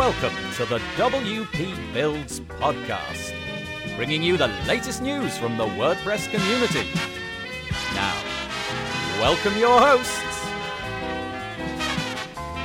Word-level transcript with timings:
Welcome 0.00 0.34
to 0.54 0.64
the 0.64 0.78
WP 0.96 1.92
Builds 1.92 2.40
podcast, 2.40 3.34
bringing 3.96 4.22
you 4.22 4.38
the 4.38 4.48
latest 4.66 5.02
news 5.02 5.36
from 5.36 5.58
the 5.58 5.66
WordPress 5.66 6.30
community. 6.30 6.88
Now, 7.92 8.16
welcome 9.20 9.54
your 9.58 9.78
hosts, 9.78 10.48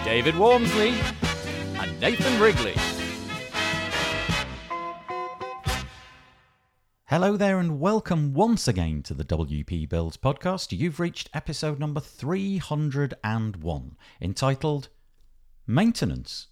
David 0.05 0.35
Waumsley 0.35 0.93
and 1.77 1.99
Nathan 1.99 2.39
Wrigley. 2.39 2.75
Hello 7.07 7.35
there, 7.35 7.59
and 7.59 7.81
welcome 7.81 8.33
once 8.33 8.65
again 8.65 9.03
to 9.03 9.13
the 9.13 9.25
WP 9.25 9.89
Builds 9.89 10.15
podcast. 10.15 10.71
You've 10.71 11.01
reached 11.01 11.29
episode 11.33 11.79
number 11.79 11.99
301, 11.99 13.97
entitled 14.21 14.87
Maintenance. 15.67 16.47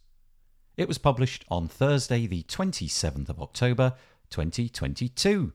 It 0.75 0.87
was 0.87 0.97
published 0.97 1.45
on 1.49 1.67
Thursday, 1.67 2.25
the 2.25 2.41
27th 2.43 3.29
of 3.29 3.39
October, 3.39 3.93
2022. 4.31 5.53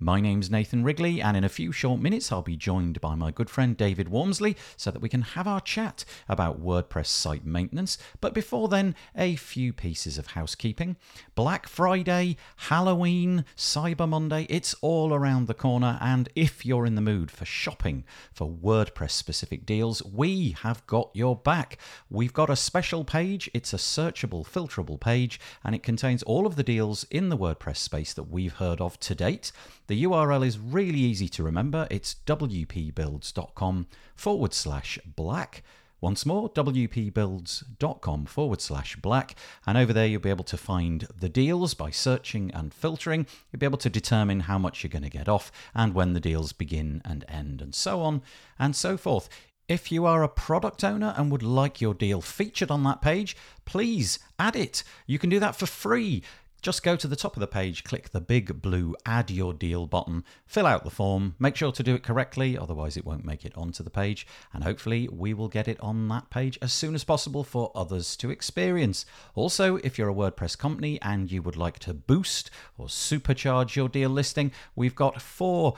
My 0.00 0.20
name's 0.20 0.48
Nathan 0.48 0.84
Wrigley, 0.84 1.20
and 1.20 1.36
in 1.36 1.42
a 1.42 1.48
few 1.48 1.72
short 1.72 2.00
minutes, 2.00 2.30
I'll 2.30 2.40
be 2.40 2.56
joined 2.56 3.00
by 3.00 3.16
my 3.16 3.32
good 3.32 3.50
friend 3.50 3.76
David 3.76 4.06
Waumsley 4.06 4.54
so 4.76 4.92
that 4.92 5.02
we 5.02 5.08
can 5.08 5.22
have 5.22 5.48
our 5.48 5.60
chat 5.60 6.04
about 6.28 6.62
WordPress 6.62 7.06
site 7.06 7.44
maintenance. 7.44 7.98
But 8.20 8.32
before 8.32 8.68
then, 8.68 8.94
a 9.16 9.34
few 9.34 9.72
pieces 9.72 10.16
of 10.16 10.28
housekeeping. 10.28 10.98
Black 11.34 11.66
Friday, 11.66 12.36
Halloween, 12.56 13.44
Cyber 13.56 14.08
Monday, 14.08 14.46
it's 14.48 14.72
all 14.82 15.12
around 15.12 15.48
the 15.48 15.52
corner. 15.54 15.98
And 16.00 16.28
if 16.36 16.64
you're 16.64 16.86
in 16.86 16.94
the 16.94 17.00
mood 17.00 17.32
for 17.32 17.44
shopping 17.44 18.04
for 18.32 18.48
WordPress 18.48 19.10
specific 19.10 19.66
deals, 19.66 20.00
we 20.04 20.52
have 20.62 20.86
got 20.86 21.10
your 21.12 21.34
back. 21.34 21.76
We've 22.08 22.32
got 22.32 22.50
a 22.50 22.54
special 22.54 23.02
page, 23.02 23.50
it's 23.52 23.72
a 23.72 23.78
searchable, 23.78 24.46
filterable 24.46 25.00
page, 25.00 25.40
and 25.64 25.74
it 25.74 25.82
contains 25.82 26.22
all 26.22 26.46
of 26.46 26.54
the 26.54 26.62
deals 26.62 27.02
in 27.10 27.30
the 27.30 27.38
WordPress 27.38 27.78
space 27.78 28.12
that 28.12 28.30
we've 28.30 28.54
heard 28.54 28.80
of 28.80 29.00
to 29.00 29.16
date. 29.16 29.50
The 29.88 30.04
URL 30.04 30.46
is 30.46 30.58
really 30.58 30.98
easy 30.98 31.30
to 31.30 31.42
remember. 31.42 31.88
It's 31.90 32.16
wpbuilds.com 32.26 33.86
forward 34.14 34.52
slash 34.52 34.98
black. 35.04 35.62
Once 36.00 36.26
more, 36.26 36.50
wpbuilds.com 36.50 38.26
forward 38.26 38.60
slash 38.60 38.96
black. 38.96 39.34
And 39.66 39.78
over 39.78 39.94
there, 39.94 40.06
you'll 40.06 40.20
be 40.20 40.28
able 40.28 40.44
to 40.44 40.58
find 40.58 41.08
the 41.18 41.30
deals 41.30 41.72
by 41.72 41.90
searching 41.90 42.50
and 42.52 42.72
filtering. 42.72 43.26
You'll 43.50 43.60
be 43.60 43.66
able 43.66 43.78
to 43.78 43.88
determine 43.88 44.40
how 44.40 44.58
much 44.58 44.84
you're 44.84 44.90
going 44.90 45.02
to 45.02 45.10
get 45.10 45.28
off 45.28 45.50
and 45.74 45.94
when 45.94 46.12
the 46.12 46.20
deals 46.20 46.52
begin 46.52 47.00
and 47.04 47.24
end, 47.26 47.62
and 47.62 47.74
so 47.74 48.02
on 48.02 48.20
and 48.58 48.76
so 48.76 48.98
forth. 48.98 49.30
If 49.68 49.90
you 49.90 50.04
are 50.04 50.22
a 50.22 50.28
product 50.28 50.84
owner 50.84 51.14
and 51.16 51.32
would 51.32 51.42
like 51.42 51.80
your 51.80 51.94
deal 51.94 52.20
featured 52.20 52.70
on 52.70 52.84
that 52.84 53.02
page, 53.02 53.36
please 53.64 54.18
add 54.38 54.54
it. 54.54 54.84
You 55.06 55.18
can 55.18 55.30
do 55.30 55.40
that 55.40 55.56
for 55.56 55.66
free. 55.66 56.22
Just 56.60 56.82
go 56.82 56.96
to 56.96 57.06
the 57.06 57.14
top 57.14 57.36
of 57.36 57.40
the 57.40 57.46
page, 57.46 57.84
click 57.84 58.10
the 58.10 58.20
big 58.20 58.60
blue 58.60 58.96
Add 59.06 59.30
Your 59.30 59.54
Deal 59.54 59.86
button, 59.86 60.24
fill 60.44 60.66
out 60.66 60.82
the 60.82 60.90
form, 60.90 61.36
make 61.38 61.54
sure 61.54 61.70
to 61.70 61.82
do 61.84 61.94
it 61.94 62.02
correctly, 62.02 62.58
otherwise, 62.58 62.96
it 62.96 63.06
won't 63.06 63.24
make 63.24 63.44
it 63.44 63.56
onto 63.56 63.84
the 63.84 63.90
page, 63.90 64.26
and 64.52 64.64
hopefully, 64.64 65.08
we 65.08 65.32
will 65.32 65.46
get 65.46 65.68
it 65.68 65.78
on 65.80 66.08
that 66.08 66.30
page 66.30 66.58
as 66.60 66.72
soon 66.72 66.96
as 66.96 67.04
possible 67.04 67.44
for 67.44 67.70
others 67.76 68.16
to 68.16 68.30
experience. 68.30 69.06
Also, 69.36 69.76
if 69.76 69.96
you're 69.96 70.10
a 70.10 70.14
WordPress 70.14 70.58
company 70.58 71.00
and 71.00 71.30
you 71.30 71.42
would 71.42 71.56
like 71.56 71.78
to 71.78 71.94
boost 71.94 72.50
or 72.76 72.86
supercharge 72.86 73.76
your 73.76 73.88
deal 73.88 74.10
listing, 74.10 74.50
we've 74.74 74.96
got 74.96 75.22
four 75.22 75.76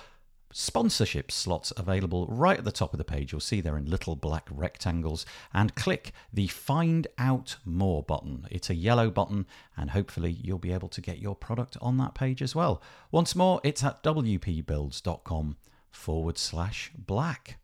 sponsorship 0.53 1.31
slots 1.31 1.73
available 1.77 2.27
right 2.27 2.59
at 2.59 2.65
the 2.65 2.73
top 2.73 2.93
of 2.93 2.99
the 2.99 3.05
page. 3.05 3.33
You'll 3.33 3.41
see 3.41 3.61
they're 3.61 3.77
in 3.77 3.91
little 3.91 4.17
black 4.17 4.49
rectangles 4.51 5.25
and 5.55 5.75
click 5.75 6.13
the 6.33 6.49
Find 6.49 7.07
Out 7.19 7.57
More 7.65 8.03
button. 8.03 8.47
It's 8.51 8.71
a 8.71 8.75
yellow 8.75 9.11
button, 9.11 9.47
and 9.77 9.91
hopefully, 9.91 10.33
you'll 10.43 10.59
be 10.59 10.73
able 10.73 10.89
to 10.89 11.01
get 11.01 11.19
your 11.19 11.37
product 11.37 11.77
on 11.81 11.97
that 11.99 12.15
page 12.15 12.43
as 12.43 12.55
well. 12.55 12.83
Once 13.11 13.37
more, 13.37 13.61
it's 13.63 13.85
at 13.85 14.03
wpbuilds.com 14.03 15.57
forward 15.91 16.39
slash 16.39 16.91
black. 16.97 17.60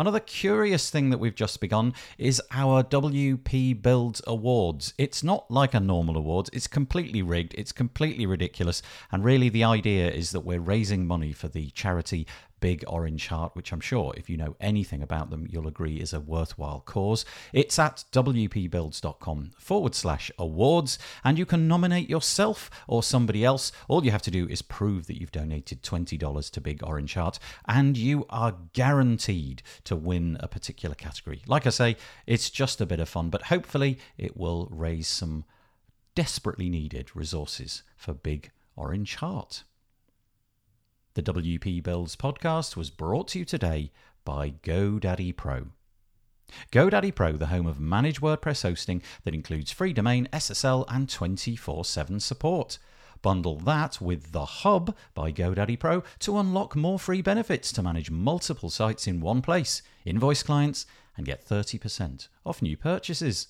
Another 0.00 0.20
curious 0.20 0.90
thing 0.90 1.10
that 1.10 1.18
we've 1.18 1.34
just 1.34 1.60
begun 1.60 1.92
is 2.18 2.40
our 2.52 2.84
WP 2.84 3.82
Builds 3.82 4.22
Awards. 4.28 4.94
It's 4.96 5.24
not 5.24 5.50
like 5.50 5.74
a 5.74 5.80
normal 5.80 6.16
awards, 6.16 6.48
it's 6.52 6.68
completely 6.68 7.20
rigged, 7.20 7.52
it's 7.58 7.72
completely 7.72 8.24
ridiculous, 8.24 8.80
and 9.10 9.24
really 9.24 9.48
the 9.48 9.64
idea 9.64 10.08
is 10.08 10.30
that 10.30 10.42
we're 10.42 10.60
raising 10.60 11.04
money 11.04 11.32
for 11.32 11.48
the 11.48 11.70
charity 11.70 12.28
big 12.60 12.84
orange 12.86 13.28
heart, 13.28 13.54
which 13.54 13.72
I'm 13.72 13.80
sure 13.80 14.12
if 14.16 14.28
you 14.28 14.36
know 14.36 14.56
anything 14.60 15.02
about 15.02 15.30
them, 15.30 15.46
you'll 15.48 15.68
agree 15.68 15.96
is 15.96 16.12
a 16.12 16.20
worthwhile 16.20 16.80
cause. 16.80 17.24
It's 17.52 17.78
at 17.78 18.04
wpbuilds.com 18.12 19.50
forward 19.58 19.94
slash 19.94 20.30
awards, 20.38 20.98
and 21.24 21.38
you 21.38 21.46
can 21.46 21.68
nominate 21.68 22.08
yourself 22.08 22.70
or 22.86 23.02
somebody 23.02 23.44
else. 23.44 23.72
All 23.88 24.04
you 24.04 24.10
have 24.10 24.22
to 24.22 24.30
do 24.30 24.48
is 24.48 24.62
prove 24.62 25.06
that 25.06 25.20
you've 25.20 25.32
donated 25.32 25.82
$20 25.82 26.50
to 26.50 26.60
Big 26.60 26.82
Orange 26.82 27.14
Heart, 27.14 27.38
and 27.66 27.96
you 27.96 28.26
are 28.30 28.56
guaranteed 28.72 29.62
to 29.84 29.96
win 29.96 30.36
a 30.40 30.48
particular 30.48 30.94
category. 30.94 31.42
Like 31.46 31.66
I 31.66 31.70
say, 31.70 31.96
it's 32.26 32.50
just 32.50 32.80
a 32.80 32.86
bit 32.86 33.00
of 33.00 33.08
fun, 33.08 33.30
but 33.30 33.42
hopefully 33.42 33.98
it 34.16 34.36
will 34.36 34.68
raise 34.70 35.08
some 35.08 35.44
desperately 36.14 36.68
needed 36.68 37.14
resources 37.14 37.82
for 37.96 38.12
Big 38.12 38.50
Orange 38.76 39.16
Heart. 39.16 39.62
The 41.18 41.32
WP 41.32 41.82
Builds 41.82 42.14
podcast 42.14 42.76
was 42.76 42.90
brought 42.90 43.26
to 43.28 43.40
you 43.40 43.44
today 43.44 43.90
by 44.24 44.50
GoDaddy 44.62 45.36
Pro. 45.36 45.66
GoDaddy 46.70 47.12
Pro, 47.12 47.32
the 47.32 47.46
home 47.46 47.66
of 47.66 47.80
managed 47.80 48.20
WordPress 48.20 48.62
hosting 48.62 49.02
that 49.24 49.34
includes 49.34 49.72
free 49.72 49.92
domain, 49.92 50.28
SSL, 50.32 50.84
and 50.86 51.10
24 51.10 51.84
7 51.84 52.20
support. 52.20 52.78
Bundle 53.20 53.56
that 53.56 54.00
with 54.00 54.30
The 54.30 54.44
Hub 54.44 54.94
by 55.14 55.32
GoDaddy 55.32 55.76
Pro 55.80 56.04
to 56.20 56.38
unlock 56.38 56.76
more 56.76 57.00
free 57.00 57.20
benefits 57.20 57.72
to 57.72 57.82
manage 57.82 58.12
multiple 58.12 58.70
sites 58.70 59.08
in 59.08 59.20
one 59.20 59.42
place, 59.42 59.82
invoice 60.04 60.44
clients, 60.44 60.86
and 61.16 61.26
get 61.26 61.44
30% 61.44 62.28
off 62.46 62.62
new 62.62 62.76
purchases. 62.76 63.48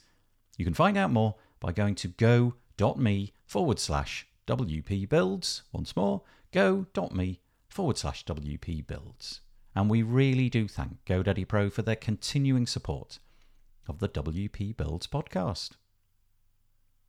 You 0.57 0.65
can 0.65 0.73
find 0.73 0.97
out 0.97 1.11
more 1.11 1.35
by 1.61 1.73
going 1.73 1.97
to 1.97 2.09
go.me 2.09 3.35
forward 3.45 3.79
slash 3.79 4.27
WP 4.47 5.07
Builds. 5.07 5.65
Once 5.71 5.95
more, 5.95 6.23
go.me 6.51 7.41
forward 7.69 7.99
slash 7.99 8.25
WP 8.25 8.87
builds. 8.87 9.41
And 9.75 9.89
we 9.89 10.03
really 10.03 10.49
do 10.49 10.67
thank 10.67 11.05
GoDaddy 11.05 11.47
Pro 11.47 11.71
for 11.71 11.83
their 11.83 11.97
continuing 11.97 12.67
support 12.67 13.19
of 13.87 14.01
the 14.01 14.09
WP 14.09 14.77
Builds 14.77 15.07
podcast. 15.07 15.71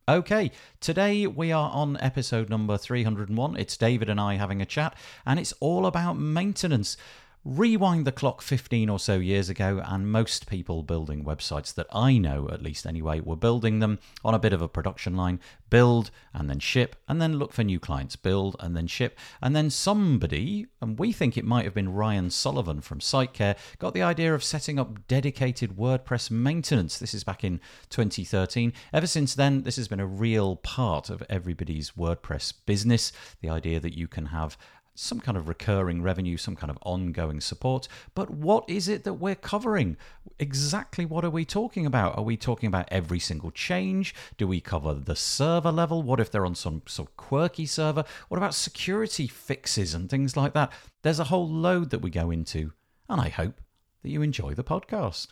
Okay, 0.08 0.50
today 0.80 1.26
we 1.26 1.52
are 1.52 1.70
on 1.70 1.96
episode 2.00 2.48
number 2.48 2.76
301. 2.76 3.56
It's 3.56 3.76
David 3.76 4.08
and 4.08 4.20
I 4.20 4.36
having 4.36 4.60
a 4.60 4.66
chat, 4.66 4.96
and 5.24 5.38
it's 5.38 5.52
all 5.60 5.86
about 5.86 6.14
maintenance. 6.14 6.96
Rewind 7.42 8.06
the 8.06 8.12
clock 8.12 8.42
15 8.42 8.90
or 8.90 8.98
so 8.98 9.18
years 9.18 9.48
ago, 9.48 9.82
and 9.86 10.12
most 10.12 10.46
people 10.46 10.82
building 10.82 11.24
websites 11.24 11.72
that 11.72 11.86
I 11.90 12.18
know, 12.18 12.50
at 12.52 12.60
least 12.60 12.86
anyway, 12.86 13.20
were 13.20 13.34
building 13.34 13.78
them 13.78 13.98
on 14.22 14.34
a 14.34 14.38
bit 14.38 14.52
of 14.52 14.60
a 14.60 14.68
production 14.68 15.16
line 15.16 15.40
build 15.70 16.10
and 16.34 16.50
then 16.50 16.58
ship, 16.58 16.96
and 17.08 17.22
then 17.22 17.38
look 17.38 17.52
for 17.52 17.64
new 17.64 17.80
clients, 17.80 18.16
build 18.16 18.56
and 18.60 18.76
then 18.76 18.86
ship. 18.86 19.18
And 19.40 19.56
then 19.56 19.70
somebody, 19.70 20.66
and 20.82 20.98
we 20.98 21.12
think 21.12 21.38
it 21.38 21.44
might 21.44 21.64
have 21.64 21.72
been 21.72 21.94
Ryan 21.94 22.28
Sullivan 22.28 22.82
from 22.82 22.98
SiteCare, 22.98 23.56
got 23.78 23.94
the 23.94 24.02
idea 24.02 24.34
of 24.34 24.44
setting 24.44 24.78
up 24.78 25.06
dedicated 25.06 25.76
WordPress 25.76 26.30
maintenance. 26.30 26.98
This 26.98 27.14
is 27.14 27.24
back 27.24 27.42
in 27.42 27.60
2013. 27.88 28.72
Ever 28.92 29.06
since 29.06 29.34
then, 29.34 29.62
this 29.62 29.76
has 29.76 29.88
been 29.88 30.00
a 30.00 30.06
real 30.06 30.56
part 30.56 31.08
of 31.08 31.22
everybody's 31.30 31.92
WordPress 31.92 32.52
business. 32.66 33.12
The 33.40 33.48
idea 33.48 33.80
that 33.80 33.96
you 33.96 34.08
can 34.08 34.26
have 34.26 34.58
some 34.94 35.20
kind 35.20 35.36
of 35.36 35.48
recurring 35.48 36.02
revenue, 36.02 36.36
some 36.36 36.56
kind 36.56 36.70
of 36.70 36.78
ongoing 36.82 37.40
support. 37.40 37.88
But 38.14 38.30
what 38.30 38.68
is 38.68 38.88
it 38.88 39.04
that 39.04 39.14
we're 39.14 39.34
covering? 39.34 39.96
Exactly 40.38 41.04
what 41.04 41.24
are 41.24 41.30
we 41.30 41.44
talking 41.44 41.86
about? 41.86 42.16
Are 42.16 42.24
we 42.24 42.36
talking 42.36 42.66
about 42.66 42.88
every 42.90 43.18
single 43.18 43.50
change? 43.50 44.14
Do 44.36 44.46
we 44.46 44.60
cover 44.60 44.94
the 44.94 45.16
server 45.16 45.72
level? 45.72 46.02
What 46.02 46.20
if 46.20 46.30
they're 46.30 46.46
on 46.46 46.54
some 46.54 46.82
sort 46.86 47.08
of 47.08 47.16
quirky 47.16 47.66
server? 47.66 48.04
What 48.28 48.38
about 48.38 48.54
security 48.54 49.26
fixes 49.26 49.94
and 49.94 50.10
things 50.10 50.36
like 50.36 50.52
that? 50.54 50.72
There's 51.02 51.20
a 51.20 51.24
whole 51.24 51.48
load 51.48 51.90
that 51.90 52.02
we 52.02 52.10
go 52.10 52.30
into, 52.30 52.72
and 53.08 53.20
I 53.20 53.28
hope 53.28 53.60
that 54.02 54.10
you 54.10 54.22
enjoy 54.22 54.54
the 54.54 54.64
podcast. 54.64 55.28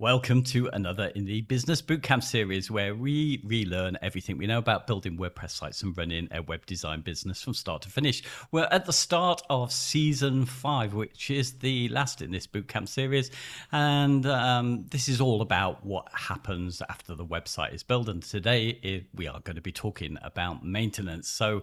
Welcome 0.00 0.44
to 0.44 0.66
another 0.72 1.08
in 1.08 1.26
the 1.26 1.42
Business 1.42 1.82
Bootcamp 1.82 2.22
series 2.22 2.70
where 2.70 2.94
we 2.94 3.42
relearn 3.44 3.98
everything 4.00 4.38
we 4.38 4.46
know 4.46 4.56
about 4.56 4.86
building 4.86 5.18
WordPress 5.18 5.50
sites 5.50 5.82
and 5.82 5.94
running 5.94 6.26
a 6.32 6.40
web 6.40 6.64
design 6.64 7.02
business 7.02 7.42
from 7.42 7.52
start 7.52 7.82
to 7.82 7.90
finish. 7.90 8.22
We're 8.50 8.66
at 8.70 8.86
the 8.86 8.94
start 8.94 9.42
of 9.50 9.70
season 9.70 10.46
five, 10.46 10.94
which 10.94 11.30
is 11.30 11.52
the 11.58 11.90
last 11.90 12.22
in 12.22 12.30
this 12.30 12.46
bootcamp 12.46 12.88
series. 12.88 13.30
And 13.72 14.24
um, 14.24 14.86
this 14.86 15.06
is 15.06 15.20
all 15.20 15.42
about 15.42 15.84
what 15.84 16.08
happens 16.14 16.80
after 16.88 17.14
the 17.14 17.26
website 17.26 17.74
is 17.74 17.82
built. 17.82 18.08
And 18.08 18.22
today 18.22 18.78
it, 18.82 19.04
we 19.14 19.28
are 19.28 19.40
going 19.40 19.56
to 19.56 19.60
be 19.60 19.70
talking 19.70 20.16
about 20.22 20.64
maintenance. 20.64 21.28
So 21.28 21.62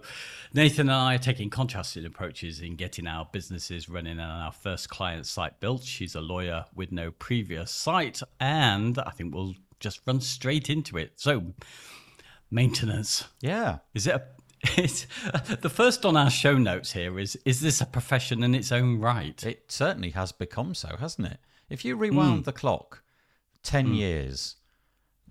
Nathan 0.54 0.82
and 0.82 0.92
I 0.92 1.16
are 1.16 1.18
taking 1.18 1.50
contrasting 1.50 2.06
approaches 2.06 2.60
in 2.60 2.76
getting 2.76 3.08
our 3.08 3.28
businesses 3.32 3.88
running 3.88 4.20
and 4.20 4.20
our 4.20 4.52
first 4.52 4.90
client 4.90 5.26
site 5.26 5.58
built. 5.58 5.82
She's 5.82 6.14
a 6.14 6.20
lawyer 6.20 6.66
with 6.72 6.92
no 6.92 7.10
previous 7.10 7.72
site 7.72 8.22
and 8.40 8.98
I 8.98 9.10
think 9.10 9.34
we'll 9.34 9.54
just 9.80 10.00
run 10.06 10.20
straight 10.20 10.70
into 10.70 10.96
it. 10.96 11.12
So, 11.16 11.54
maintenance. 12.50 13.26
Yeah. 13.40 13.78
Is 13.94 14.06
it 14.06 14.14
a 14.14 14.22
it's, 14.76 15.06
the 15.60 15.70
first 15.70 16.04
on 16.04 16.16
our 16.16 16.30
show 16.30 16.58
notes 16.58 16.92
here 16.92 17.18
is 17.18 17.36
is 17.44 17.60
this 17.60 17.80
a 17.80 17.86
profession 17.86 18.42
in 18.42 18.54
its 18.54 18.72
own 18.72 18.98
right? 18.98 19.44
It 19.44 19.70
certainly 19.70 20.10
has 20.10 20.32
become 20.32 20.74
so, 20.74 20.96
hasn't 20.98 21.28
it? 21.28 21.38
If 21.70 21.84
you 21.84 21.96
rewound 21.96 22.38
hmm. 22.38 22.42
the 22.42 22.52
clock 22.52 23.02
10 23.62 23.86
hmm. 23.86 23.92
years, 23.94 24.56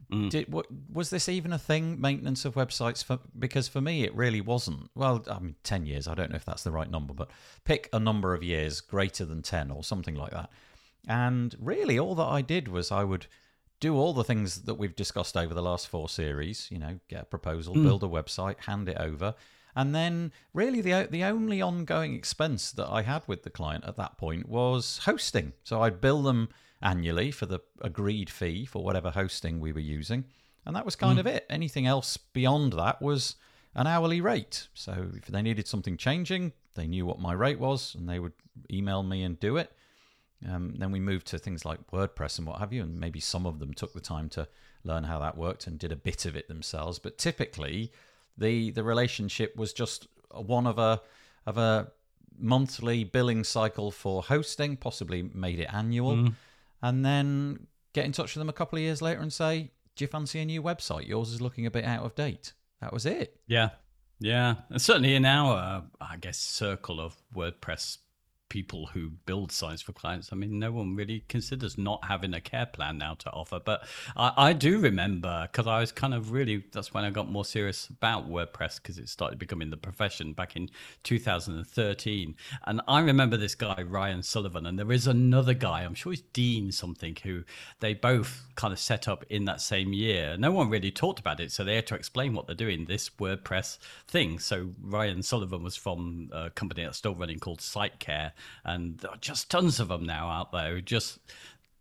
hmm. 0.09 0.29
did, 0.29 0.51
what, 0.51 0.67
was 0.91 1.09
this 1.09 1.27
even 1.27 1.51
a 1.51 1.57
thing, 1.57 1.99
maintenance 1.99 2.45
of 2.45 2.55
websites? 2.55 3.03
For, 3.03 3.19
because 3.37 3.67
for 3.67 3.81
me, 3.81 4.03
it 4.03 4.15
really 4.15 4.41
wasn't. 4.41 4.89
Well, 4.95 5.25
I 5.29 5.39
mean, 5.39 5.55
10 5.63 5.85
years, 5.85 6.07
I 6.07 6.13
don't 6.13 6.29
know 6.29 6.37
if 6.37 6.45
that's 6.45 6.63
the 6.63 6.71
right 6.71 6.89
number, 6.89 7.13
but 7.13 7.29
pick 7.65 7.89
a 7.91 7.99
number 7.99 8.33
of 8.33 8.43
years 8.43 8.79
greater 8.79 9.25
than 9.25 9.41
10 9.41 9.71
or 9.71 9.83
something 9.83 10.15
like 10.15 10.31
that. 10.31 10.49
And 11.07 11.55
really, 11.59 11.97
all 11.97 12.15
that 12.15 12.25
I 12.25 12.41
did 12.41 12.67
was 12.67 12.91
I 12.91 13.05
would 13.05 13.27
do 13.79 13.95
all 13.95 14.13
the 14.13 14.23
things 14.23 14.63
that 14.63 14.75
we've 14.75 14.95
discussed 14.95 15.37
over 15.37 15.53
the 15.53 15.61
last 15.61 15.87
four 15.87 16.09
series. 16.09 16.67
You 16.69 16.79
know, 16.79 16.99
get 17.07 17.23
a 17.23 17.25
proposal, 17.25 17.73
hmm. 17.73 17.83
build 17.83 18.03
a 18.03 18.07
website, 18.07 18.59
hand 18.65 18.89
it 18.89 18.97
over, 18.99 19.33
and 19.75 19.95
then 19.95 20.33
really 20.53 20.81
the 20.81 21.07
the 21.09 21.23
only 21.23 21.61
ongoing 21.61 22.13
expense 22.13 22.71
that 22.73 22.89
I 22.89 23.03
had 23.03 23.23
with 23.25 23.43
the 23.43 23.49
client 23.49 23.85
at 23.87 23.95
that 23.95 24.17
point 24.17 24.49
was 24.49 24.99
hosting. 25.05 25.53
So 25.63 25.81
I'd 25.81 26.01
bill 26.01 26.23
them 26.23 26.49
annually 26.81 27.31
for 27.31 27.45
the 27.45 27.59
agreed 27.81 28.29
fee 28.29 28.65
for 28.65 28.83
whatever 28.83 29.09
hosting 29.11 29.59
we 29.59 29.71
were 29.71 29.79
using, 29.79 30.25
and 30.65 30.75
that 30.75 30.85
was 30.85 30.97
kind 30.97 31.13
hmm. 31.13 31.19
of 31.19 31.27
it. 31.27 31.45
Anything 31.49 31.87
else 31.87 32.17
beyond 32.17 32.73
that 32.73 33.01
was 33.01 33.37
an 33.75 33.87
hourly 33.87 34.19
rate. 34.19 34.67
So 34.73 35.07
if 35.15 35.27
they 35.27 35.41
needed 35.41 35.67
something 35.67 35.95
changing, 35.95 36.51
they 36.73 36.87
knew 36.87 37.05
what 37.05 37.19
my 37.19 37.31
rate 37.31 37.59
was, 37.59 37.95
and 37.95 38.09
they 38.09 38.19
would 38.19 38.33
email 38.71 39.03
me 39.03 39.23
and 39.23 39.39
do 39.39 39.55
it. 39.55 39.71
Um, 40.47 40.75
then 40.77 40.91
we 40.91 40.99
moved 40.99 41.27
to 41.27 41.39
things 41.39 41.65
like 41.65 41.79
WordPress 41.91 42.37
and 42.37 42.47
what 42.47 42.59
have 42.59 42.71
you, 42.71 42.83
and 42.83 42.99
maybe 42.99 43.19
some 43.19 43.45
of 43.45 43.59
them 43.59 43.73
took 43.73 43.93
the 43.93 43.99
time 43.99 44.29
to 44.29 44.47
learn 44.83 45.03
how 45.03 45.19
that 45.19 45.37
worked 45.37 45.67
and 45.67 45.79
did 45.79 45.91
a 45.91 45.95
bit 45.95 46.25
of 46.25 46.35
it 46.35 46.47
themselves. 46.47 46.99
But 46.99 47.17
typically, 47.17 47.91
the 48.37 48.71
the 48.71 48.83
relationship 48.83 49.55
was 49.55 49.73
just 49.73 50.07
one 50.31 50.67
of 50.67 50.77
a 50.77 51.01
of 51.45 51.57
a 51.57 51.91
monthly 52.37 53.03
billing 53.03 53.43
cycle 53.43 53.89
for 53.89 54.21
hosting, 54.21 54.77
possibly 54.77 55.23
made 55.23 55.59
it 55.59 55.73
annual, 55.73 56.29
and 56.81 57.03
then 57.03 57.67
get 57.93 58.05
in 58.05 58.11
touch 58.11 58.35
with 58.35 58.41
them 58.41 58.49
a 58.49 58.53
couple 58.53 58.77
of 58.77 58.83
years 58.83 59.01
later 59.01 59.21
and 59.21 59.33
say, 59.33 59.71
"Do 59.95 60.03
you 60.03 60.07
fancy 60.07 60.39
a 60.39 60.45
new 60.45 60.61
website? 60.61 61.07
Yours 61.07 61.31
is 61.31 61.41
looking 61.41 61.65
a 61.65 61.71
bit 61.71 61.83
out 61.85 62.05
of 62.05 62.13
date." 62.13 62.53
That 62.79 62.93
was 62.93 63.07
it. 63.07 63.39
Yeah, 63.47 63.69
yeah, 64.19 64.55
and 64.69 64.79
certainly 64.79 65.15
in 65.15 65.25
our, 65.25 65.83
I 65.99 66.17
guess, 66.17 66.37
circle 66.37 66.99
of 67.01 67.15
WordPress 67.35 67.97
people 68.49 68.87
who 68.87 69.09
build 69.25 69.51
sites 69.51 69.81
for 69.81 69.93
clients. 69.93 70.29
I 70.31 70.35
mean, 70.35 70.59
no 70.59 70.71
one 70.71 70.95
really 70.95 71.23
considers 71.27 71.77
not 71.77 72.05
having 72.05 72.33
a 72.33 72.41
care 72.41 72.65
plan 72.65 72.97
now 72.97 73.15
to 73.15 73.31
offer. 73.31 73.59
But 73.63 73.87
I, 74.15 74.33
I 74.37 74.53
do 74.53 74.79
remember 74.79 75.47
because 75.51 75.67
I 75.67 75.79
was 75.79 75.91
kind 75.91 76.13
of 76.13 76.31
really 76.31 76.63
that's 76.71 76.93
when 76.93 77.03
I 77.03 77.09
got 77.09 77.29
more 77.29 77.45
serious 77.45 77.87
about 77.87 78.29
WordPress 78.29 78.81
because 78.81 78.97
it 78.97 79.09
started 79.09 79.39
becoming 79.39 79.69
the 79.69 79.77
profession 79.77 80.33
back 80.33 80.55
in 80.55 80.69
2013. 81.03 82.35
And 82.65 82.81
I 82.87 83.01
remember 83.01 83.37
this 83.37 83.55
guy 83.55 83.83
Ryan 83.87 84.23
Sullivan, 84.23 84.65
and 84.65 84.77
there 84.77 84.91
is 84.91 85.07
another 85.07 85.53
guy. 85.53 85.81
I'm 85.81 85.95
sure 85.95 86.11
he's 86.11 86.21
Dean 86.33 86.71
something 86.71 87.17
who 87.23 87.43
they 87.79 87.93
both 87.93 88.45
kind 88.55 88.73
of 88.73 88.79
set 88.79 89.07
up 89.07 89.25
in 89.29 89.45
that 89.45 89.61
same 89.61 89.93
year. 89.93 90.37
No 90.37 90.51
one 90.51 90.69
really 90.69 90.91
talked 90.91 91.19
about 91.19 91.39
it, 91.39 91.51
so 91.51 91.63
they 91.63 91.75
had 91.75 91.87
to 91.87 91.95
explain 91.95 92.33
what 92.33 92.47
they're 92.47 92.55
doing. 92.55 92.85
This 92.85 93.09
WordPress 93.09 93.77
thing. 94.07 94.39
So 94.39 94.71
Ryan 94.81 95.21
Sullivan 95.21 95.63
was 95.63 95.75
from 95.75 96.29
a 96.31 96.49
company 96.49 96.83
that's 96.83 96.97
still 96.97 97.15
running 97.15 97.39
called 97.39 97.59
SiteCare 97.59 98.31
and 98.63 98.97
there 98.99 99.11
are 99.11 99.17
just 99.17 99.49
tons 99.49 99.79
of 99.79 99.87
them 99.87 100.05
now 100.05 100.29
out 100.29 100.51
there 100.51 100.79
just 100.81 101.19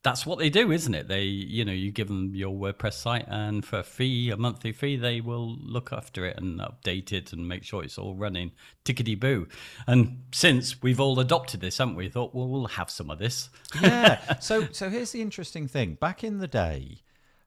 that's 0.03 0.25
what 0.25 0.39
they 0.39 0.49
do 0.49 0.71
isn't 0.71 0.95
it 0.95 1.09
they 1.09 1.23
you 1.23 1.65
know 1.65 1.73
you 1.73 1.91
give 1.91 2.07
them 2.07 2.33
your 2.33 2.55
wordpress 2.55 2.93
site 2.93 3.25
and 3.27 3.65
for 3.65 3.81
a 3.81 3.83
fee 3.83 4.31
a 4.31 4.37
monthly 4.37 4.71
fee 4.71 4.97
they 4.97 5.21
will 5.21 5.57
look 5.61 5.93
after 5.93 6.25
it 6.25 6.37
and 6.37 6.61
update 6.61 7.13
it 7.13 7.33
and 7.33 7.49
make 7.49 7.65
sure 7.65 7.83
it's 7.83 7.99
all 7.99 8.15
running 8.15 8.53
tickety 8.85 9.19
boo 9.19 9.49
and 9.89 10.23
since 10.33 10.81
we've 10.81 11.01
all 11.01 11.19
adopted 11.19 11.61
this 11.61 11.79
haven't 11.79 11.97
we 11.97 12.09
thought 12.09 12.33
well 12.33 12.47
we'll 12.47 12.67
have 12.67 12.89
some 12.89 13.11
of 13.11 13.19
this 13.19 13.51
yeah. 13.83 14.21
So 14.41 14.69
so 14.71 14.91
here's 14.91 15.11
the 15.11 15.23
interesting 15.23 15.67
thing. 15.67 15.95
Back 15.95 16.23
in 16.23 16.39
the 16.39 16.47
day, 16.47 17.03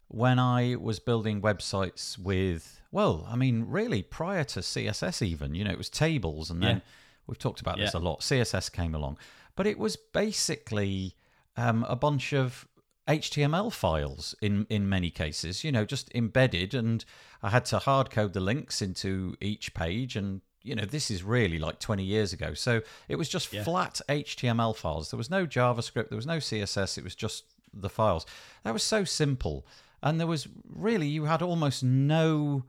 when 0.07 0.39
I 0.39 0.75
was 0.75 0.99
building 0.99 1.41
websites 1.41 2.17
with, 2.17 2.81
well, 2.91 3.25
I 3.29 3.35
mean, 3.35 3.65
really 3.67 4.01
prior 4.01 4.43
to 4.45 4.59
CSS, 4.59 5.21
even 5.21 5.55
you 5.55 5.63
know, 5.63 5.71
it 5.71 5.77
was 5.77 5.89
tables, 5.89 6.49
and 6.49 6.61
then 6.61 6.77
Yeah. 6.77 6.81
We've 7.29 7.39
talked 7.39 7.61
about 7.61 7.77
this 7.77 7.93
a 7.93 7.99
lot. 7.99 8.21
CSS 8.21 8.71
came 8.71 8.95
along, 8.95 9.17
but 9.55 9.67
it 9.67 9.77
was 9.77 9.95
basically 9.95 11.15
um, 11.55 11.85
a 11.87 11.95
bunch 11.95 12.33
of 12.33 12.67
HTML 13.07 13.71
files 13.71 14.35
in 14.41 14.67
in 14.69 14.87
many 14.87 15.09
cases, 15.09 15.63
you 15.63 15.71
know, 15.71 15.85
just 15.85 16.13
embedded, 16.13 16.73
and 16.73 17.03
I 17.41 17.49
had 17.49 17.65
to 17.65 17.79
hard 17.79 18.11
code 18.11 18.33
the 18.33 18.39
links 18.39 18.81
into 18.81 19.35
each 19.41 19.73
page 19.73 20.15
and. 20.15 20.41
You 20.61 20.75
know, 20.75 20.83
this 20.83 21.09
is 21.09 21.23
really 21.23 21.57
like 21.57 21.79
20 21.79 22.03
years 22.03 22.33
ago. 22.33 22.53
So 22.53 22.81
it 23.07 23.15
was 23.15 23.29
just 23.29 23.47
flat 23.47 24.01
HTML 24.09 24.75
files. 24.75 25.09
There 25.09 25.17
was 25.17 25.29
no 25.29 25.47
JavaScript, 25.47 26.09
there 26.09 26.17
was 26.17 26.27
no 26.27 26.37
CSS, 26.37 26.97
it 26.97 27.03
was 27.05 27.15
just 27.15 27.45
the 27.73 27.89
files. 27.89 28.25
That 28.63 28.73
was 28.73 28.83
so 28.83 29.05
simple. 29.05 29.65
And 30.03 30.19
there 30.19 30.27
was 30.27 30.49
really, 30.67 31.07
you 31.07 31.25
had 31.25 31.41
almost 31.41 31.81
no 31.81 32.65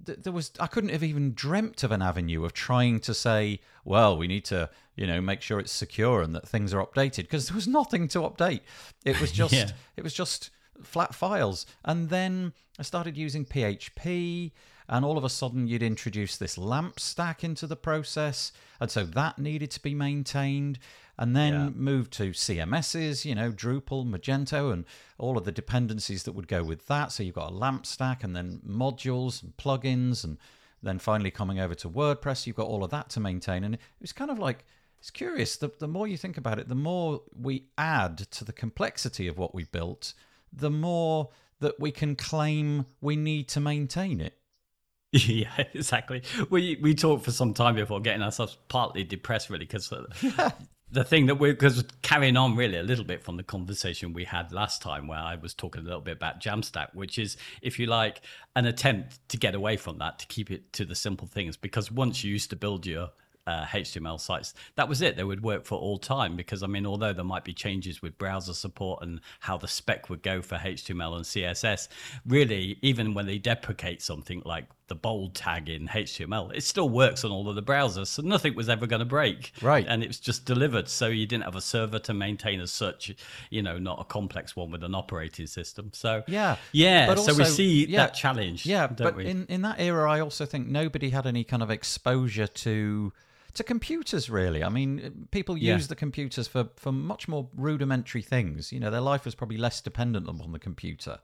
there 0.00 0.32
was 0.32 0.52
I 0.58 0.66
couldn't 0.66 0.90
have 0.90 1.02
even 1.04 1.34
dreamt 1.34 1.82
of 1.82 1.92
an 1.92 2.02
avenue 2.02 2.44
of 2.44 2.52
trying 2.52 3.00
to 3.00 3.14
say, 3.14 3.60
well, 3.84 4.16
we 4.16 4.26
need 4.26 4.44
to, 4.46 4.70
you 4.96 5.06
know, 5.06 5.20
make 5.20 5.42
sure 5.42 5.60
it's 5.60 5.72
secure 5.72 6.22
and 6.22 6.34
that 6.34 6.48
things 6.48 6.72
are 6.74 6.84
updated 6.84 7.22
because 7.24 7.48
there 7.48 7.54
was 7.54 7.68
nothing 7.68 8.08
to 8.08 8.20
update. 8.20 8.60
It 9.04 9.20
was 9.20 9.30
just 9.42 9.52
Yeah. 9.54 9.70
it 9.96 10.02
was 10.04 10.14
just 10.14 10.50
flat 10.82 11.14
files. 11.14 11.66
And 11.84 12.08
then 12.08 12.52
I 12.78 12.82
started 12.82 13.16
using 13.16 13.44
PHP 13.44 14.52
and 14.88 15.04
all 15.04 15.18
of 15.18 15.24
a 15.24 15.28
sudden 15.28 15.66
you'd 15.66 15.82
introduce 15.82 16.36
this 16.36 16.56
lamp 16.56 16.98
stack 16.98 17.44
into 17.44 17.66
the 17.66 17.76
process 17.76 18.52
and 18.80 18.90
so 18.90 19.04
that 19.04 19.38
needed 19.38 19.70
to 19.72 19.80
be 19.82 19.94
maintained 19.94 20.78
and 21.18 21.34
then 21.34 21.52
Yeah. 21.52 21.68
moved 21.74 22.12
to 22.14 22.32
CMSs, 22.32 23.24
you 23.24 23.34
know, 23.34 23.50
Drupal, 23.50 24.06
Magento, 24.08 24.72
and 24.72 24.84
all 25.18 25.36
of 25.36 25.44
the 25.44 25.52
dependencies 25.52 26.22
that 26.22 26.32
would 26.32 26.48
go 26.48 26.62
with 26.62 26.86
that. 26.86 27.10
So 27.12 27.22
you've 27.22 27.34
got 27.34 27.50
a 27.50 27.54
lamp 27.54 27.86
stack 27.86 28.22
and 28.22 28.36
then 28.36 28.60
modules 28.66 29.42
and 29.42 29.56
plugins, 29.56 30.22
and 30.24 30.38
then 30.82 30.98
finally 30.98 31.30
coming 31.30 31.58
over 31.58 31.74
to 31.74 31.90
WordPress, 31.90 32.46
you've 32.46 32.56
got 32.56 32.68
all 32.68 32.84
of 32.84 32.90
that 32.90 33.10
to 33.10 33.20
maintain. 33.20 33.64
And 33.64 33.74
it 33.74 33.80
was 34.00 34.12
kind 34.12 34.30
of 34.30 34.38
like, 34.38 34.64
it's 35.00 35.10
curious. 35.10 35.56
The, 35.56 35.70
the 35.78 35.88
more 35.88 36.06
you 36.06 36.16
think 36.16 36.36
about 36.38 36.58
it, 36.58 36.68
the 36.68 36.74
more 36.76 37.22
we 37.34 37.66
add 37.76 38.18
to 38.18 38.44
the 38.44 38.52
complexity 38.52 39.26
of 39.26 39.38
what 39.38 39.54
we 39.54 39.64
built, 39.64 40.14
the 40.52 40.70
more 40.70 41.30
that 41.60 41.80
we 41.80 41.90
can 41.90 42.14
claim 42.14 42.86
we 43.00 43.16
need 43.16 43.48
to 43.48 43.60
maintain 43.60 44.20
it. 44.20 44.34
yeah 45.12 45.64
exactly 45.72 46.22
we 46.50 46.76
we 46.82 46.94
talked 46.94 47.24
for 47.24 47.30
some 47.30 47.54
time 47.54 47.74
before 47.74 47.98
getting 47.98 48.20
ourselves 48.20 48.58
partly 48.68 49.02
depressed 49.02 49.48
really 49.48 49.64
because 49.64 49.90
uh, 49.90 50.04
the 50.90 51.04
thing 51.04 51.26
that 51.26 51.34
we're 51.34 51.52
because 51.52 51.84
carrying 52.02 52.36
on 52.36 52.56
really 52.56 52.78
a 52.78 52.82
little 52.82 53.04
bit 53.04 53.22
from 53.22 53.36
the 53.36 53.42
conversation 53.42 54.12
we 54.12 54.24
had 54.24 54.52
last 54.52 54.80
time 54.80 55.06
where 55.06 55.18
i 55.18 55.36
was 55.36 55.54
talking 55.54 55.82
a 55.82 55.84
little 55.84 56.00
bit 56.00 56.16
about 56.16 56.40
jamstack 56.40 56.88
which 56.94 57.18
is 57.18 57.36
if 57.62 57.78
you 57.78 57.86
like 57.86 58.22
an 58.56 58.66
attempt 58.66 59.18
to 59.28 59.36
get 59.36 59.54
away 59.54 59.76
from 59.76 59.98
that 59.98 60.18
to 60.18 60.26
keep 60.26 60.50
it 60.50 60.72
to 60.72 60.84
the 60.84 60.94
simple 60.94 61.26
things 61.26 61.56
because 61.56 61.92
once 61.92 62.24
you 62.24 62.32
used 62.32 62.50
to 62.50 62.56
build 62.56 62.86
your 62.86 63.10
uh, 63.46 63.64
HTML 63.64 64.20
sites. 64.20 64.52
That 64.76 64.90
was 64.90 65.00
it. 65.00 65.16
They 65.16 65.24
would 65.24 65.42
work 65.42 65.64
for 65.64 65.78
all 65.78 65.98
time 65.98 66.36
because, 66.36 66.62
I 66.62 66.66
mean, 66.66 66.84
although 66.84 67.14
there 67.14 67.24
might 67.24 67.44
be 67.44 67.54
changes 67.54 68.02
with 68.02 68.18
browser 68.18 68.52
support 68.52 69.02
and 69.02 69.20
how 69.40 69.56
the 69.56 69.66
spec 69.66 70.10
would 70.10 70.22
go 70.22 70.42
for 70.42 70.56
HTML 70.56 71.16
and 71.16 71.24
CSS, 71.24 71.88
really, 72.26 72.78
even 72.82 73.14
when 73.14 73.24
they 73.24 73.38
deprecate 73.38 74.02
something 74.02 74.42
like 74.44 74.66
the 74.88 74.94
bold 74.94 75.34
tag 75.34 75.68
in 75.68 75.86
HTML, 75.88 76.54
it 76.54 76.62
still 76.64 76.88
works 76.88 77.24
on 77.24 77.30
all 77.30 77.48
of 77.48 77.54
the 77.54 77.62
browsers. 77.62 78.08
So 78.08 78.22
nothing 78.22 78.54
was 78.54 78.68
ever 78.68 78.86
going 78.86 79.00
to 79.00 79.06
break. 79.06 79.52
Right. 79.62 79.86
And 79.88 80.02
it 80.02 80.08
was 80.08 80.18
just 80.18 80.44
delivered. 80.44 80.88
So 80.88 81.06
you 81.08 81.26
didn't 81.26 81.44
have 81.44 81.56
a 81.56 81.60
server 81.60 81.98
to 82.00 82.14
maintain 82.14 82.60
as 82.60 82.70
such, 82.70 83.14
you 83.50 83.62
know, 83.62 83.78
not 83.78 84.00
a 84.00 84.04
complex 84.04 84.56
one 84.56 84.70
with 84.70 84.82
an 84.82 84.94
operating 84.94 85.46
system. 85.46 85.90
So, 85.94 86.22
Yeah. 86.26 86.56
Yeah. 86.72 87.06
But 87.06 87.20
so 87.20 87.34
we 87.34 87.44
see 87.44 87.86
yeah, 87.86 87.98
that 87.98 88.14
challenge. 88.14 88.66
Yeah, 88.66 88.86
don't 88.86 88.98
but 88.98 89.16
we? 89.16 89.26
in 89.26 89.46
in 89.46 89.62
that 89.62 89.78
era, 89.78 90.10
I 90.10 90.20
also 90.20 90.44
think 90.46 90.66
nobody 90.68 91.10
had 91.10 91.26
any 91.26 91.44
kind 91.44 91.62
of 91.62 91.70
exposure 91.70 92.46
to 92.46 93.12
to 93.54 93.64
computers. 93.64 94.28
Really, 94.30 94.62
I 94.62 94.68
mean, 94.68 95.28
people 95.30 95.56
Yeah. 95.56 95.74
use 95.74 95.88
the 95.88 95.96
computers 95.96 96.48
for 96.48 96.68
for 96.76 96.92
much 96.92 97.28
more 97.28 97.48
rudimentary 97.54 98.22
things. 98.22 98.72
You 98.72 98.80
know, 98.80 98.90
their 98.90 99.00
life 99.00 99.24
was 99.24 99.34
probably 99.34 99.56
less 99.58 99.80
dependent 99.80 100.28
upon 100.28 100.52
the 100.52 100.58
computer. 100.58 101.18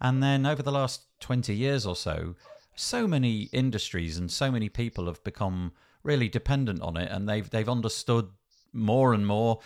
And 0.00 0.22
then 0.22 0.44
over 0.44 0.62
the 0.62 0.72
last 0.72 1.02
twenty 1.20 1.54
years 1.54 1.86
or 1.86 1.96
so, 1.96 2.34
so 2.74 3.06
many 3.06 3.42
industries 3.52 4.18
and 4.18 4.30
so 4.30 4.50
many 4.50 4.68
people 4.68 5.06
have 5.06 5.22
become 5.24 5.72
really 6.02 6.28
dependent 6.28 6.82
on 6.82 6.96
it, 6.96 7.10
and 7.10 7.28
they've 7.28 7.48
they've 7.48 7.68
understood 7.68 8.28
more 8.72 9.14
and 9.14 9.26
more 9.26 9.60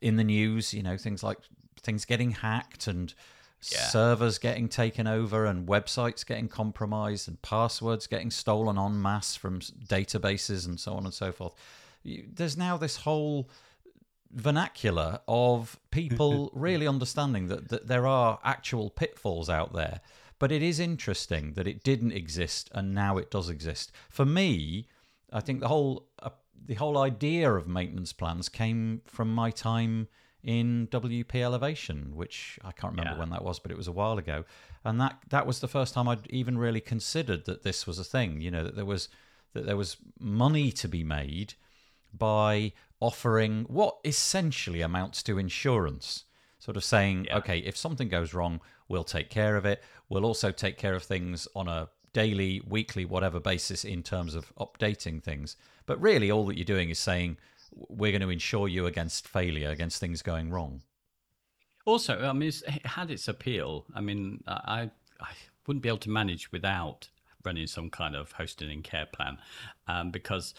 in 0.00 0.16
the 0.16 0.24
news. 0.24 0.74
You 0.74 0.82
know, 0.82 0.96
things 0.96 1.22
like 1.22 1.38
things 1.82 2.04
getting 2.04 2.30
hacked 2.30 2.86
and 2.86 3.14
servers 3.60 4.38
getting 4.38 4.68
taken 4.68 5.06
over 5.06 5.46
and 5.46 5.66
websites 5.66 6.26
getting 6.26 6.48
compromised 6.48 7.28
and 7.28 7.40
passwords 7.40 8.06
getting 8.06 8.30
stolen 8.30 8.78
en 8.78 9.00
masse 9.00 9.36
from 9.36 9.60
databases 9.60 10.66
and 10.66 10.78
so 10.78 10.92
on 10.92 11.04
and 11.04 11.14
so 11.14 11.32
forth. 11.32 11.54
There's 12.04 12.56
now 12.58 12.76
this 12.76 12.96
whole 12.96 13.48
vernacular 14.30 15.20
of 15.26 15.78
people 15.90 16.50
really 16.54 16.86
understanding 16.86 17.48
that, 17.48 17.68
that 17.68 17.86
there 17.86 18.06
are 18.06 18.38
actual 18.44 18.90
pitfalls 18.90 19.48
out 19.48 19.72
there. 19.72 20.00
But 20.44 20.52
it 20.52 20.62
is 20.62 20.78
interesting 20.78 21.54
that 21.54 21.66
it 21.66 21.82
didn't 21.82 22.12
exist 22.12 22.68
and 22.74 22.94
now 22.94 23.16
it 23.16 23.30
does 23.30 23.48
exist. 23.48 23.92
For 24.10 24.26
me, 24.26 24.88
I 25.32 25.40
think 25.40 25.60
the 25.60 25.68
whole 25.68 26.06
uh, 26.18 26.28
the 26.66 26.74
whole 26.74 26.98
idea 26.98 27.50
of 27.50 27.66
maintenance 27.66 28.12
plans 28.12 28.50
came 28.50 29.00
from 29.06 29.34
my 29.34 29.50
time 29.50 30.06
in 30.42 30.86
WP 30.88 31.34
Elevation, 31.36 32.14
which 32.14 32.58
I 32.62 32.72
can't 32.72 32.92
remember 32.92 33.12
Yeah. 33.14 33.20
when 33.20 33.30
that 33.30 33.42
was, 33.42 33.58
but 33.58 33.70
it 33.70 33.78
was 33.78 33.88
a 33.88 33.92
while 34.00 34.18
ago. 34.18 34.44
And 34.84 35.00
that 35.00 35.16
that 35.30 35.46
was 35.46 35.60
the 35.60 35.66
first 35.76 35.94
time 35.94 36.08
I'd 36.08 36.26
even 36.28 36.58
really 36.58 36.82
considered 36.82 37.46
that 37.46 37.62
this 37.62 37.86
was 37.86 37.98
a 37.98 38.04
thing. 38.04 38.42
You 38.42 38.50
know 38.50 38.64
that 38.64 38.76
there 38.76 38.84
was 38.84 39.08
that 39.54 39.64
there 39.64 39.78
was 39.78 39.96
money 40.20 40.70
to 40.72 40.88
be 40.88 41.02
made 41.02 41.54
by 42.12 42.74
offering 43.00 43.64
what 43.78 43.96
essentially 44.04 44.82
amounts 44.82 45.22
to 45.22 45.38
insurance. 45.38 46.24
Sort 46.64 46.78
of 46.78 46.84
saying, 46.84 47.26
Yeah. 47.26 47.36
okay, 47.38 47.58
if 47.58 47.76
something 47.76 48.08
goes 48.08 48.32
wrong, 48.32 48.60
we'll 48.88 49.04
take 49.04 49.28
care 49.28 49.56
of 49.56 49.66
it. 49.66 49.82
We'll 50.08 50.24
also 50.24 50.50
take 50.50 50.78
care 50.78 50.94
of 50.94 51.02
things 51.02 51.46
on 51.54 51.68
a 51.68 51.88
daily, 52.14 52.62
weekly, 52.66 53.04
whatever 53.04 53.38
basis 53.38 53.84
in 53.84 54.02
terms 54.02 54.34
of 54.34 54.50
updating 54.56 55.22
things. 55.22 55.56
But 55.84 56.00
really, 56.00 56.30
all 56.30 56.46
that 56.46 56.56
you're 56.56 56.64
doing 56.64 56.88
is 56.88 56.98
saying, 56.98 57.36
we're 57.72 58.12
going 58.12 58.22
to 58.22 58.30
insure 58.30 58.66
you 58.68 58.86
against 58.86 59.28
failure, 59.28 59.68
against 59.68 60.00
things 60.00 60.22
going 60.22 60.50
wrong. 60.50 60.80
Also, 61.84 62.18
I 62.24 62.32
mean, 62.32 62.48
it's, 62.48 62.62
it 62.62 62.86
had 62.86 63.10
its 63.10 63.28
appeal. 63.28 63.84
I 63.94 64.00
mean, 64.00 64.42
I 64.46 64.90
I 65.20 65.32
wouldn't 65.66 65.82
be 65.82 65.88
able 65.90 65.98
to 65.98 66.10
manage 66.10 66.50
without 66.50 67.08
running 67.44 67.66
some 67.66 67.90
kind 67.90 68.16
of 68.16 68.32
hosting 68.32 68.70
and 68.70 68.82
care 68.82 69.06
plan, 69.06 69.36
um, 69.86 70.10
because 70.10 70.54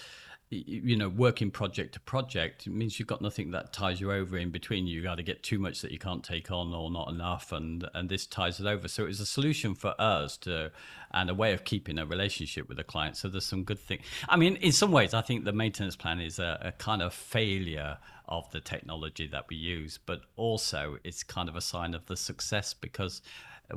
you 0.49 0.95
know, 0.95 1.09
working 1.09 1.49
project 1.49 1.93
to 1.93 1.99
project 1.99 2.67
it 2.67 2.69
means 2.69 2.99
you've 2.99 3.07
got 3.07 3.21
nothing 3.21 3.51
that 3.51 3.73
ties 3.73 3.99
you 3.99 4.11
over 4.11 4.37
in 4.37 4.51
between. 4.51 4.85
You 4.85 5.01
got 5.01 5.15
to 5.15 5.23
get 5.23 5.41
too 5.41 5.57
much 5.57 5.81
that 5.81 5.91
you 5.91 5.97
can't 5.97 6.23
take 6.23 6.51
on 6.51 6.73
or 6.73 6.91
not 6.91 7.09
enough, 7.09 7.51
and 7.51 7.87
and 7.93 8.09
this 8.09 8.25
ties 8.25 8.59
it 8.59 8.67
over. 8.67 8.87
So 8.87 9.03
it 9.03 9.07
was 9.07 9.19
a 9.19 9.25
solution 9.25 9.73
for 9.73 9.95
us 9.99 10.37
to, 10.37 10.71
and 11.11 11.29
a 11.29 11.33
way 11.33 11.53
of 11.53 11.63
keeping 11.63 11.97
a 11.97 12.05
relationship 12.05 12.67
with 12.67 12.77
the 12.77 12.83
client. 12.83 13.17
So 13.17 13.27
there's 13.27 13.45
some 13.45 13.63
good 13.63 13.79
thing. 13.79 13.99
I 14.29 14.37
mean, 14.37 14.55
in 14.57 14.71
some 14.71 14.91
ways, 14.91 15.13
I 15.13 15.21
think 15.21 15.45
the 15.45 15.53
maintenance 15.53 15.95
plan 15.95 16.19
is 16.19 16.37
a, 16.37 16.59
a 16.61 16.71
kind 16.73 17.01
of 17.01 17.13
failure 17.13 17.97
of 18.27 18.49
the 18.51 18.59
technology 18.59 19.27
that 19.27 19.45
we 19.49 19.55
use, 19.55 19.99
but 20.05 20.21
also 20.35 20.97
it's 21.03 21.23
kind 21.23 21.49
of 21.49 21.55
a 21.55 21.61
sign 21.61 21.93
of 21.93 22.05
the 22.05 22.17
success 22.17 22.73
because 22.73 23.21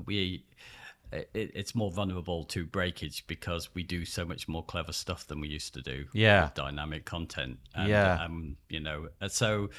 we 0.05 0.45
it, 1.13 1.31
it's 1.35 1.75
more 1.75 1.91
vulnerable 1.91 2.45
to 2.45 2.65
breakage 2.67 3.27
because 3.27 3.75
we 3.75 3.83
do 3.83 4.05
so 4.05 4.25
much 4.25 4.49
more 4.49 4.65
clever 4.65 4.93
stuff 4.93 5.27
than 5.27 5.41
we 5.41 5.49
used 5.49 5.75
to 5.75 5.83
do. 5.83 6.05
Yeah. 6.13 6.51
dynamic 6.55 7.05
content. 7.05 7.59
And, 7.75 7.89
Yeah. 7.89 8.23
um, 8.25 8.57
you 8.69 8.81
know, 8.81 9.09
so 9.29 9.71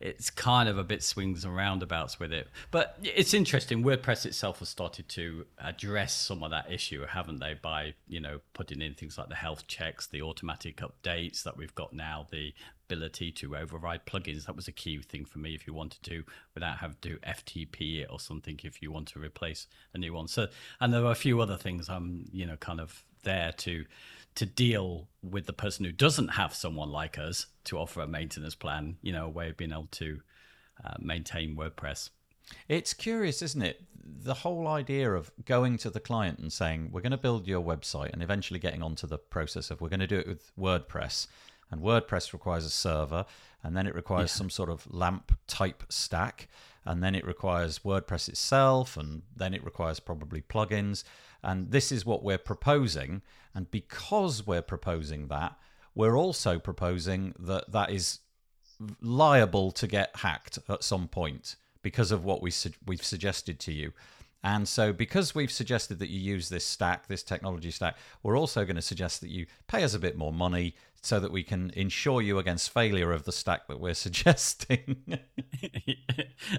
it's 0.00 0.28
kind 0.28 0.68
of 0.68 0.76
a 0.76 0.82
bit 0.84 1.02
swings 1.02 1.44
and 1.44 1.54
roundabouts 1.54 2.18
with 2.18 2.32
it. 2.32 2.48
But 2.72 2.98
it's 3.02 3.32
interesting. 3.32 3.84
WordPress 3.84 4.26
itself 4.26 4.58
has 4.58 4.68
started 4.68 5.08
to 5.10 5.46
address 5.58 6.12
some 6.14 6.42
of 6.42 6.50
that 6.50 6.70
issue, 6.70 7.06
haven't 7.06 7.38
they? 7.38 7.54
By 7.54 7.94
you 8.08 8.20
know 8.20 8.40
putting 8.54 8.82
in 8.82 8.94
things 8.94 9.16
like 9.16 9.28
the 9.28 9.36
health 9.36 9.66
checks, 9.68 10.06
the 10.08 10.20
automatic 10.22 10.78
updates 10.78 11.44
that 11.44 11.56
we've 11.56 11.74
got 11.76 11.92
now, 11.92 12.26
the 12.30 12.52
ability 12.86 13.32
to 13.32 13.56
override 13.56 14.06
plugins. 14.06 14.46
That 14.46 14.56
was 14.56 14.68
a 14.68 14.72
key 14.72 15.00
thing 15.02 15.24
for 15.24 15.38
me 15.38 15.54
if 15.54 15.66
you 15.66 15.74
wanted 15.74 16.02
to, 16.04 16.24
without 16.54 16.78
having 16.78 16.96
to 17.02 17.18
FTP 17.18 18.02
it 18.02 18.08
or 18.10 18.20
something 18.20 18.58
if 18.62 18.82
you 18.82 18.92
want 18.92 19.08
to 19.08 19.18
replace 19.18 19.66
a 19.92 19.98
new 19.98 20.12
one. 20.12 20.28
So, 20.28 20.48
and 20.80 20.92
there 20.92 21.04
are 21.04 21.12
a 21.12 21.16
few 21.16 21.40
other 21.40 21.56
things 21.56 21.88
I'm 21.88 22.26
you 22.32 22.46
know 22.46 22.56
kind 22.56 22.80
of 22.80 23.04
there 23.24 23.52
to 23.52 23.84
to 24.36 24.46
deal 24.46 25.08
with 25.22 25.46
the 25.46 25.52
person 25.52 25.84
who 25.84 25.92
doesn't 25.92 26.28
have 26.28 26.54
someone 26.54 26.90
like 26.90 27.18
us 27.18 27.46
to 27.64 27.78
offer 27.78 28.00
a 28.00 28.06
maintenance 28.06 28.54
plan, 28.54 28.96
you 29.00 29.12
know, 29.12 29.26
a 29.26 29.30
way 29.30 29.48
of 29.48 29.56
being 29.56 29.70
able 29.70 29.88
to 29.92 30.20
uh, 30.84 30.94
maintain 30.98 31.56
WordPress. 31.56 32.10
It's 32.68 32.92
curious, 32.92 33.42
isn't 33.42 33.62
it? 33.62 33.82
The 33.94 34.34
whole 34.34 34.66
idea 34.66 35.12
of 35.12 35.30
going 35.44 35.78
to 35.78 35.90
the 35.90 36.00
client 36.00 36.40
and 36.40 36.52
saying, 36.52 36.90
we're 36.92 37.00
going 37.00 37.12
to 37.12 37.16
build 37.16 37.46
your 37.46 37.62
website 37.62 38.12
and 38.12 38.22
eventually 38.22 38.58
getting 38.58 38.82
onto 38.82 39.06
the 39.06 39.18
process 39.18 39.70
of 39.70 39.80
we're 39.80 39.88
going 39.88 40.00
to 40.00 40.06
do 40.06 40.18
it 40.18 40.26
with 40.26 40.50
WordPress. 40.58 41.28
And 41.70 41.80
WordPress 41.80 42.32
requires 42.32 42.64
a 42.64 42.70
server, 42.70 43.24
and 43.62 43.76
then 43.76 43.86
it 43.86 43.94
requires 43.94 44.30
some 44.30 44.50
sort 44.50 44.70
of 44.70 44.86
LAMP 44.92 45.32
type 45.46 45.82
stack, 45.88 46.48
and 46.84 47.02
then 47.02 47.14
it 47.14 47.26
requires 47.26 47.80
WordPress 47.80 48.28
itself, 48.28 48.96
and 48.96 49.22
then 49.34 49.54
it 49.54 49.64
requires 49.64 50.00
probably 50.00 50.42
plugins. 50.42 51.04
And 51.42 51.70
this 51.70 51.90
is 51.90 52.06
what 52.06 52.22
we're 52.22 52.38
proposing. 52.38 53.22
And 53.54 53.70
because 53.70 54.46
we're 54.46 54.62
proposing 54.62 55.28
that, 55.28 55.56
we're 55.94 56.16
also 56.16 56.58
proposing 56.58 57.34
that 57.38 57.70
that 57.72 57.90
is 57.90 58.20
liable 59.00 59.70
to 59.72 59.86
get 59.86 60.16
hacked 60.16 60.58
at 60.68 60.82
some 60.82 61.08
point 61.08 61.56
because 61.82 62.10
of 62.10 62.24
what 62.24 62.42
we 62.42 62.50
su- 62.50 62.72
we've 62.86 63.04
suggested 63.04 63.60
to 63.60 63.72
you. 63.72 63.92
And 64.42 64.68
so, 64.68 64.92
because 64.92 65.34
we've 65.34 65.50
suggested 65.50 65.98
that 66.00 66.10
you 66.10 66.20
use 66.20 66.50
this 66.50 66.66
stack, 66.66 67.06
this 67.06 67.22
technology 67.22 67.70
stack, 67.70 67.96
we're 68.22 68.36
also 68.36 68.64
going 68.64 68.76
to 68.76 68.82
suggest 68.82 69.22
that 69.22 69.30
you 69.30 69.46
pay 69.68 69.84
us 69.84 69.94
a 69.94 69.98
bit 69.98 70.18
more 70.18 70.32
money 70.32 70.74
so 71.04 71.20
that 71.20 71.30
we 71.30 71.42
can 71.42 71.70
insure 71.76 72.22
you 72.22 72.38
against 72.38 72.70
failure 72.70 73.12
of 73.12 73.24
the 73.24 73.32
stack 73.32 73.66
that 73.68 73.78
we're 73.78 73.94
suggesting. 74.06 75.04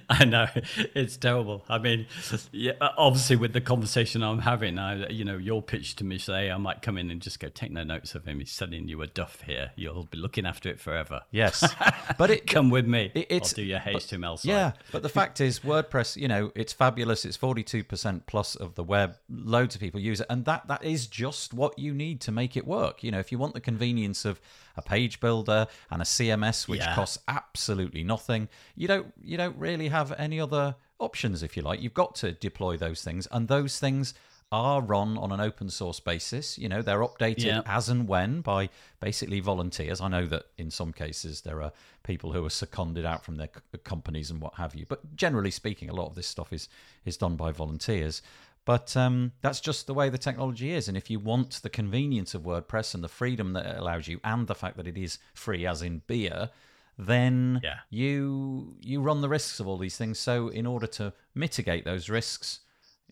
I 0.09 0.25
know 0.25 0.47
it's 0.95 1.17
terrible. 1.17 1.63
I 1.69 1.77
mean, 1.79 2.07
yeah, 2.51 2.73
obviously 2.97 3.35
with 3.35 3.53
the 3.53 3.61
conversation 3.61 4.23
I'm 4.23 4.39
having, 4.39 4.77
I, 4.77 5.07
you 5.09 5.25
know, 5.25 5.37
your 5.37 5.61
pitch 5.61 5.95
to 5.97 6.03
me 6.03 6.17
say 6.17 6.49
I 6.51 6.57
might 6.57 6.81
come 6.81 6.97
in 6.97 7.09
and 7.11 7.21
just 7.21 7.39
go 7.39 7.49
take 7.49 7.71
no 7.71 7.83
notes 7.83 8.15
of 8.15 8.25
him. 8.25 8.39
He's 8.39 8.51
selling 8.51 8.87
you 8.87 9.01
a 9.01 9.07
duff 9.07 9.41
here. 9.41 9.71
You'll 9.75 10.05
be 10.05 10.17
looking 10.17 10.45
after 10.45 10.69
it 10.69 10.79
forever. 10.79 11.21
yes, 11.31 11.63
but 12.17 12.29
it 12.31 12.45
Come 12.47 12.69
with 12.69 12.85
me. 12.87 13.11
It- 13.15 13.27
it's- 13.31 13.51
I'll 13.53 13.55
do 13.55 13.63
your 13.63 13.79
HTML. 13.79 14.39
Yeah, 14.43 14.73
but 14.91 15.01
the 15.01 15.09
fact 15.09 15.41
is, 15.41 15.59
WordPress, 15.61 16.15
you 16.15 16.27
know, 16.27 16.51
it's 16.55 16.71
fabulous. 16.73 17.25
It's 17.25 17.37
forty-two 17.37 17.83
percent 17.83 18.27
plus 18.27 18.55
of 18.55 18.75
the 18.75 18.83
web. 18.83 19.15
Loads 19.29 19.75
of 19.75 19.81
people 19.81 19.99
use 19.99 20.21
it, 20.21 20.27
and 20.29 20.45
that 20.45 20.67
that 20.67 20.83
is 20.83 21.07
just 21.07 21.53
what 21.53 21.77
you 21.79 21.93
need 21.93 22.21
to 22.21 22.31
make 22.31 22.55
it 22.55 22.65
work. 22.67 23.03
You 23.03 23.11
know, 23.11 23.19
if 23.19 23.31
you 23.31 23.37
want 23.37 23.53
the 23.55 23.61
convenience 23.61 24.23
of 24.25 24.34
a 24.77 24.81
page 24.81 25.19
builder 25.19 25.67
and 25.89 26.01
a 26.01 26.05
CMS, 26.05 26.67
which 26.67 26.79
Yeah. 26.81 26.95
costs 26.95 27.17
absolutely 27.27 28.03
nothing, 28.03 28.49
you 28.75 28.87
don't 28.87 29.13
you 29.21 29.37
don't 29.37 29.57
really 29.57 29.87
have 29.89 30.11
any 30.13 30.39
other 30.39 30.75
options. 30.99 31.43
If 31.43 31.55
you 31.57 31.63
like, 31.63 31.81
you've 31.81 31.93
got 31.93 32.15
to 32.15 32.31
deploy 32.31 32.77
those 32.77 33.03
things, 33.03 33.27
and 33.31 33.47
those 33.47 33.79
things 33.79 34.13
are 34.51 34.79
run 34.79 35.17
on 35.17 35.31
an 35.31 35.39
open 35.41 35.69
source 35.69 35.99
basis. 35.99 36.57
You 36.57 36.69
know, 36.69 36.81
they're 36.83 36.99
updated 36.99 37.43
Yeah. 37.45 37.61
as 37.65 37.89
and 37.89 38.07
when 38.07 38.41
by 38.41 38.69
basically 38.99 39.39
volunteers. 39.39 39.99
I 39.99 40.07
know 40.07 40.27
that 40.27 40.43
in 40.57 40.69
some 40.69 40.93
cases 40.93 41.41
there 41.41 41.61
are 41.63 41.71
people 42.03 42.31
who 42.31 42.45
are 42.45 42.49
seconded 42.51 43.05
out 43.05 43.25
from 43.25 43.37
their 43.37 43.47
companies 43.83 44.29
and 44.29 44.39
what 44.39 44.53
have 44.55 44.75
you, 44.75 44.85
but 44.87 45.15
generally 45.15 45.49
speaking, 45.51 45.89
a 45.89 45.93
lot 45.93 46.05
of 46.07 46.15
this 46.15 46.27
stuff 46.27 46.53
is 46.53 46.69
is 47.05 47.17
done 47.17 47.35
by 47.35 47.51
volunteers. 47.51 48.21
But 48.65 48.97
um, 48.97 49.31
that's 49.41 49.61
just 49.61 49.85
the 49.85 49.93
way 49.93 50.09
the 50.09 50.17
technology 50.17 50.71
is. 50.71 50.87
And 50.87 50.97
if 50.97 51.09
you 51.09 51.19
want 51.19 51.61
the 51.61 51.69
convenience 51.69 52.33
of 52.33 52.41
WordPress 52.43 52.95
and 52.95 53.03
the 53.03 53.07
freedom 53.07 53.53
that 53.53 53.65
it 53.65 53.77
allows 53.77 54.07
you, 54.07 54.19
and 54.23 54.47
the 54.47 54.55
fact 54.55 54.75
that 54.77 54.87
it 54.87 54.97
is 54.97 55.19
free, 55.35 55.67
as 55.67 55.83
in 55.83 56.01
beer, 56.07 56.49
then 56.97 57.59
Yeah. 57.63 57.79
you 57.89 58.75
you 58.81 59.01
run 59.01 59.21
the 59.21 59.29
risks 59.29 59.59
of 59.59 59.67
all 59.67 59.77
these 59.77 59.97
things. 59.97 60.17
So 60.19 60.47
in 60.47 60.65
order 60.65 60.87
to 60.87 61.13
mitigate 61.35 61.85
those 61.85 62.09
risks, 62.09 62.61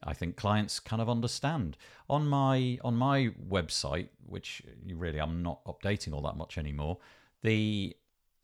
I 0.01 0.13
think 0.13 0.35
clients 0.37 0.79
kind 0.79 1.01
of 1.01 1.09
understand. 1.09 1.77
On 2.09 2.27
my 2.27 2.79
on 2.83 2.95
my 2.95 3.27
website, 3.47 4.09
which 4.25 4.63
really 4.87 5.19
I'm 5.19 5.43
not 5.43 5.63
updating 5.65 6.13
all 6.13 6.21
that 6.21 6.37
much 6.37 6.57
anymore, 6.57 6.97
the 7.43 7.95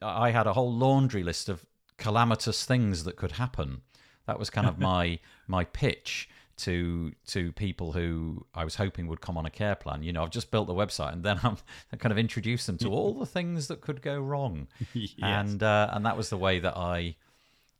I 0.01 0.29
had 0.31 0.45
a 0.45 0.53
whole 0.53 0.71
laundry 0.73 1.23
list 1.23 1.49
of 1.49 1.65
calamitous 1.97 2.65
things 2.65 3.03
that 3.05 3.15
could 3.15 3.33
happen. 3.33 3.81
That 4.27 4.37
was 4.37 4.49
kind 4.49 4.67
of 4.67 4.77
my 4.91 5.19
my 5.47 5.63
pitch 5.63 6.29
to 6.59 7.11
to 7.27 7.51
people 7.51 7.91
who 7.91 8.45
I 8.55 8.63
was 8.63 8.75
hoping 8.75 9.07
would 9.07 9.21
come 9.21 9.37
on 9.37 9.45
a 9.45 9.49
care 9.49 9.75
plan. 9.75 10.01
You 10.03 10.13
know, 10.13 10.23
I've 10.23 10.31
just 10.31 10.49
built 10.51 10.67
the 10.67 10.73
website 10.73 11.13
and 11.13 11.23
then 11.23 11.39
I'm 11.43 11.57
I 11.91 11.97
kind 11.97 12.11
of 12.11 12.17
introduced 12.17 12.65
them 12.67 12.77
to 12.79 12.89
all 12.91 13.13
the 13.13 13.25
things 13.25 13.67
that 13.67 13.81
could 13.81 14.01
go 14.01 14.19
wrong, 14.19 14.67
Yes. 14.93 15.13
and 15.21 15.61
uh, 15.61 15.89
and 15.91 16.05
that 16.05 16.15
was 16.17 16.29
the 16.29 16.37
way 16.37 16.59
that 16.59 16.77
I 16.77 17.15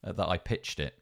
uh, 0.04 0.12
that 0.12 0.28
I 0.28 0.38
pitched 0.38 0.80
it. 0.80 0.99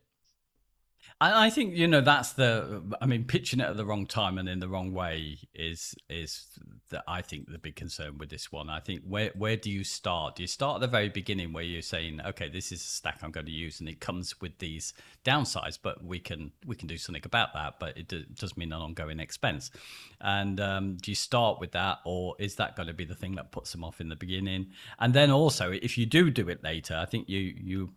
I, 1.20 1.50
think 1.50 1.76
you 1.76 1.88
know 1.88 2.02
that's 2.02 2.34
the. 2.34 2.84
I 3.02 3.08
mean, 3.08 3.24
pitching 3.24 3.60
it 3.60 3.64
at 3.64 3.76
the 3.76 3.86
wrong 3.86 4.06
time 4.06 4.38
and 4.38 4.48
in 4.48 4.60
the 4.60 4.68
wrong 4.68 4.94
way 4.94 5.40
is 5.56 5.96
is 6.10 6.46
that 6.90 7.04
I 7.08 7.22
think 7.22 7.52
the 7.52 7.58
big 7.58 7.76
concern 7.76 8.20
with 8.20 8.30
this 8.30 8.52
one. 8.52 8.70
I 8.70 8.80
think 8.80 9.02
where 9.04 9.32
where 9.36 9.58
do 9.58 9.72
you 9.72 9.84
start? 9.84 10.36
Do 10.36 10.44
you 10.44 10.48
start 10.48 10.76
at 10.76 10.82
the 10.82 10.88
very 10.88 11.10
beginning 11.10 11.54
where 11.54 11.64
you're 11.64 11.82
saying, 11.82 12.22
okay, 12.24 12.50
this 12.50 12.72
is 12.72 12.82
a 12.82 12.88
stack 12.88 13.20
I'm 13.24 13.32
going 13.32 13.48
to 13.48 13.52
use, 13.52 13.80
and 13.80 13.90
it 13.90 14.00
comes 14.00 14.40
with 14.42 14.60
these 14.60 14.94
downsides, 15.26 15.80
but 15.82 16.04
we 16.04 16.20
can 16.20 16.52
we 16.68 16.76
can 16.76 16.88
do 16.88 16.98
something 16.98 17.24
about 17.26 17.52
that. 17.56 17.80
But 17.80 17.98
it 17.98 18.08
do, 18.08 18.24
does 18.36 18.56
mean 18.56 18.72
an 18.72 18.82
ongoing 18.82 19.20
expense. 19.20 19.72
And 20.22 20.60
um, 20.60 20.98
do 20.98 21.10
you 21.10 21.16
start 21.16 21.60
with 21.60 21.72
that, 21.72 21.98
or 22.06 22.36
is 22.38 22.56
that 22.56 22.76
going 22.76 22.88
to 22.88 22.94
be 22.94 23.06
the 23.06 23.16
thing 23.16 23.36
that 23.36 23.52
puts 23.52 23.72
them 23.72 23.84
off 23.84 24.00
in 24.00 24.10
the 24.10 24.16
beginning? 24.16 24.68
And 25.00 25.16
then 25.16 25.32
also, 25.32 25.72
if 25.72 25.98
you 25.98 26.06
do 26.06 26.30
do 26.30 26.48
it 26.48 26.64
later, 26.64 26.96
I 26.96 27.06
think 27.06 27.28
you 27.28 27.40
you 27.40 27.94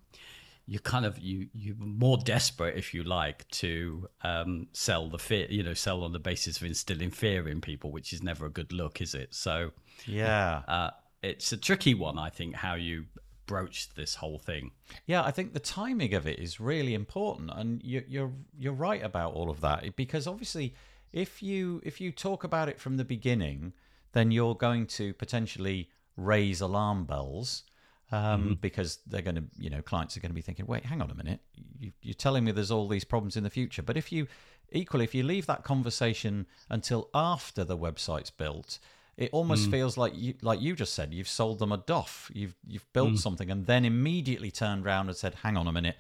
you 0.73 0.79
kind 0.79 1.05
of 1.05 1.19
you 1.19 1.49
you're 1.53 1.75
more 1.79 2.17
desperate 2.17 2.77
if 2.77 2.95
you 2.95 3.03
like 3.03 3.41
to 3.51 4.09
um, 4.23 4.69
sell 4.73 5.09
the 5.11 5.19
fear 5.19 5.47
you 5.51 5.63
know 5.65 5.75
sell 5.75 6.05
on 6.05 6.13
the 6.13 6.19
basis 6.21 6.59
of 6.59 6.63
instilling 6.65 7.11
fear 7.11 7.49
in 7.49 7.61
people 7.61 7.91
which 7.91 8.13
is 8.13 8.23
never 8.23 8.47
a 8.47 8.51
good 8.59 8.73
look 8.73 9.01
is 9.01 9.13
it 9.15 9.35
so 9.35 9.73
Yeah. 10.07 10.63
uh, 10.69 10.91
it's 11.23 11.51
a 11.53 11.57
tricky 11.57 11.95
one 11.95 12.19
i 12.19 12.31
think 12.31 12.55
how 12.55 12.75
you 12.75 13.07
broached 13.47 13.97
this 13.97 14.15
whole 14.15 14.39
thing. 14.39 14.71
Yeah, 15.07 15.25
I 15.25 15.33
think 15.33 15.55
the 15.55 15.59
timing 15.81 16.15
of 16.15 16.25
it 16.25 16.39
is 16.39 16.61
really 16.61 16.95
important, 16.95 17.51
and 17.53 17.83
you, 17.83 18.05
you're 18.07 18.31
you're 18.57 18.73
right 18.89 19.03
about 19.05 19.33
all 19.35 19.51
of 19.51 19.61
that 19.63 19.97
because 19.97 20.29
obviously, 20.29 20.73
if 21.13 21.43
you 21.43 21.81
if 21.85 22.01
you 22.01 22.13
talk 22.13 22.45
about 22.45 22.69
it 22.69 22.79
from 22.79 22.97
the 22.97 23.05
beginning, 23.05 23.73
then 24.13 24.31
you're 24.31 24.55
going 24.55 24.87
to 24.99 25.15
potentially 25.15 25.91
raise 26.17 26.61
alarm 26.61 27.07
bells 27.07 27.65
um, 28.13 28.43
mm-hmm. 28.43 28.53
because 28.55 28.99
they're 29.07 29.23
going 29.23 29.37
to, 29.37 29.45
you 29.59 29.71
know, 29.71 29.83
clients 29.83 30.17
are 30.17 30.21
going 30.21 30.31
to 30.31 30.35
be 30.35 30.41
thinking, 30.41 30.67
wait, 30.67 30.85
hang 30.85 31.01
on 31.01 31.11
a 31.11 31.15
minute, 31.15 31.41
you, 31.79 31.93
you're 32.03 32.15
telling 32.15 32.45
me 32.45 32.53
there's 32.53 32.71
all 32.71 32.89
these 32.89 33.05
problems 33.05 33.37
in 33.37 33.45
the 33.45 33.51
future. 33.51 33.83
But 33.83 33.97
if 33.97 34.13
you 34.13 34.27
equally, 34.73 35.05
if 35.05 35.15
you 35.15 35.23
leave 35.23 35.47
that 35.47 35.65
conversation 35.65 36.47
until 36.69 37.09
after 37.15 37.65
the 37.65 37.77
website's 37.77 38.31
built, 38.31 38.79
it 39.17 39.31
almost 39.33 39.69
mm. 39.69 39.73
feels 39.73 39.97
like 39.97 40.13
you, 40.17 40.35
like 40.43 40.61
you 40.61 40.75
just 40.75 40.95
said, 40.95 41.13
you've 41.13 41.29
sold 41.29 41.59
them 41.59 41.73
a 41.73 41.77
doff. 41.77 42.31
You've 42.35 42.57
you've 42.67 42.91
built 42.93 43.13
mm. 43.13 43.19
something 43.19 43.51
and 43.51 43.67
then 43.67 43.85
immediately 43.85 44.51
turned 44.51 44.87
around 44.87 45.09
and 45.09 45.17
said, 45.17 45.35
hang 45.37 45.57
on 45.57 45.67
a 45.67 45.73
minute. 45.73 45.97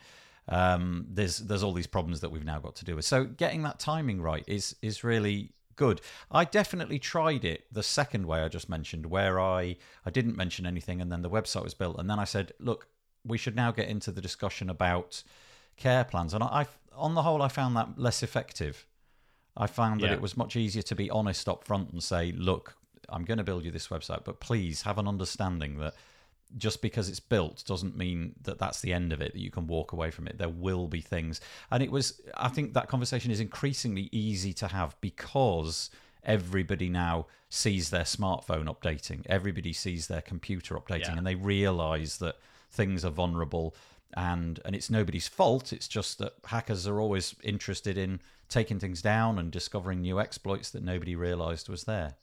Um, 0.48 1.06
there's 1.08 1.38
there's 1.38 1.62
all 1.62 1.72
these 1.72 1.86
problems 1.86 2.20
that 2.20 2.30
we've 2.30 2.44
now 2.44 2.58
got 2.58 2.76
to 2.76 2.84
do 2.84 2.96
with. 2.96 3.04
So 3.04 3.24
getting 3.24 3.62
that 3.62 3.78
timing 3.78 4.22
right 4.22 4.44
is 4.46 4.74
is 4.82 5.04
really 5.04 5.52
good. 5.80 6.02
I 6.30 6.44
definitely 6.44 6.98
tried 6.98 7.42
it 7.42 7.64
the 7.72 7.82
second 7.82 8.26
way 8.26 8.42
I 8.42 8.48
just 8.48 8.68
mentioned, 8.68 9.06
where 9.06 9.40
I 9.40 9.76
I 10.04 10.10
didn't 10.10 10.36
mention 10.36 10.66
anything, 10.66 11.00
and 11.00 11.10
then 11.10 11.22
the 11.22 11.30
website 11.30 11.64
was 11.64 11.72
built, 11.72 11.98
and 11.98 12.08
then 12.10 12.18
I 12.18 12.24
said, 12.24 12.52
look, 12.60 12.88
we 13.24 13.38
should 13.38 13.56
now 13.56 13.70
get 13.72 13.88
into 13.88 14.12
the 14.12 14.20
discussion 14.20 14.68
about 14.68 15.22
care 15.78 16.04
plans, 16.04 16.34
and 16.34 16.44
I, 16.44 16.46
I 16.46 16.66
on 16.92 17.14
the 17.14 17.22
whole 17.22 17.40
I 17.40 17.48
found 17.48 17.74
that 17.76 17.98
less 17.98 18.22
effective. 18.22 18.86
I 19.56 19.66
found 19.66 20.02
that 20.02 20.08
yeah. 20.08 20.12
it 20.12 20.20
was 20.20 20.36
much 20.36 20.54
easier 20.54 20.82
to 20.82 20.94
be 20.94 21.10
honest 21.10 21.48
up 21.48 21.64
front 21.64 21.90
and 21.92 22.02
say, 22.02 22.32
look, 22.32 22.76
I'm 23.08 23.24
going 23.24 23.38
to 23.38 23.44
build 23.44 23.64
you 23.64 23.70
this 23.70 23.88
website, 23.88 24.24
but 24.24 24.38
please 24.38 24.82
have 24.82 24.98
an 24.98 25.08
understanding 25.08 25.78
that 25.78 25.94
just 26.56 26.82
because 26.82 27.08
it's 27.08 27.20
built 27.20 27.64
doesn't 27.66 27.96
mean 27.96 28.34
that 28.42 28.58
that's 28.58 28.80
the 28.80 28.92
end 28.92 29.12
of 29.12 29.20
it 29.20 29.32
that 29.32 29.40
you 29.40 29.50
can 29.50 29.66
walk 29.66 29.92
away 29.92 30.10
from 30.10 30.26
it. 30.26 30.38
There 30.38 30.48
will 30.48 30.88
be 30.88 31.00
things. 31.00 31.40
And 31.70 31.82
it 31.82 31.90
was 31.90 32.20
i 32.36 32.48
think 32.48 32.74
that 32.74 32.88
conversation 32.88 33.30
is 33.30 33.40
increasingly 33.40 34.08
easy 34.12 34.52
to 34.54 34.68
have 34.68 35.00
because 35.00 35.90
everybody 36.24 36.88
now 36.88 37.26
sees 37.48 37.90
their 37.90 38.04
smartphone 38.04 38.66
updating. 38.66 39.22
Everybody 39.26 39.72
sees 39.72 40.06
their 40.06 40.20
computer 40.20 40.76
updating 40.76 41.08
yeah. 41.08 41.18
and 41.18 41.26
they 41.26 41.34
realize 41.34 42.18
that 42.18 42.36
things 42.70 43.04
are 43.04 43.10
vulnerable 43.10 43.74
and 44.14 44.60
and 44.64 44.74
it's 44.74 44.90
nobody's 44.90 45.28
fault. 45.28 45.72
It's 45.72 45.88
just 45.88 46.18
that 46.18 46.34
hackers 46.44 46.86
are 46.86 47.00
always 47.00 47.34
interested 47.42 47.96
in 47.96 48.20
taking 48.48 48.80
things 48.80 49.00
down 49.00 49.38
and 49.38 49.50
discovering 49.50 50.00
new 50.00 50.20
exploits 50.20 50.70
that 50.70 50.82
nobody 50.82 51.14
realized 51.14 51.68
was 51.68 51.84
there 51.84 52.14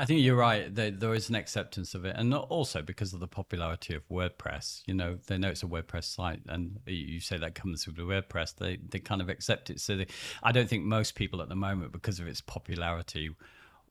I 0.00 0.06
think 0.06 0.22
you're 0.22 0.34
right. 0.34 0.74
There, 0.74 0.90
there 0.90 1.12
is 1.12 1.28
an 1.28 1.34
acceptance 1.34 1.94
of 1.94 2.06
it, 2.06 2.16
and 2.16 2.32
also 2.32 2.80
because 2.80 3.12
of 3.12 3.20
the 3.20 3.28
popularity 3.28 3.94
of 3.94 4.08
WordPress. 4.08 4.80
You 4.86 4.94
know, 4.94 5.18
they 5.26 5.36
know 5.36 5.48
it's 5.48 5.62
a 5.62 5.66
WordPress 5.66 6.04
site, 6.04 6.40
and 6.48 6.80
you 6.86 7.20
say 7.20 7.36
that 7.36 7.54
comes 7.54 7.86
with 7.86 7.96
the 7.96 8.02
WordPress. 8.04 8.56
They 8.56 8.78
they 8.88 8.98
kind 8.98 9.20
of 9.20 9.28
accept 9.28 9.68
it. 9.68 9.78
So 9.78 9.98
they, 9.98 10.06
I 10.42 10.52
don't 10.52 10.70
think 10.70 10.84
most 10.84 11.16
people 11.16 11.42
at 11.42 11.50
the 11.50 11.54
moment, 11.54 11.92
because 11.92 12.18
of 12.18 12.26
its 12.26 12.40
popularity, 12.40 13.28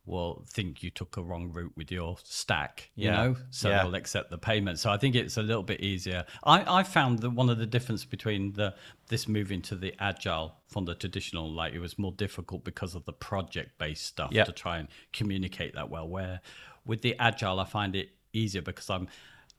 will 0.10 0.44
think 0.50 0.84
you 0.84 0.90
took 0.90 1.18
a 1.18 1.24
wrong 1.24 1.52
route 1.52 1.74
with 1.76 1.92
your 1.92 2.18
stack, 2.24 2.90
you 2.96 3.06
yeah. 3.06 3.16
know, 3.16 3.36
so 3.52 3.70
yeah. 3.70 3.84
they'll 3.84 3.96
accept 3.96 4.30
the 4.30 4.38
payment. 4.38 4.80
So 4.80 4.90
I 4.90 4.98
think 4.98 5.16
it's 5.16 5.38
a 5.38 5.42
little 5.42 5.64
bit 5.64 5.82
easier. 5.82 6.26
I, 6.44 6.80
I 6.80 6.84
found 6.84 7.20
that 7.20 7.30
one 7.30 7.50
of 7.50 7.58
the 7.58 7.66
difference 7.66 8.06
between 8.06 8.54
the 8.54 8.76
this 9.08 9.28
moving 9.28 9.62
to 9.64 9.76
the 9.76 9.94
agile 10.00 10.56
from 10.68 10.86
the 10.86 10.96
traditional, 10.96 11.52
like 11.52 11.74
it 11.74 11.80
was 11.80 11.98
more 11.98 12.12
difficult 12.12 12.64
because 12.64 12.96
of 12.96 13.06
the 13.06 13.14
project 13.14 13.78
based 13.78 14.06
stuff 14.06 14.32
yeah. 14.32 14.44
to 14.44 14.52
try 14.52 14.78
and 14.78 14.88
communicate 15.14 15.74
that 15.76 15.90
well. 15.90 16.08
Where 16.08 16.42
with 16.86 17.02
the 17.02 17.16
agile, 17.20 17.60
I 17.60 17.66
find 17.66 17.96
it 17.96 18.10
easier 18.34 18.62
because 18.62 18.90
I'm 18.90 19.08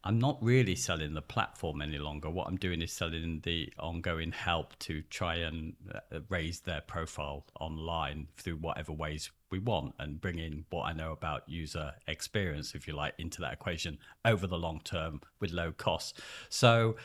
I'm 0.03 0.19
not 0.19 0.43
really 0.43 0.77
selling 0.77 1.13
the 1.13 1.23
platform 1.23 1.83
any 1.83 1.99
longer. 1.99 2.31
What 2.31 2.49
I'm 2.49 2.57
doing 2.57 2.81
is 2.81 2.91
selling 2.91 3.41
the 3.43 3.71
ongoing 3.79 4.33
help 4.33 4.79
to 4.81 5.03
try 5.03 5.37
and 5.37 5.75
uh, 5.95 6.21
raise 6.31 6.61
their 6.61 6.81
profile 6.81 7.45
online 7.61 8.29
through 8.39 8.57
whatever 8.57 8.93
ways 8.93 9.31
we 9.51 9.59
want 9.59 9.95
and 9.99 10.21
bring 10.21 10.39
in 10.39 10.65
what 10.71 10.85
I 10.85 10.95
know 10.95 11.13
about 11.13 11.47
user 11.49 11.93
experience, 12.09 12.75
if 12.75 12.89
you 12.89 12.95
like, 12.95 13.15
into 13.19 13.43
that 13.43 13.53
equation 13.53 13.99
over 14.25 14.47
the 14.47 14.59
long 14.59 14.81
term 14.85 15.21
with 15.39 15.53
low 15.53 15.73
costs. 15.73 16.19
So 16.49 16.97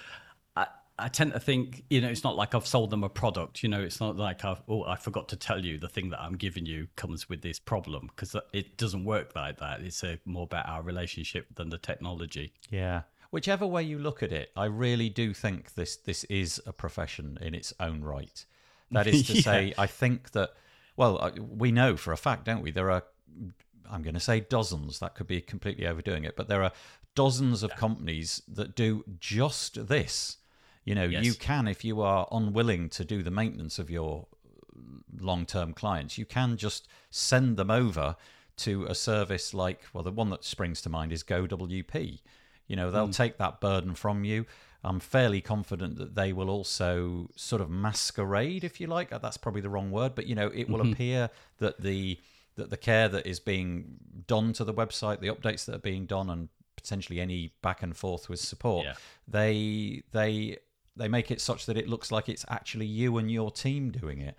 I 0.98 1.10
tend 1.10 1.34
to 1.34 1.40
think, 1.40 1.84
you 1.90 2.00
know, 2.00 2.08
it's 2.08 2.24
not 2.24 2.38
like 2.38 2.56
I've 2.56 2.66
sold 2.66 2.90
them 2.90 3.04
a 3.04 3.10
product. 3.10 3.64
You 3.64 3.70
know, 3.70 3.82
it's 3.82 4.00
not 4.00 4.16
like 4.16 4.46
I've, 4.46 4.62
oh, 4.68 4.84
I 4.84 4.96
forgot 4.96 5.28
to 5.30 5.36
tell 5.36 5.64
you 5.64 5.78
the 5.78 5.90
thing 5.90 6.10
that 6.12 6.22
I'm 6.22 6.38
giving 6.38 6.66
you 6.66 6.88
comes 6.96 7.28
with 7.28 7.42
this 7.42 7.60
problem 7.60 8.10
because 8.16 8.36
it 8.54 8.78
doesn't 8.78 9.04
work 9.04 9.36
like 9.36 9.60
that. 9.60 9.82
It's 9.82 10.04
a, 10.04 10.20
more 10.26 10.44
about 10.44 10.70
our 10.70 10.82
relationship 10.82 11.48
than 11.56 11.70
the 11.70 11.78
technology. 11.78 12.54
Yeah. 12.70 13.02
Whichever 13.32 13.68
way 13.68 13.84
you 13.84 14.00
look 14.00 14.24
at 14.24 14.32
it, 14.32 14.52
I 14.56 14.66
really 14.66 15.10
do 15.10 15.34
think 15.34 15.74
this 15.74 15.98
this 15.98 16.24
is 16.26 16.62
a 16.66 16.72
profession 16.72 17.38
in 17.42 17.54
its 17.54 17.74
own 17.82 18.02
right. 18.02 18.46
That 18.92 19.08
is 19.08 19.24
to 19.28 19.34
yeah. 19.34 19.42
say, 19.42 19.74
I 19.78 19.88
think 19.88 20.32
that, 20.32 20.52
well, 20.96 21.18
uh, 21.22 21.32
we 21.42 21.74
know 21.74 21.98
for 21.98 22.14
a 22.14 22.18
fact, 22.18 22.46
don't 22.46 22.62
we? 22.62 22.72
There 22.72 22.90
are, 22.90 23.04
I'm 23.92 24.02
going 24.02 24.14
to 24.14 24.22
say 24.22 24.40
dozens, 24.40 25.00
that 25.00 25.16
could 25.16 25.28
be 25.28 25.42
completely 25.42 25.88
overdoing 25.88 26.24
it, 26.24 26.38
but 26.38 26.48
there 26.48 26.64
are 26.64 26.72
dozens 27.16 27.64
of 27.64 27.72
yeah. 27.72 27.78
companies 27.78 28.42
that 28.48 28.76
do 28.76 29.04
just 29.20 29.88
this 29.88 30.38
you 30.86 30.95
know, 30.95 31.04
yes. 31.04 31.26
you 31.26 31.34
can, 31.34 31.67
if 31.67 31.84
you 31.84 32.02
are 32.02 32.28
unwilling 32.32 32.89
to 32.89 33.04
do 33.04 33.24
the 33.24 33.32
maintenance 33.32 33.80
of 33.80 33.89
your 33.89 34.28
long 35.19 35.45
term 35.45 35.74
clients, 35.74 36.17
you 36.17 36.26
can 36.26 36.58
just 36.58 36.88
send 37.10 37.58
them 37.58 37.71
over 37.71 38.15
to 38.58 38.86
a 38.86 38.95
service 38.95 39.54
like, 39.54 39.82
well, 39.93 40.04
the 40.04 40.12
one 40.12 40.30
that 40.30 40.45
springs 40.45 40.82
to 40.84 40.89
mind 40.89 41.12
is 41.12 41.24
GoWP. 41.24 42.19
You 42.67 42.76
know, 42.76 42.91
they'll 42.91 43.10
mm. 43.10 43.15
take 43.15 43.38
that 43.38 43.60
burden 43.60 43.95
from 43.95 44.24
you. 44.24 44.45
I'm 44.84 45.00
fairly 45.00 45.41
confident 45.41 45.98
that 45.98 46.13
they 46.13 46.32
will 46.32 46.50
also 46.50 47.32
sort 47.36 47.62
of 47.62 47.69
masquerade, 47.69 48.63
if 48.63 48.80
you 48.80 48.86
like. 48.86 49.10
That's 49.10 49.38
probably 49.38 49.62
the 49.62 49.69
wrong 49.69 49.89
word, 49.89 50.13
but 50.13 50.28
you 50.28 50.36
know, 50.36 50.52
it 50.54 50.69
will 50.69 50.80
mm-hmm. 50.80 50.93
appear 50.93 51.30
that 51.58 51.82
the 51.82 52.19
that 52.56 52.69
the 52.69 52.78
care 52.78 53.10
that 53.10 53.26
is 53.26 53.39
being 53.39 53.98
done 54.28 54.54
to 54.54 54.63
the 54.63 54.74
website, 54.74 55.19
the 55.19 55.28
updates 55.28 55.65
that 55.65 55.76
are 55.76 55.80
being 55.80 56.06
done, 56.06 56.30
and 56.30 56.50
potentially 56.76 57.19
any 57.19 57.52
back 57.62 57.82
and 57.82 57.98
forth 57.98 58.30
with 58.30 58.39
support, 58.39 58.86
yeah. 58.86 58.93
they 59.28 60.04
they 60.12 60.60
they 60.96 61.08
make 61.08 61.32
it 61.32 61.42
such 61.42 61.66
that 61.66 61.78
it 61.78 61.88
looks 61.88 62.12
like 62.12 62.30
it's 62.30 62.46
actually 62.50 62.86
you 62.86 63.18
and 63.18 63.32
your 63.32 63.52
team 63.52 63.92
doing 63.92 64.20
it. 64.20 64.38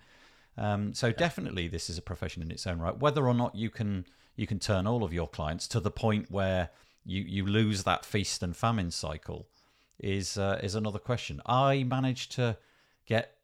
Um, 0.57 0.93
so 0.93 1.11
definitely, 1.11 1.67
this 1.67 1.89
is 1.89 1.97
a 1.97 2.01
profession 2.01 2.41
in 2.41 2.49
its 2.49 2.65
own 2.65 2.79
right. 2.79 2.97
Whether 2.97 3.27
or 3.27 3.33
not 3.33 3.55
you 3.55 3.69
can 3.69 4.05
you 4.35 4.47
can 4.47 4.59
turn 4.59 4.87
all 4.87 5.03
of 5.03 5.13
your 5.13 5.27
clients 5.27 5.67
to 5.69 5.79
the 5.79 5.91
point 5.91 6.31
where 6.31 6.69
you 7.05 7.21
you 7.23 7.45
lose 7.45 7.83
that 7.83 8.05
feast 8.05 8.41
and 8.41 8.55
famine 8.55 8.91
cycle 8.91 9.47
is 9.99 10.37
uh, 10.37 10.59
is 10.63 10.73
another 10.73 10.99
question. 10.99 11.41
I 11.45 11.83
managed 11.83 12.31
to 12.33 12.57
get 13.05 13.35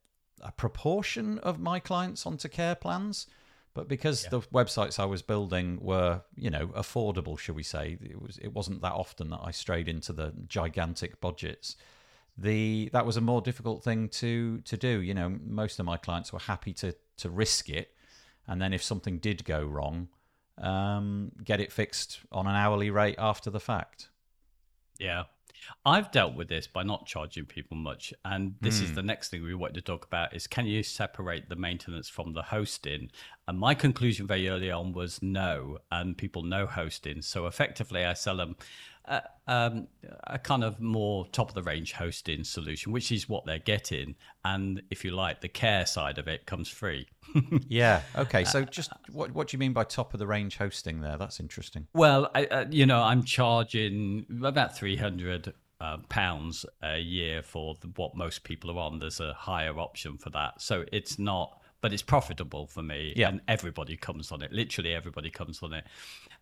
a 0.41 0.51
proportion 0.51 1.37
of 1.39 1.59
my 1.59 1.79
clients 1.79 2.25
onto 2.25 2.49
care 2.49 2.75
plans, 2.75 3.27
but 3.75 3.87
because 3.87 4.23
yeah. 4.23 4.29
the 4.31 4.41
websites 4.41 4.99
I 4.99 5.05
was 5.05 5.21
building 5.21 5.79
were 5.81 6.21
you 6.35 6.49
know 6.49 6.67
affordable, 6.69 7.37
shall 7.37 7.55
we 7.55 7.63
say, 7.63 7.97
it 8.01 8.19
was 8.19 8.39
it 8.39 8.53
wasn't 8.53 8.81
that 8.81 8.93
often 8.93 9.29
that 9.29 9.41
I 9.43 9.51
strayed 9.51 9.87
into 9.87 10.13
the 10.13 10.33
gigantic 10.47 11.21
budgets 11.21 11.75
the 12.37 12.89
that 12.93 13.05
was 13.05 13.17
a 13.17 13.21
more 13.21 13.41
difficult 13.41 13.83
thing 13.83 14.09
to 14.09 14.59
to 14.61 14.77
do. 14.77 15.01
You 15.01 15.13
know, 15.13 15.37
most 15.45 15.79
of 15.79 15.85
my 15.85 15.97
clients 15.97 16.33
were 16.33 16.39
happy 16.39 16.73
to 16.73 16.95
to 17.17 17.29
risk 17.29 17.69
it, 17.69 17.91
and 18.47 18.61
then 18.61 18.73
if 18.73 18.83
something 18.83 19.19
did 19.19 19.45
go 19.45 19.63
wrong, 19.63 20.07
um, 20.57 21.31
get 21.43 21.59
it 21.59 21.71
fixed 21.71 22.19
on 22.31 22.47
an 22.47 22.55
hourly 22.55 22.89
rate 22.89 23.15
after 23.17 23.49
the 23.49 23.59
fact. 23.59 24.09
Yeah. 24.99 25.23
I've 25.85 26.11
dealt 26.11 26.35
with 26.35 26.49
this 26.49 26.67
by 26.67 26.83
not 26.83 27.05
charging 27.05 27.45
people 27.45 27.77
much. 27.77 28.13
And 28.25 28.55
this 28.61 28.79
mm. 28.79 28.83
is 28.83 28.89
hmm. 28.89 28.95
the 28.95 29.03
next 29.03 29.29
thing 29.29 29.43
we 29.43 29.53
want 29.53 29.73
to 29.75 29.81
talk 29.81 30.05
about 30.05 30.35
is 30.35 30.47
can 30.47 30.65
you 30.65 30.83
separate 30.83 31.49
the 31.49 31.55
maintenance 31.55 32.09
from 32.09 32.33
the 32.33 32.41
hosting? 32.41 33.11
And 33.47 33.59
my 33.59 33.73
conclusion 33.73 34.27
very 34.27 34.49
early 34.49 34.71
on 34.71 34.93
was 34.93 35.21
no, 35.21 35.79
and 35.91 36.17
people 36.17 36.43
know 36.43 36.65
hosting. 36.65 37.21
So 37.21 37.47
effectively 37.47 38.03
I 38.03 38.13
sell 38.13 38.37
them 38.37 38.55
a, 39.05 39.21
um, 39.47 39.87
a 40.25 40.39
kind 40.39 40.63
of 40.63 40.79
more 40.79 41.27
top 41.27 41.49
of 41.49 41.55
the 41.55 41.63
range 41.63 41.93
hosting 41.93 42.43
solution, 42.43 42.91
which 42.91 43.11
is 43.11 43.27
what 43.27 43.45
they're 43.45 43.59
getting. 43.59 44.15
And 44.45 44.81
if 44.89 45.03
you 45.03 45.11
like, 45.11 45.41
the 45.41 45.49
care 45.49 45.85
side 45.85 46.17
of 46.17 46.27
it 46.27 46.45
comes 46.45 46.69
free. 46.69 47.07
yeah. 47.67 48.01
Okay. 48.15 48.43
So 48.43 48.63
just 48.63 48.91
what 49.11 49.31
what 49.33 49.47
do 49.47 49.55
you 49.55 49.59
mean 49.59 49.73
by 49.73 49.83
top 49.83 50.13
of 50.13 50.19
the 50.19 50.27
range 50.27 50.57
hosting 50.57 51.01
there? 51.01 51.17
That's 51.17 51.39
interesting. 51.39 51.87
Well, 51.93 52.29
I, 52.33 52.45
uh, 52.45 52.65
you 52.69 52.85
know, 52.85 53.01
I'm 53.01 53.23
charging 53.23 54.25
about 54.43 54.75
three 54.75 54.95
hundred 54.95 55.53
uh, 55.81 55.97
pounds 56.09 56.65
a 56.81 56.99
year 56.99 57.41
for 57.41 57.75
the, 57.81 57.87
what 57.95 58.15
most 58.15 58.43
people 58.43 58.71
are 58.71 58.79
on. 58.79 58.99
There's 58.99 59.19
a 59.19 59.33
higher 59.33 59.77
option 59.79 60.17
for 60.17 60.29
that, 60.31 60.61
so 60.61 60.85
it's 60.91 61.19
not. 61.19 61.59
But 61.81 61.91
it's 61.91 62.01
profitable 62.01 62.67
for 62.67 62.81
me, 62.81 63.11
yeah. 63.17 63.27
and 63.27 63.41
everybody 63.45 63.97
comes 63.97 64.31
on 64.31 64.41
it. 64.41 64.53
Literally, 64.53 64.93
everybody 64.93 65.29
comes 65.29 65.61
on 65.61 65.73
it, 65.73 65.83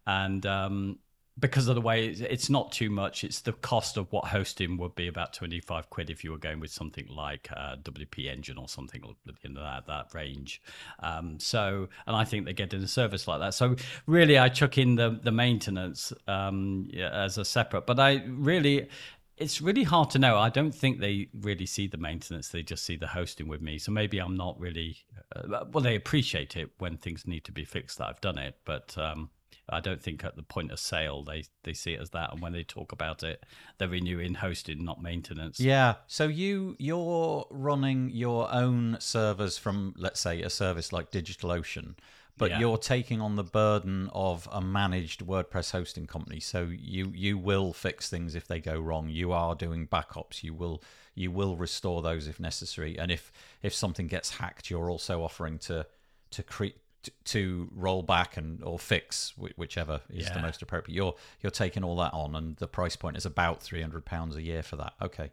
and 0.05 0.45
um, 0.45 0.99
because 1.39 1.67
of 1.67 1.75
the 1.75 1.81
way 1.81 2.07
it's, 2.07 2.49
not 2.49 2.71
too 2.71 2.89
much. 2.89 3.23
It's 3.23 3.41
the 3.41 3.53
cost 3.53 3.97
of 3.97 4.11
what 4.11 4.25
hosting 4.25 4.77
would 4.77 4.95
be 4.95 5.07
about 5.07 5.33
25 5.33 5.89
quid 5.89 6.09
if 6.09 6.23
you 6.23 6.31
were 6.31 6.37
going 6.37 6.59
with 6.59 6.71
something 6.71 7.07
like 7.07 7.49
uh, 7.55 7.77
WP 7.83 8.29
Engine 8.29 8.57
or 8.57 8.67
something 8.67 9.01
in 9.43 9.53
that, 9.53 9.87
that 9.87 10.13
range. 10.13 10.61
Um, 10.99 11.39
so, 11.39 11.87
and 12.05 12.15
I 12.15 12.25
think 12.25 12.45
they're 12.45 12.53
getting 12.53 12.83
a 12.83 12.87
service 12.87 13.27
like 13.27 13.39
that. 13.39 13.53
So, 13.53 13.75
really, 14.05 14.37
I 14.37 14.49
chuck 14.49 14.77
in 14.77 14.95
the, 14.95 15.19
the 15.23 15.31
maintenance 15.31 16.11
um, 16.27 16.87
yeah, 16.91 17.09
as 17.09 17.37
a 17.37 17.45
separate, 17.45 17.85
but 17.85 17.99
I 17.99 18.23
really, 18.27 18.89
it's 19.37 19.61
really 19.61 19.83
hard 19.83 20.09
to 20.11 20.19
know. 20.19 20.37
I 20.37 20.49
don't 20.49 20.75
think 20.75 20.99
they 20.99 21.29
really 21.39 21.65
see 21.65 21.87
the 21.87 21.97
maintenance; 21.97 22.49
they 22.49 22.61
just 22.61 22.83
see 22.83 22.97
the 22.97 23.07
hosting 23.07 23.47
with 23.47 23.61
me. 23.61 23.79
So 23.79 23.91
maybe 23.91 24.19
I'm 24.19 24.35
not 24.35 24.59
really. 24.59 24.97
Uh, 25.33 25.65
well, 25.71 25.81
they 25.81 25.95
appreciate 25.95 26.57
it 26.57 26.71
when 26.77 26.97
things 26.97 27.25
need 27.25 27.45
to 27.45 27.51
be 27.51 27.63
fixed 27.63 27.97
that 27.99 28.07
I've 28.07 28.21
done 28.21 28.37
it, 28.37 28.57
but 28.65 28.95
um, 28.97 29.29
I 29.71 29.79
don't 29.79 30.01
think 30.01 30.23
at 30.23 30.35
the 30.35 30.43
point 30.43 30.71
of 30.71 30.79
sale 30.79 31.23
they 31.23 31.43
they 31.63 31.73
see 31.73 31.93
it 31.93 32.01
as 32.01 32.09
that. 32.11 32.31
And 32.31 32.41
when 32.41 32.53
they 32.53 32.63
talk 32.63 32.91
about 32.91 33.23
it, 33.23 33.43
they're 33.77 33.87
renewing 33.87 34.35
hosting, 34.35 34.83
not 34.83 35.01
maintenance. 35.01 35.59
Yeah. 35.59 35.95
So 36.07 36.27
you 36.27 36.75
you're 36.79 37.45
running 37.49 38.09
your 38.09 38.51
own 38.53 38.97
servers 38.99 39.57
from 39.57 39.93
let's 39.97 40.19
say 40.19 40.41
a 40.41 40.49
service 40.49 40.91
like 40.93 41.11
DigitalOcean 41.11 41.95
but 42.37 42.49
Yeah. 42.49 42.59
you're 42.59 42.77
taking 42.77 43.21
on 43.21 43.35
the 43.35 43.43
burden 43.43 44.09
of 44.13 44.47
a 44.51 44.61
managed 44.61 45.23
WordPress 45.25 45.71
hosting 45.71 46.07
company. 46.07 46.39
So 46.39 46.63
you 46.71 47.11
you 47.13 47.37
will 47.37 47.71
fix 47.73 48.09
things 48.09 48.33
if 48.35 48.47
they 48.47 48.59
go 48.59 48.79
wrong. 48.79 49.09
You 49.09 49.31
are 49.31 49.53
doing 49.53 49.87
backups. 49.87 50.41
You 50.41 50.53
will 50.55 50.81
you 51.13 51.29
will 51.29 51.55
restore 51.55 52.01
those 52.01 52.27
if 52.27 52.39
necessary. 52.39 52.97
And 52.97 53.11
if 53.11 53.31
if 53.61 53.73
something 53.73 54.07
gets 54.07 54.37
hacked, 54.37 54.69
you're 54.71 54.89
also 54.89 55.21
offering 55.23 55.59
to 55.59 55.85
to 56.31 56.41
create 56.41 56.77
to 57.25 57.69
roll 57.75 58.03
back 58.03 58.37
and 58.37 58.63
or 58.63 58.77
fix 58.77 59.33
whichever 59.55 60.01
is 60.09 60.29
the 60.29 60.41
most 60.41 60.61
appropriate. 60.61 60.95
You're 60.95 61.15
you're 61.41 61.51
taking 61.51 61.83
all 61.83 61.95
that 61.97 62.13
on, 62.13 62.35
and 62.35 62.55
the 62.57 62.67
price 62.67 62.95
point 62.95 63.17
is 63.17 63.25
about 63.25 63.61
three 63.61 63.81
hundred 63.81 64.05
pounds 64.05 64.35
a 64.35 64.41
year 64.41 64.63
for 64.63 64.75
that. 64.77 64.93
Okay. 65.01 65.31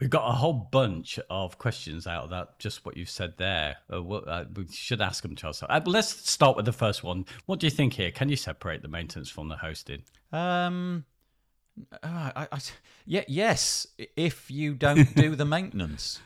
We've 0.00 0.08
got 0.08 0.26
a 0.26 0.32
whole 0.32 0.54
bunch 0.54 1.20
of 1.28 1.58
questions 1.58 2.06
out 2.06 2.24
of 2.24 2.30
that, 2.30 2.58
just 2.58 2.86
what 2.86 2.96
you've 2.96 3.10
said 3.10 3.34
there. 3.36 3.76
Uh, 3.92 4.02
what, 4.02 4.26
uh, 4.26 4.46
we 4.56 4.66
should 4.68 5.02
ask 5.02 5.22
them 5.22 5.36
us. 5.44 5.62
Uh, 5.62 5.80
let's 5.84 6.08
start 6.08 6.56
with 6.56 6.64
the 6.64 6.72
first 6.72 7.04
one. 7.04 7.26
What 7.44 7.60
do 7.60 7.66
you 7.66 7.70
think 7.70 7.92
here? 7.92 8.10
Can 8.10 8.30
you 8.30 8.36
separate 8.36 8.80
the 8.80 8.88
maintenance 8.88 9.28
from 9.28 9.48
the 9.48 9.56
hosting? 9.56 10.04
Um, 10.32 11.04
uh, 12.02 12.30
I, 12.34 12.48
I, 12.50 12.58
yeah, 13.04 13.24
yes. 13.28 13.86
If 14.16 14.50
you 14.50 14.72
don't 14.72 15.14
do 15.14 15.36
the 15.36 15.44
maintenance, 15.44 16.18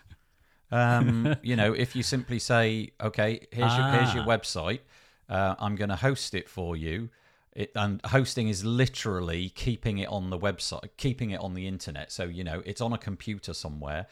um, 0.75 1.37
you 1.43 1.57
know, 1.57 1.73
if 1.73 1.95
you 1.97 2.03
simply 2.03 2.39
say, 2.39 2.91
"Okay, 3.01 3.47
here's 3.51 3.77
your 3.77 3.87
here's 3.93 4.15
your 4.15 4.25
Ah. 4.25 4.35
website. 4.37 4.81
Uh, 5.29 5.55
I'm 5.59 5.77
going 5.77 5.91
to 5.91 5.97
host 5.97 6.35
it 6.35 6.49
for 6.49 6.77
you." 6.77 7.11
It, 7.57 7.71
and 7.77 8.01
hosting 8.07 8.49
is 8.49 8.65
literally 8.65 9.49
keeping 9.51 9.99
it 9.99 10.09
on 10.09 10.31
the 10.31 10.39
website, 10.39 10.89
keeping 10.97 11.31
it 11.31 11.39
on 11.41 11.55
the 11.55 11.69
internet. 11.69 12.11
So 12.11 12.25
you 12.25 12.43
know, 12.45 12.63
it's 12.67 12.81
on 12.81 12.93
a 12.93 12.99
computer 12.99 13.55
somewhere, 13.55 14.07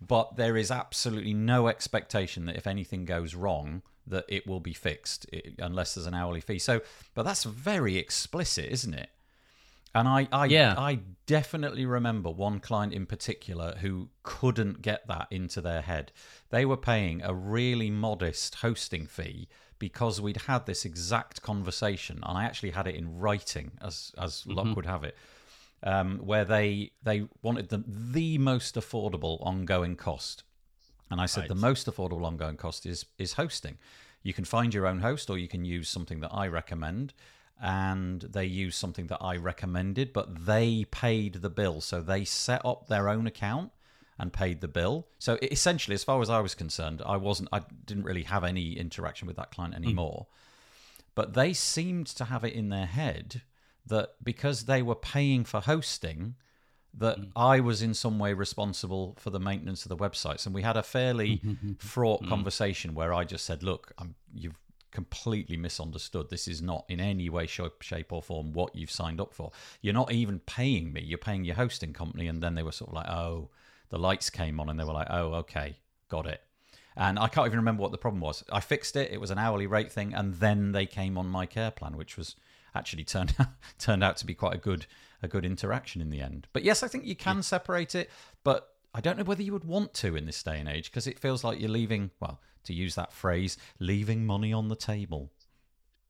but 0.00 0.36
there 0.36 0.56
is 0.56 0.70
absolutely 0.70 1.34
no 1.34 1.68
expectation 1.68 2.46
that 2.46 2.56
if 2.56 2.66
anything 2.66 3.04
goes 3.04 3.34
wrong, 3.34 3.82
that 4.06 4.24
it 4.28 4.46
will 4.46 4.60
be 4.60 4.72
fixed 4.72 5.26
i 5.32 5.42
unless 5.58 5.94
there's 5.94 6.06
an 6.06 6.14
hourly 6.14 6.40
fee. 6.40 6.58
So, 6.58 6.80
but 7.14 7.24
that's 7.24 7.44
very 7.44 7.98
explicit, 7.98 8.66
isn't 8.70 8.94
it? 8.94 9.10
And 9.96 10.06
I, 10.08 10.28
I, 10.30 10.46
Yeah. 10.46 10.74
I 10.76 11.00
definitely 11.26 11.86
remember 11.86 12.30
one 12.30 12.60
client 12.60 12.92
in 12.92 13.06
particular 13.06 13.76
who 13.80 14.10
couldn't 14.22 14.82
get 14.82 15.06
that 15.08 15.26
into 15.30 15.60
their 15.60 15.80
head. 15.82 16.12
They 16.50 16.64
were 16.64 16.76
paying 16.76 17.22
a 17.22 17.34
really 17.34 17.90
modest 17.90 18.56
hosting 18.56 19.06
fee 19.06 19.48
because 19.78 20.20
we'd 20.20 20.42
had 20.42 20.66
this 20.66 20.84
exact 20.84 21.42
conversation, 21.42 22.20
and 22.22 22.38
I 22.38 22.44
actually 22.44 22.70
had 22.70 22.86
it 22.86 22.94
in 22.94 23.18
writing, 23.18 23.72
as 23.82 24.12
as 24.16 24.46
luck 24.46 24.74
would 24.76 24.86
have 24.86 25.04
it, 25.04 25.16
um, 25.82 26.18
where 26.18 26.44
they 26.44 26.92
they 27.02 27.28
wanted 27.42 27.68
the 27.68 27.84
the 27.86 28.38
most 28.38 28.74
affordable 28.76 29.38
ongoing 29.40 29.96
cost. 29.96 30.44
And 31.10 31.20
I 31.20 31.26
said 31.26 31.42
Right. 31.42 31.48
the 31.48 31.54
most 31.54 31.86
affordable 31.86 32.24
ongoing 32.24 32.56
cost 32.56 32.86
is 32.86 33.06
is 33.18 33.34
hosting. 33.34 33.78
You 34.22 34.32
can 34.32 34.44
find 34.44 34.72
your 34.72 34.86
own 34.86 35.00
host, 35.00 35.30
or 35.30 35.38
you 35.38 35.48
can 35.48 35.64
use 35.64 35.88
something 35.88 36.20
that 36.20 36.32
I 36.32 36.46
recommend. 36.48 37.12
And 37.60 38.20
they 38.20 38.44
used 38.44 38.78
something 38.78 39.06
that 39.06 39.18
I 39.20 39.36
recommended, 39.36 40.12
but 40.12 40.46
they 40.46 40.84
paid 40.90 41.34
the 41.34 41.48
bill. 41.48 41.80
So 41.80 42.02
they 42.02 42.24
set 42.24 42.60
up 42.64 42.88
their 42.88 43.08
own 43.08 43.26
account 43.26 43.72
and 44.18 44.32
paid 44.32 44.60
the 44.60 44.68
bill. 44.68 45.06
So 45.18 45.38
it, 45.42 45.52
essentially, 45.52 45.94
as 45.94 46.04
far 46.04 46.20
as 46.20 46.30
I 46.30 46.40
was 46.40 46.54
concerned, 46.54 47.02
I 47.04 47.16
wasn't. 47.16 47.48
I 47.52 47.62
didn't 47.84 48.04
really 48.04 48.22
have 48.24 48.44
any 48.44 48.72
interaction 48.72 49.26
with 49.26 49.36
that 49.36 49.50
client 49.50 49.74
hmm. 49.74 49.82
anymore. 49.82 50.26
But 51.14 51.34
they 51.34 51.52
seemed 51.52 52.06
to 52.08 52.26
have 52.26 52.44
it 52.44 52.52
in 52.52 52.68
their 52.68 52.86
head 52.86 53.42
that 53.86 54.14
because 54.22 54.64
they 54.64 54.82
were 54.82 54.94
paying 54.94 55.44
for 55.44 55.60
hosting, 55.60 56.34
that 56.92 57.18
hmm. 57.18 57.24
I 57.34 57.60
was 57.60 57.82
in 57.82 57.94
some 57.94 58.18
way 58.18 58.32
responsible 58.32 59.16
for 59.18 59.30
the 59.30 59.40
maintenance 59.40 59.84
of 59.84 59.90
the 59.90 59.96
websites. 59.96 60.46
And 60.46 60.54
we 60.54 60.62
had 60.62 60.76
a 60.76 60.82
fairly 60.82 61.36
hmm. 61.42 61.72
fraught 61.78 62.26
conversation 62.26 62.94
where 62.94 63.12
I 63.12 63.24
just 63.24 63.44
said, 63.44 63.62
"Look, 63.62 63.92
I'm, 63.98 64.14
you've 64.34 64.58
completely 65.00 65.56
misunderstood. 65.56 66.30
This 66.30 66.48
is 66.48 66.60
not 66.62 66.84
in 66.88 67.00
any 67.00 67.28
way, 67.28 67.46
shape, 67.46 68.12
or 68.12 68.22
form 68.22 68.52
what 68.52 68.74
you've 68.74 68.90
signed 68.90 69.20
up 69.20 69.34
for. 69.34 69.52
You're 69.82 70.00
not 70.02 70.10
even 70.12 70.38
paying 70.40 70.92
me. 70.92 71.02
You're 71.02 71.26
paying 71.28 71.44
your 71.44 71.56
hosting 71.56 71.92
company." 71.92 72.26
And 72.28 72.42
then 72.42 72.54
they 72.54 72.62
were 72.62 72.72
sort 72.72 72.90
of 72.90 72.94
like, 72.94 73.08
"Oh." 73.08 73.50
The 73.88 73.98
lights 73.98 74.30
came 74.30 74.58
on, 74.58 74.68
and 74.68 74.80
they 74.80 74.84
were 74.84 74.92
like, 75.00 75.10
"Oh, 75.10 75.34
okay, 75.42 75.76
got 76.08 76.26
it." 76.26 76.40
And 76.96 77.18
I 77.18 77.28
can't 77.28 77.46
even 77.46 77.58
remember 77.58 77.82
what 77.82 77.92
the 77.92 77.98
problem 77.98 78.20
was. 78.20 78.42
I 78.50 78.60
fixed 78.60 78.96
it. 78.96 79.12
It 79.12 79.20
was 79.20 79.30
an 79.30 79.38
hourly 79.38 79.66
rate 79.66 79.92
thing, 79.92 80.12
and 80.12 80.34
then 80.34 80.72
they 80.72 80.86
came 80.86 81.16
on 81.18 81.28
my 81.28 81.46
care 81.46 81.70
plan, 81.70 81.96
which 81.96 82.16
was 82.16 82.34
actually 82.74 83.04
turned 83.04 83.34
out, 83.38 83.48
turned 83.78 84.02
out 84.02 84.16
to 84.18 84.26
be 84.26 84.34
quite 84.34 84.54
a 84.54 84.58
good 84.58 84.86
a 85.22 85.28
good 85.28 85.44
interaction 85.44 86.00
in 86.00 86.10
the 86.10 86.20
end. 86.20 86.46
But 86.52 86.62
yes, 86.64 86.82
I 86.82 86.88
think 86.88 87.04
you 87.04 87.16
can 87.16 87.42
separate 87.42 87.94
it, 87.94 88.10
but 88.44 88.75
I 88.96 89.00
don't 89.00 89.18
know 89.18 89.24
whether 89.24 89.42
you 89.42 89.52
would 89.52 89.66
want 89.66 89.92
to 89.94 90.16
in 90.16 90.24
this 90.24 90.42
day 90.42 90.58
and 90.58 90.70
age 90.70 90.90
because 90.90 91.06
it 91.06 91.18
feels 91.18 91.44
like 91.44 91.60
you're 91.60 91.68
leaving. 91.68 92.10
Well, 92.18 92.40
to 92.64 92.72
use 92.72 92.94
that 92.94 93.12
phrase, 93.12 93.58
leaving 93.78 94.24
money 94.24 94.54
on 94.54 94.68
the 94.68 94.74
table. 94.74 95.30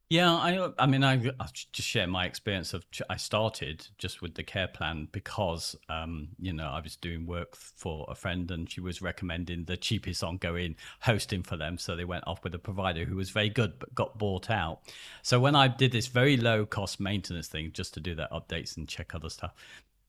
Yeah, 0.08 0.32
I, 0.32 0.70
I 0.78 0.86
mean, 0.86 1.02
I, 1.02 1.14
I'll 1.40 1.50
just 1.72 1.88
share 1.88 2.06
my 2.06 2.26
experience 2.26 2.72
of. 2.74 2.86
I 3.10 3.16
started 3.16 3.88
just 3.98 4.22
with 4.22 4.36
the 4.36 4.44
care 4.44 4.68
plan 4.68 5.08
because, 5.10 5.74
um, 5.88 6.28
you 6.38 6.52
know, 6.52 6.68
I 6.68 6.80
was 6.80 6.94
doing 6.94 7.26
work 7.26 7.56
for 7.56 8.06
a 8.08 8.14
friend 8.14 8.48
and 8.52 8.70
she 8.70 8.80
was 8.80 9.02
recommending 9.02 9.64
the 9.64 9.76
cheapest 9.76 10.22
ongoing 10.22 10.76
hosting 11.00 11.42
for 11.42 11.56
them. 11.56 11.78
So 11.78 11.96
they 11.96 12.04
went 12.04 12.22
off 12.28 12.44
with 12.44 12.54
a 12.54 12.60
provider 12.60 13.04
who 13.04 13.16
was 13.16 13.30
very 13.30 13.48
good 13.48 13.80
but 13.80 13.96
got 13.96 14.16
bought 14.16 14.48
out. 14.48 14.82
So 15.22 15.40
when 15.40 15.56
I 15.56 15.66
did 15.66 15.90
this 15.90 16.06
very 16.06 16.36
low 16.36 16.64
cost 16.64 17.00
maintenance 17.00 17.48
thing 17.48 17.72
just 17.72 17.94
to 17.94 18.00
do 18.00 18.14
their 18.14 18.28
updates 18.32 18.76
and 18.76 18.88
check 18.88 19.12
other 19.12 19.28
stuff, 19.28 19.54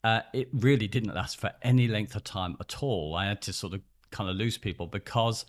uh, 0.04 0.22
it 0.34 0.50
really 0.54 0.88
didn't 0.88 1.14
last 1.14 1.40
for 1.40 1.52
any 1.62 1.88
length 1.88 2.16
of 2.16 2.24
time 2.24 2.56
at 2.60 2.82
all. 2.82 3.16
I 3.16 3.26
had 3.26 3.42
to 3.44 3.54
sort 3.54 3.74
of 3.74 3.82
kind 4.12 4.30
of 4.30 4.36
lose 4.36 4.58
people 4.58 4.88
because. 4.88 5.46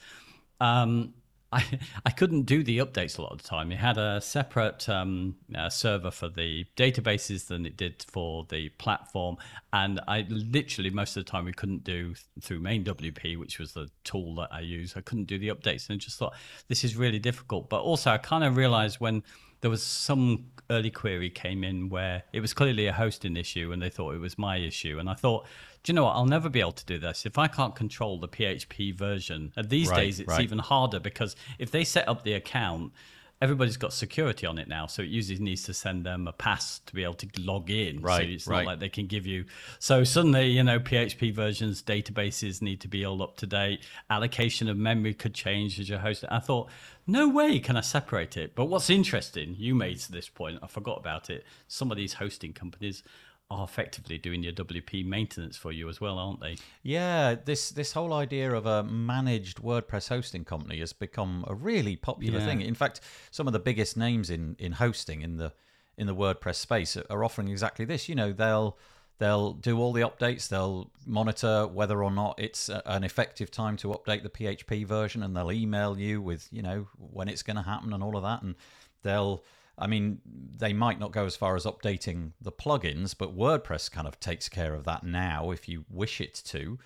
Um, 0.61 1.15
I, 1.53 1.65
I 2.05 2.11
couldn't 2.11 2.43
do 2.43 2.63
the 2.63 2.79
updates 2.79 3.19
a 3.19 3.23
lot 3.23 3.33
of 3.33 3.41
the 3.41 3.49
time. 3.49 3.73
It 3.73 3.79
had 3.79 3.97
a 3.97 4.21
separate 4.21 4.87
um, 4.87 5.37
uh, 5.55 5.71
server 5.71 6.11
for 6.11 6.29
the 6.29 6.67
databases 6.77 7.47
than 7.47 7.65
it 7.65 7.79
did 7.79 8.05
for 8.07 8.45
the 8.51 8.69
platform, 8.71 9.39
and 9.73 9.99
I 10.07 10.27
literally 10.29 10.91
most 10.91 11.17
of 11.17 11.25
the 11.25 11.31
time 11.31 11.47
we 11.47 11.53
couldn't 11.53 11.85
do 11.85 12.15
through 12.43 12.61
MainWP, 12.61 13.39
which 13.39 13.59
was 13.59 13.73
the 13.73 13.89
tool 14.05 14.35
that 14.35 14.51
I 14.53 14.61
use. 14.61 14.95
I 14.95 15.01
couldn't 15.01 15.25
do 15.25 15.39
the 15.39 15.49
updates, 15.49 15.89
and 15.89 15.95
I 15.95 15.99
just 15.99 16.19
thought 16.19 16.35
this 16.69 16.85
is 16.85 16.97
really 16.97 17.19
difficult. 17.19 17.71
But 17.71 17.81
also, 17.81 18.11
I 18.11 18.19
kind 18.19 18.45
of 18.45 18.59
realized 18.59 19.01
when 19.01 19.23
there 19.61 19.71
was 19.71 19.83
some 19.83 20.47
early 20.71 20.91
query 20.91 21.31
came 21.31 21.65
in 21.65 21.89
where 21.89 22.25
it 22.33 22.41
was 22.41 22.53
clearly 22.53 22.87
a 22.87 22.93
hosting 22.93 23.37
issue, 23.37 23.73
and 23.73 23.81
they 23.83 23.89
thought 23.89 24.15
it 24.15 24.21
was 24.21 24.39
my 24.39 24.57
issue, 24.59 24.99
and 24.99 25.09
I 25.09 25.15
thought. 25.15 25.47
Do 25.85 25.93
you 25.93 25.95
know 25.95 26.05
what? 26.05 26.17
I'll 26.17 26.27
never 26.27 26.49
be 26.49 26.59
able 26.59 26.73
to 26.73 26.85
do 26.85 26.99
this 26.99 27.25
if 27.25 27.39
I 27.39 27.47
can't 27.47 27.75
control 27.75 28.19
the 28.19 28.27
PHP 28.29 28.93
version. 28.95 29.53
And 29.57 29.71
these 29.71 29.89
Right, 29.89 30.01
days, 30.01 30.19
it's 30.19 30.29
right. 30.29 30.43
even 30.43 30.59
harder 30.59 30.99
because 30.99 31.37
if 31.61 31.71
they 31.71 31.85
set 31.85 32.09
up 32.09 32.25
the 32.25 32.33
account, 32.33 32.93
everybody's 33.41 33.77
got 33.77 33.93
security 33.93 34.47
on 34.47 34.59
it 34.59 34.69
now. 34.69 34.87
So 34.87 35.03
it 35.03 35.09
usually 35.09 35.39
needs 35.39 35.63
to 35.65 35.75
send 35.75 36.05
them 36.05 36.27
a 36.27 36.33
pass 36.33 36.81
to 36.87 36.95
be 36.95 37.05
able 37.05 37.15
to 37.15 37.29
log 37.41 37.71
in. 37.71 38.01
Right, 38.01 38.23
So 38.23 38.33
it's 38.33 38.47
right. 38.47 38.65
not 38.65 38.71
like 38.73 38.81
they 38.81 38.89
can 38.89 39.07
give 39.07 39.27
you. 39.27 39.45
So 39.79 40.05
suddenly, 40.05 40.47
you 40.49 40.63
know, 40.65 40.81
PHP 40.81 41.33
versions, 41.35 41.83
databases 41.83 42.61
need 42.63 42.81
to 42.81 42.89
be 42.89 43.05
all 43.05 43.23
up 43.23 43.37
to 43.39 43.47
date. 43.47 43.81
Allocation 44.11 44.69
of 44.69 44.77
memory 44.77 45.15
could 45.15 45.35
change 45.35 45.79
as 45.79 45.89
your 45.89 46.01
host. 46.01 46.25
I 46.29 46.41
thought, 46.41 46.69
no 47.07 47.29
way 47.29 47.59
can 47.61 47.77
I 47.77 47.81
separate 47.81 48.37
it. 48.37 48.55
But 48.55 48.67
what's 48.67 48.91
interesting, 48.91 49.55
you 49.57 49.75
made 49.75 50.01
to 50.01 50.13
this 50.13 50.29
point, 50.29 50.59
I 50.63 50.67
forgot 50.67 50.99
about 50.99 51.31
it. 51.31 51.45
Some 51.69 51.91
of 51.91 51.97
these 51.97 52.15
hosting 52.15 52.53
companies 52.53 53.03
are 53.51 53.65
effectively 53.65 54.19
doing 54.19 54.43
your 54.43 54.53
WP 54.53 55.05
maintenance 55.07 55.57
for 55.57 55.73
you 55.73 55.89
as 55.89 56.01
well, 56.01 56.19
aren't 56.19 56.41
they? 56.41 56.57
Yeah, 56.83 57.35
this 57.35 57.71
this 57.71 57.93
whole 57.93 58.13
idea 58.13 58.53
of 58.53 58.67
a 58.67 58.83
managed 58.85 59.59
WordPress 59.63 60.09
hosting 60.09 60.45
company 60.45 60.81
has 60.81 60.93
become 60.93 61.45
a 61.49 61.55
really 61.55 61.97
popular 61.97 62.41
Yeah. 62.41 62.47
thing. 62.47 62.61
In 62.61 62.75
fact, 62.75 63.01
some 63.31 63.47
of 63.47 63.53
the 63.55 63.59
biggest 63.59 63.97
names 63.97 64.29
in 64.29 64.55
in 64.59 64.73
hosting 64.73 65.23
in 65.23 65.37
the 65.39 65.53
in 65.97 66.07
the 66.07 66.15
WordPress 66.15 66.57
space 66.57 66.97
are- 66.97 67.25
offering 67.25 67.49
exactly 67.49 67.85
this. 67.85 68.09
You 68.09 68.15
know, 68.17 68.33
they'll 68.33 68.77
they'll 69.19 69.55
do 69.55 69.81
all 69.81 69.93
the 69.93 70.03
updates, 70.03 70.49
they'll 70.49 70.91
monitor 71.07 71.67
whether 71.67 72.05
or 72.05 72.11
not 72.11 72.39
it's 72.39 72.69
a, 72.69 72.83
an 72.87 73.03
effective 73.03 73.51
time 73.51 73.77
to 73.79 73.89
update 73.89 74.23
the 74.23 74.29
PHP 74.31 74.87
version 74.87 75.25
and 75.25 75.35
they'll 75.37 75.51
email 75.51 75.99
you 75.99 76.23
with, 76.23 76.47
you 76.53 76.63
know, 76.63 76.87
when 76.99 77.27
it's 77.29 77.43
going 77.43 77.57
to 77.57 77.63
happen 77.63 77.93
and 77.93 78.01
all 78.01 78.17
of 78.17 78.23
that 78.23 78.43
and 78.43 78.55
they'll 79.03 79.43
I 79.79 79.87
mean, 79.87 80.21
they 80.57 80.73
might 80.73 80.99
not 80.99 81.13
go 81.13 81.25
as 81.25 81.37
far 81.37 81.55
as 81.57 81.65
updating 81.65 82.33
the 82.41 82.53
plugins, 82.53 83.15
but 83.17 83.37
WordPress 83.37 83.91
kind 83.91 84.09
of 84.09 84.19
takes 84.19 84.49
care 84.49 84.75
of 84.75 84.85
that 84.85 85.05
now 85.05 85.51
if 85.51 85.69
you 85.69 85.85
wish 85.89 86.21
it 86.21 86.35
to. 86.47 86.79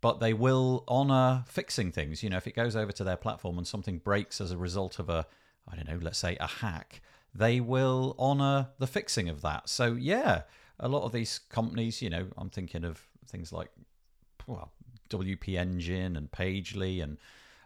But 0.00 0.20
they 0.20 0.32
will 0.32 0.84
honor 0.86 1.44
fixing 1.46 1.90
things. 1.92 2.22
You 2.22 2.30
know, 2.30 2.36
if 2.36 2.46
it 2.46 2.54
goes 2.54 2.76
over 2.76 2.92
to 2.92 3.04
their 3.04 3.16
platform 3.16 3.58
and 3.58 3.66
something 3.66 3.98
breaks 3.98 4.40
as 4.40 4.52
a 4.52 4.56
result 4.56 4.98
of 4.98 5.08
a, 5.10 5.26
I 5.70 5.74
don't 5.76 5.88
know, 5.88 5.98
let's 6.00 6.18
say 6.18 6.36
a 6.40 6.46
hack, 6.46 7.02
they 7.34 7.60
will 7.60 8.14
honor 8.18 8.68
the 8.78 8.86
fixing 8.86 9.28
of 9.28 9.42
that. 9.42 9.68
So, 9.68 9.94
yeah, 9.94 10.42
a 10.78 10.88
lot 10.88 11.02
of 11.02 11.12
these 11.12 11.40
companies, 11.50 12.00
you 12.00 12.10
know, 12.10 12.28
I'm 12.36 12.48
thinking 12.48 12.84
of 12.84 13.02
things 13.26 13.52
like 13.52 13.70
well, 14.46 14.72
WP 15.10 15.56
Engine 15.56 16.16
and 16.16 16.30
Pagely 16.30 17.02
and 17.02 17.18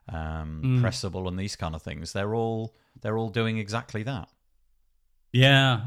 um, 0.08 0.62
Mm. 0.64 0.80
Pressable 0.82 1.28
and 1.28 1.38
these 1.38 1.54
kind 1.56 1.74
of 1.74 1.82
things. 1.82 2.12
They're 2.12 2.34
all 2.34 2.74
they're 3.00 3.16
all 3.16 3.28
doing 3.28 3.58
exactly 3.58 4.02
that. 4.02 4.28
Yeah. 5.32 5.80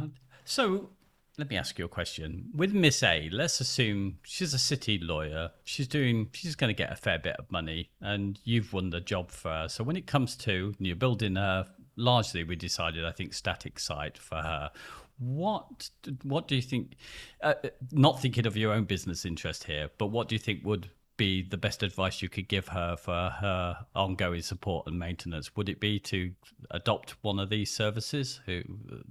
So 0.43 0.89
let 1.37 1.49
me 1.49 1.57
ask 1.57 1.77
you 1.77 1.85
a 1.85 1.89
question. 1.89 2.49
With 2.55 2.73
Miss 2.73 3.03
A, 3.03 3.29
let's 3.31 3.59
assume 3.59 4.19
she's 4.23 4.53
a 4.53 4.59
city 4.59 4.99
lawyer. 4.99 5.51
She's 5.63 5.87
doing. 5.87 6.29
She's 6.33 6.55
going 6.55 6.69
to 6.69 6.77
get 6.77 6.91
a 6.91 6.95
fair 6.95 7.19
bit 7.19 7.35
of 7.37 7.51
money, 7.51 7.89
and 8.01 8.39
you've 8.43 8.73
won 8.73 8.89
the 8.89 9.01
job 9.01 9.31
for 9.31 9.49
her. 9.49 9.67
So 9.69 9.83
when 9.83 9.97
it 9.97 10.07
comes 10.07 10.35
to 10.37 10.73
you're 10.79 10.95
building 10.95 11.37
a 11.37 11.67
largely, 11.95 12.43
we 12.43 12.55
decided, 12.55 13.05
I 13.05 13.11
think, 13.11 13.33
static 13.33 13.79
site 13.79 14.17
for 14.17 14.37
her. 14.37 14.71
What 15.17 15.89
what 16.23 16.47
do 16.47 16.55
you 16.55 16.61
think? 16.61 16.95
Uh, 17.41 17.53
not 17.91 18.21
thinking 18.21 18.45
of 18.45 18.57
your 18.57 18.73
own 18.73 18.85
business 18.85 19.25
interest 19.25 19.65
here, 19.65 19.89
but 19.97 20.07
what 20.07 20.27
do 20.27 20.35
you 20.35 20.39
think 20.39 20.65
would 20.65 20.89
be 21.17 21.41
the 21.41 21.57
best 21.57 21.83
advice 21.83 22.21
you 22.21 22.29
could 22.29 22.47
give 22.47 22.69
her 22.69 22.95
for 22.95 23.29
her 23.39 23.85
ongoing 23.95 24.41
support 24.41 24.87
and 24.87 24.97
maintenance? 24.99 25.55
Would 25.55 25.69
it 25.69 25.79
be 25.79 25.99
to 25.99 26.31
adopt 26.71 27.11
one 27.23 27.39
of 27.39 27.49
these 27.49 27.71
services, 27.71 28.41
who 28.45 28.61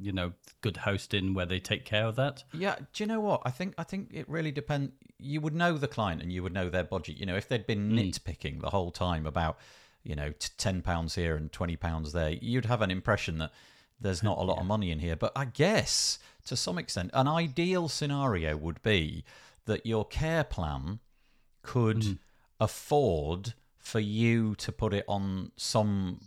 you 0.01 0.13
know, 0.13 0.33
good 0.61 0.77
hosting 0.77 1.35
where 1.35 1.47
they 1.47 1.61
take 1.61 1.85
care 1.85 2.07
of 2.07 2.17
that? 2.17 2.45
Yeah, 2.53 2.77
do 2.93 3.03
you 3.03 3.07
know 3.07 3.21
what? 3.21 3.43
I 3.45 3.51
think 3.51 3.75
I 3.79 3.85
think 3.85 4.11
it 4.13 4.29
really 4.29 4.53
depends. 4.53 4.93
You 5.19 5.41
would 5.41 5.55
know 5.55 5.79
the 5.79 5.89
client 5.89 6.23
and 6.23 6.33
you 6.33 6.43
would 6.43 6.53
know 6.53 6.69
their 6.69 6.85
budget. 6.85 7.19
You 7.19 7.27
know, 7.27 7.37
if 7.37 7.49
they'd 7.49 7.67
been 7.67 7.91
mm. 7.91 7.99
nitpicking 7.99 8.61
the 8.61 8.71
whole 8.71 8.91
time 8.91 9.27
about, 9.27 9.59
you 10.03 10.15
know, 10.15 10.33
ten 10.59 10.83
pounds 10.83 11.15
here 11.15 11.37
and 11.37 11.51
twenty 11.53 11.77
pounds 11.77 12.13
there, 12.13 12.31
you'd 12.31 12.67
have 12.67 12.83
an 12.83 12.91
impression 12.91 13.39
that 13.39 13.53
there's 14.01 14.23
not 14.23 14.39
a 14.39 14.43
lot 14.43 14.59
of 14.61 14.67
money 14.67 14.91
in 14.91 14.99
here. 14.99 15.17
But 15.17 15.33
I 15.37 15.47
guess 15.47 16.19
to 16.47 16.57
some 16.57 16.79
extent, 16.79 17.11
an 17.15 17.29
ideal 17.29 17.89
scenario 17.89 18.57
would 18.57 18.83
be 18.83 19.25
that 19.67 19.87
your 19.87 20.05
care 20.05 20.45
plan 20.45 21.01
could 21.65 22.05
hmm. 22.05 22.13
afford 22.61 23.55
for 23.79 24.01
you 24.01 24.55
to 24.57 24.73
put 24.73 24.95
it 24.95 25.05
on 25.09 25.51
some 25.57 26.21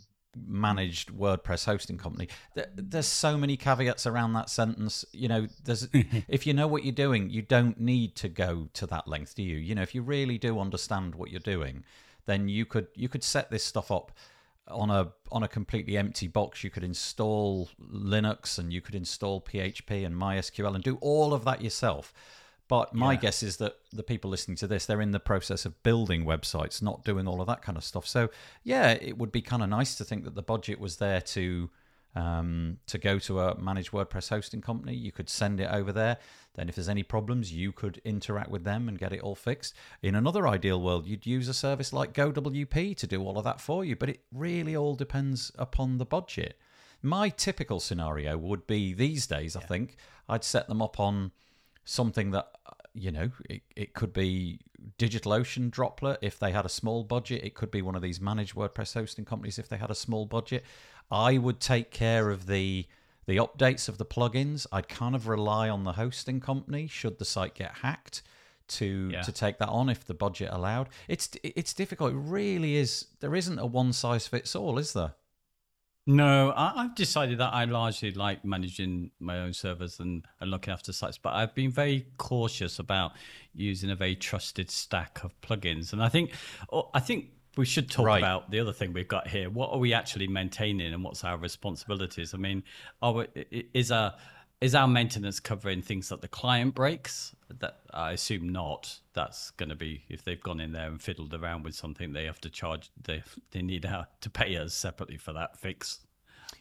managed 0.46 1.10
WordPress 1.10 1.64
hosting 1.64 1.98
company. 1.98 2.28
There's 2.74 3.06
so 3.06 3.36
many 3.36 3.56
caveats 3.56 4.06
around 4.06 4.34
that 4.34 4.50
sentence. 4.50 5.04
You 5.12 5.28
know, 5.28 5.46
there's 5.64 5.88
if 6.28 6.46
you 6.46 6.54
know 6.54 6.66
what 6.66 6.84
you're 6.84 6.92
doing, 6.92 7.30
you 7.30 7.42
don't 7.42 7.80
need 7.80 8.14
to 8.16 8.28
go 8.28 8.68
to 8.74 8.86
that 8.86 9.08
length, 9.08 9.34
do 9.34 9.42
you? 9.42 9.56
You 9.56 9.74
know, 9.74 9.82
if 9.82 9.94
you 9.94 10.02
really 10.02 10.38
do 10.38 10.60
understand 10.60 11.14
what 11.14 11.30
you're 11.30 11.40
doing, 11.40 11.84
then 12.26 12.48
you 12.48 12.64
could 12.66 12.88
you 12.94 13.08
could 13.08 13.24
set 13.24 13.50
this 13.50 13.64
stuff 13.64 13.90
up 13.90 14.12
on 14.68 14.90
a 14.90 15.12
on 15.32 15.42
a 15.42 15.48
completely 15.48 15.96
empty 15.96 16.28
box. 16.28 16.62
You 16.62 16.70
could 16.70 16.84
install 16.84 17.68
Linux 17.80 18.58
and 18.58 18.72
you 18.72 18.80
could 18.80 18.94
install 18.94 19.40
PHP 19.40 20.04
and 20.04 20.14
MySQL 20.14 20.74
and 20.74 20.84
do 20.84 20.98
all 21.00 21.32
of 21.34 21.44
that 21.44 21.62
yourself. 21.62 22.12
But 22.68 22.94
my 22.94 23.12
Yeah. 23.14 23.20
guess 23.20 23.42
is 23.42 23.56
that 23.56 23.76
the 23.92 24.02
people 24.02 24.30
listening 24.30 24.56
to 24.58 24.66
this, 24.66 24.84
they're 24.86 25.00
in 25.00 25.10
the 25.12 25.20
process 25.20 25.64
of 25.64 25.82
building 25.82 26.24
websites, 26.24 26.82
not 26.82 27.02
doing 27.04 27.26
all 27.26 27.40
of 27.40 27.46
that 27.46 27.62
kind 27.62 27.78
of 27.78 27.84
stuff. 27.84 28.06
So 28.06 28.28
yeah, 28.62 28.90
it 28.90 29.16
would 29.18 29.32
be 29.32 29.40
kind 29.42 29.62
of 29.62 29.68
nice 29.70 29.94
to 29.96 30.04
think 30.04 30.24
that 30.24 30.34
the 30.34 30.42
budget 30.42 30.78
was 30.78 30.96
there 30.96 31.20
to 31.22 31.70
um, 32.14 32.78
to 32.86 32.98
go 32.98 33.18
to 33.20 33.40
a 33.40 33.56
managed 33.60 33.92
WordPress 33.92 34.30
hosting 34.30 34.60
company. 34.60 34.94
You 34.94 35.12
could 35.12 35.28
send 35.28 35.60
it 35.60 35.68
over 35.70 35.92
there. 35.92 36.16
Then, 36.54 36.68
if 36.68 36.74
there's 36.74 36.88
any 36.88 37.02
problems, 37.04 37.52
you 37.52 37.70
could 37.70 38.00
interact 38.04 38.50
with 38.50 38.64
them 38.64 38.88
and 38.88 38.98
get 38.98 39.12
it 39.12 39.20
all 39.20 39.36
fixed. 39.36 39.74
In 40.02 40.14
another 40.16 40.48
ideal 40.48 40.80
world, 40.80 41.06
you'd 41.06 41.26
use 41.26 41.46
a 41.48 41.54
service 41.54 41.92
like 41.92 42.14
GoWP 42.14 42.96
to 42.96 43.06
do 43.06 43.22
all 43.22 43.38
of 43.38 43.44
that 43.44 43.60
for 43.60 43.84
you. 43.84 43.94
But 43.94 44.08
it 44.08 44.20
really 44.32 44.74
all 44.74 44.96
depends 44.96 45.52
upon 45.58 45.98
the 45.98 46.06
budget. 46.06 46.58
My 47.02 47.28
typical 47.28 47.78
scenario 47.78 48.36
would 48.36 48.66
be 48.66 48.92
these 48.94 49.26
days, 49.26 49.54
I 49.54 49.60
think, 49.60 49.96
I'd 50.28 50.42
set 50.42 50.66
them 50.66 50.82
up 50.82 50.98
on 50.98 51.30
something 51.88 52.32
that 52.32 52.48
you 52.94 53.10
know 53.10 53.30
it, 53.48 53.62
it 53.76 53.94
could 53.94 54.12
be 54.12 54.60
DigitalOcean 54.98 55.70
Droplet 55.70 56.18
if 56.20 56.38
they 56.38 56.52
had 56.52 56.66
a 56.66 56.68
small 56.68 57.02
budget. 57.04 57.42
It 57.44 57.54
could 57.54 57.70
be 57.70 57.82
one 57.82 57.94
of 57.94 58.02
these 58.02 58.20
managed 58.20 58.54
WordPress 58.54 58.94
hosting 58.94 59.24
companies 59.24 59.58
if 59.58 59.68
they 59.68 59.76
had 59.78 59.90
a 59.90 59.94
small 59.94 60.26
budget. 60.26 60.64
I 61.10 61.38
would 61.38 61.60
take 61.60 61.90
care 61.90 62.30
of 62.30 62.46
the 62.46 62.86
the 63.26 63.36
updates 63.36 63.88
of 63.88 63.98
the 63.98 64.04
plugins. 64.06 64.66
I'd 64.72 64.88
kind 64.88 65.14
of 65.14 65.28
rely 65.28 65.68
on 65.68 65.84
the 65.84 65.92
hosting 65.92 66.40
company 66.40 66.86
should 66.86 67.18
the 67.18 67.24
site 67.24 67.54
get 67.54 67.72
hacked 67.78 68.22
to 68.68 69.10
Yeah. 69.12 69.22
to 69.22 69.32
take 69.32 69.58
that 69.58 69.68
on 69.68 69.88
if 69.88 70.04
the 70.04 70.14
budget 70.14 70.48
allowed. 70.52 70.88
It's 71.08 71.30
it's 71.42 71.72
difficult. 71.72 72.12
It 72.12 72.16
really 72.16 72.76
is. 72.76 73.06
There 73.20 73.34
isn't 73.34 73.58
a 73.58 73.66
one 73.66 73.92
size 73.92 74.26
fits 74.28 74.54
all, 74.54 74.78
is 74.78 74.92
there? 74.92 75.14
No, 76.10 76.52
I, 76.56 76.72
I've 76.84 76.94
decided 76.94 77.36
that 77.36 77.52
I 77.52 77.66
largely 77.66 78.12
like 78.12 78.42
managing 78.42 79.10
my 79.20 79.40
own 79.40 79.52
servers 79.52 80.00
and, 80.00 80.24
and 80.40 80.50
looking 80.50 80.72
after 80.72 80.90
sites, 80.90 81.18
but 81.18 81.34
I've 81.34 81.54
been 81.54 81.70
very 81.70 82.06
cautious 82.16 82.78
about 82.78 83.12
using 83.54 83.90
a 83.90 83.94
very 83.94 84.16
trusted 84.16 84.70
stack 84.70 85.22
of 85.22 85.38
plugins. 85.42 85.92
And 85.92 86.02
I 86.02 86.08
think, 86.08 86.32
oh, 86.72 86.88
I 86.94 87.00
think 87.00 87.26
we 87.58 87.66
should 87.66 87.90
talk 87.90 88.06
Right. 88.06 88.18
about 88.18 88.50
the 88.50 88.58
other 88.58 88.72
thing 88.72 88.94
we've 88.94 89.06
got 89.06 89.28
here. 89.28 89.50
What 89.50 89.70
are 89.70 89.78
we 89.78 89.92
actually 89.92 90.28
maintaining, 90.28 90.94
and 90.94 91.04
what's 91.04 91.24
our 91.24 91.36
responsibilities? 91.36 92.32
I 92.32 92.38
mean, 92.38 92.62
are 93.02 93.12
we, 93.12 93.26
is 93.74 93.92
our 93.92 94.14
is 94.60 94.74
our 94.74 94.88
maintenance 94.88 95.40
covering 95.40 95.82
things 95.82 96.08
that 96.08 96.20
the 96.20 96.28
client 96.28 96.74
breaks? 96.74 97.34
That 97.60 97.80
I 97.92 98.12
assume 98.12 98.48
not. 98.48 98.98
That's 99.14 99.50
going 99.52 99.68
to 99.68 99.74
be 99.76 100.02
if 100.08 100.24
they've 100.24 100.42
gone 100.42 100.60
in 100.60 100.72
there 100.72 100.88
and 100.88 101.00
fiddled 101.00 101.32
around 101.34 101.64
with 101.64 101.74
something, 101.74 102.12
they 102.12 102.24
have 102.24 102.40
to 102.42 102.50
charge. 102.50 102.90
They 103.02 103.22
they 103.52 103.62
need 103.62 103.82
to 103.82 104.30
pay 104.30 104.56
us 104.56 104.74
separately 104.74 105.16
for 105.16 105.32
that 105.32 105.58
fix. 105.58 106.00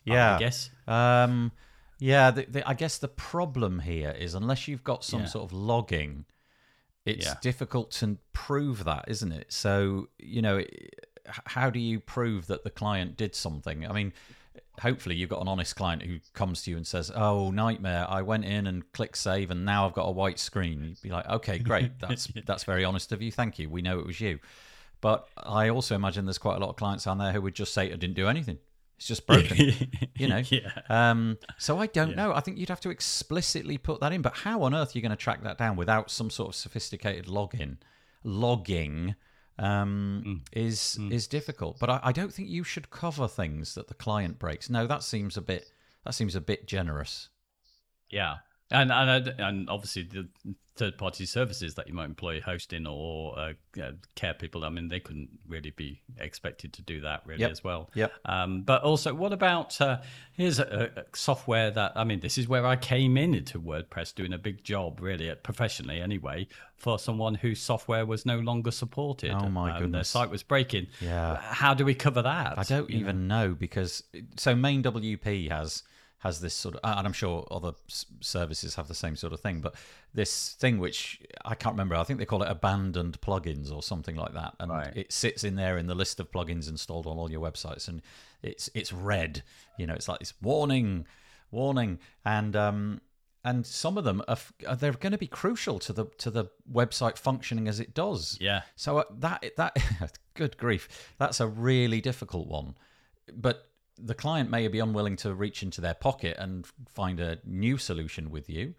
Yeah, 0.04 0.36
I 0.36 0.40
guess. 0.40 0.70
Um, 0.88 1.52
yeah, 2.00 2.32
the, 2.32 2.46
the, 2.46 2.68
I 2.70 2.74
guess 2.74 2.98
the 2.98 3.08
problem 3.08 3.80
here 3.80 4.12
is 4.12 4.36
unless 4.36 4.68
you've 4.68 4.84
got 4.84 5.04
some 5.04 5.22
Yeah. 5.22 5.26
sort 5.26 5.46
of 5.46 5.54
logging, 5.54 6.26
it's 7.06 7.26
Yeah. 7.26 7.36
difficult 7.42 7.92
to 7.92 8.18
prove 8.34 8.84
that, 8.84 9.06
isn't 9.08 9.32
it? 9.32 9.52
So, 9.52 10.10
you 10.20 10.42
know, 10.42 10.64
how 11.46 11.70
do 11.70 11.80
you 11.80 12.00
prove 12.00 12.48
that 12.48 12.64
the 12.64 12.70
client 12.70 13.18
did 13.18 13.36
something? 13.36 13.86
I 13.86 13.92
mean, 13.94 14.14
hopefully 14.82 15.16
you've 15.16 15.30
got 15.30 15.42
an 15.42 15.48
honest 15.48 15.76
client 15.76 16.04
who 16.04 16.20
comes 16.34 16.63
to 16.63 16.72
you 16.72 16.78
and 16.78 16.86
says, 16.86 17.12
"Oh, 17.13 17.52
nightmare! 17.52 18.06
I 18.10 18.22
went 18.22 18.46
in 18.46 18.68
and 18.68 18.90
clicked 18.92 19.18
save, 19.18 19.52
and 19.52 19.66
now 19.66 19.86
I've 19.86 19.94
got 19.94 20.08
a 20.08 20.12
white 20.12 20.40
screen." 20.40 20.84
You'd 20.84 21.02
be 21.02 21.10
like, 21.10 21.28
"Okay, 21.28 21.60
great. 21.60 21.92
That's 22.00 22.28
that's 22.46 22.63
very 22.63 22.84
honest 22.84 23.12
of 23.12 23.22
you. 23.22 23.32
Thank 23.32 23.60
you. 23.60 23.70
We 23.70 23.82
know 23.82 24.00
it 24.00 24.06
was 24.06 24.22
you." 24.22 24.40
But 25.00 25.28
I 25.38 25.70
also 25.70 25.96
imagine 25.96 26.26
there's 26.26 26.38
quite 26.40 26.58
a 26.58 26.60
lot 26.60 26.70
of 26.70 26.76
clients 26.76 27.06
on 27.06 27.18
there 27.18 27.32
who 27.32 27.42
would 27.42 27.54
just 27.54 27.74
say 27.74 27.88
it 27.88 28.00
didn't 28.00 28.16
do 28.16 28.28
anything. 28.28 28.58
It's 28.98 29.08
just 29.08 29.28
broken. 29.28 29.74
you 30.16 30.28
know. 30.28 30.42
Yeah. 30.50 30.72
Um, 30.90 31.38
so 31.60 31.78
I 31.78 31.86
don't 31.86 32.16
know. 32.16 32.34
I 32.34 32.40
think 32.40 32.58
you'd 32.58 32.70
have 32.70 32.82
to 32.82 32.90
explicitly 32.90 33.78
put 33.78 34.00
that 34.00 34.12
in. 34.12 34.24
But 34.24 34.38
how 34.38 34.63
on 34.63 34.74
earth 34.74 34.96
are 34.96 34.98
you 34.98 35.04
going 35.04 35.12
to 35.12 35.16
track 35.16 35.44
that 35.44 35.58
down 35.58 35.76
without 35.76 36.10
some 36.10 36.32
sort 36.32 36.50
of 36.50 36.56
sophisticated 36.56 37.28
login? 37.28 37.78
Logging 38.24 39.16
um, 39.60 40.43
is 40.54 41.00
is 41.12 41.28
difficult. 41.28 41.80
But 41.80 41.89
I, 41.89 42.00
I 42.04 42.12
don't 42.12 42.34
think 42.34 42.50
you 42.50 42.63
should 42.63 42.89
cover 42.89 43.28
things 43.28 43.76
that 43.76 43.88
the 43.88 43.93
client 43.93 44.39
breaks. 44.39 44.70
No, 44.70 44.88
that 44.88 45.04
seems 45.04 45.38
a 45.38 45.41
bit 45.41 45.72
that 46.04 46.13
seems 46.13 46.36
a 46.36 46.41
bit 46.41 46.67
generous. 46.67 47.30
Yeah, 48.10 48.38
and 48.72 48.92
and 48.92 49.28
and 49.40 49.70
obviously 49.70 50.04
the 50.04 50.28
third 50.76 50.96
party 50.96 51.26
services 51.26 51.74
that 51.74 51.88
you 51.88 51.94
might 51.96 52.06
employ 52.06 52.40
hosting 52.40 52.86
or 52.86 53.38
uh, 53.40 53.54
uh, 53.82 53.92
care 54.14 54.36
people. 54.36 54.64
I 54.64 54.70
mean, 54.70 54.90
they 54.90 55.00
couldn't 55.00 55.30
really 55.48 55.72
be 55.72 56.04
expected 56.20 56.72
to 56.74 56.84
do 56.84 57.02
that 57.02 57.24
really 57.26 57.42
Yep. 57.42 57.52
as 57.52 57.64
well. 57.64 57.90
Yep. 57.96 58.14
Um, 58.26 58.62
but 58.62 58.84
also, 58.84 59.12
what 59.16 59.34
about 59.34 59.82
uh, 59.82 59.98
here's 60.34 60.60
a, 60.60 60.92
a 60.96 61.04
software 61.18 61.72
that 61.72 61.94
I 61.96 62.04
mean, 62.04 62.20
this 62.20 62.38
is 62.38 62.48
where 62.48 62.66
I 62.66 62.76
came 62.76 63.18
in 63.18 63.34
into 63.34 63.60
WordPress 63.60 64.14
doing 64.14 64.34
a 64.34 64.38
big 64.38 64.64
job, 64.64 65.02
really, 65.02 65.34
professionally 65.42 66.00
anyway, 66.00 66.48
for 66.76 67.00
someone 67.00 67.34
whose 67.34 67.60
software 67.60 68.06
was 68.06 68.24
no 68.24 68.38
longer 68.38 68.70
supported. 68.70 69.32
Oh, 69.32 69.50
my 69.50 69.72
Their 69.72 69.82
goodness. 69.82 70.10
site 70.10 70.30
was 70.30 70.44
breaking. 70.44 70.88
Yeah. 71.02 71.38
How 71.42 71.74
do 71.74 71.86
we 71.86 71.96
cover 71.96 72.22
that? 72.22 72.60
I 72.60 72.64
don't 72.64 72.92
even 72.92 73.28
know 73.28 73.56
because 73.56 74.04
so 74.36 74.54
MainWP 74.54 75.50
has 75.50 75.82
has 76.20 76.40
this 76.42 76.54
sort 76.54 76.76
of 76.76 76.82
and 76.84 77.06
I'm 77.08 77.14
sure 77.14 77.46
other 77.52 77.74
services 78.22 78.76
have 78.76 78.88
the 78.88 78.96
same 78.96 79.16
sort 79.16 79.34
of 79.34 79.40
thing 79.40 79.62
but 79.62 79.76
this 80.14 80.54
thing 80.54 80.80
which 80.80 81.22
I 81.46 81.54
can't 81.56 81.74
remember 81.74 81.96
I 81.96 82.04
think 82.04 82.20
they 82.20 82.26
call 82.26 82.42
it 82.44 82.50
abandoned 82.50 83.22
plugins 83.22 83.72
or 83.72 83.84
something 83.84 84.16
like 84.16 84.34
that 84.34 84.56
and 84.60 84.72
Right. 84.72 84.96
it 84.96 85.14
sits 85.14 85.44
in 85.44 85.56
there 85.56 85.78
in 85.78 85.88
the 85.88 85.96
list 85.96 86.20
of 86.20 86.32
plugins 86.32 86.70
installed 86.70 87.06
on 87.08 87.18
all 87.18 87.30
your 87.30 87.42
websites 87.42 87.88
and 87.88 88.02
it's 88.42 88.70
it's 88.74 88.92
red 88.92 89.44
you 89.78 89.86
know 89.86 89.94
it's 89.94 90.08
like 90.08 90.20
this 90.20 90.34
warning 90.42 91.06
warning 91.52 92.00
and 92.26 92.56
um 92.56 93.02
and 93.46 93.66
some 93.66 93.98
of 93.98 94.04
them 94.04 94.22
are 94.28 94.76
they're 94.76 94.92
going 94.94 95.12
to 95.14 95.18
be 95.18 95.28
crucial 95.28 95.80
to 95.80 95.94
the 95.94 96.06
to 96.18 96.30
the 96.32 96.46
website 96.72 97.18
functioning 97.18 97.68
as 97.68 97.80
it 97.80 97.94
does 97.94 98.38
Yeah. 98.42 98.62
so 98.76 98.98
uh, 98.98 99.04
that 99.20 99.46
that 99.56 99.78
good 100.34 100.58
grief, 100.58 101.14
that's 101.18 101.40
a 101.40 101.48
really 101.48 102.02
difficult 102.02 102.48
one. 102.48 102.76
But 103.34 103.70
the 103.98 104.14
client 104.16 104.50
may 104.50 104.68
be 104.68 104.80
unwilling 104.80 105.16
to 105.18 105.34
reach 105.34 105.64
into 105.64 105.82
their 105.82 105.94
pocket 105.94 106.36
and 106.40 106.66
find 106.88 107.20
a 107.20 107.40
new 107.46 107.78
solution 107.78 108.30
with 108.30 108.50
you 108.50 108.74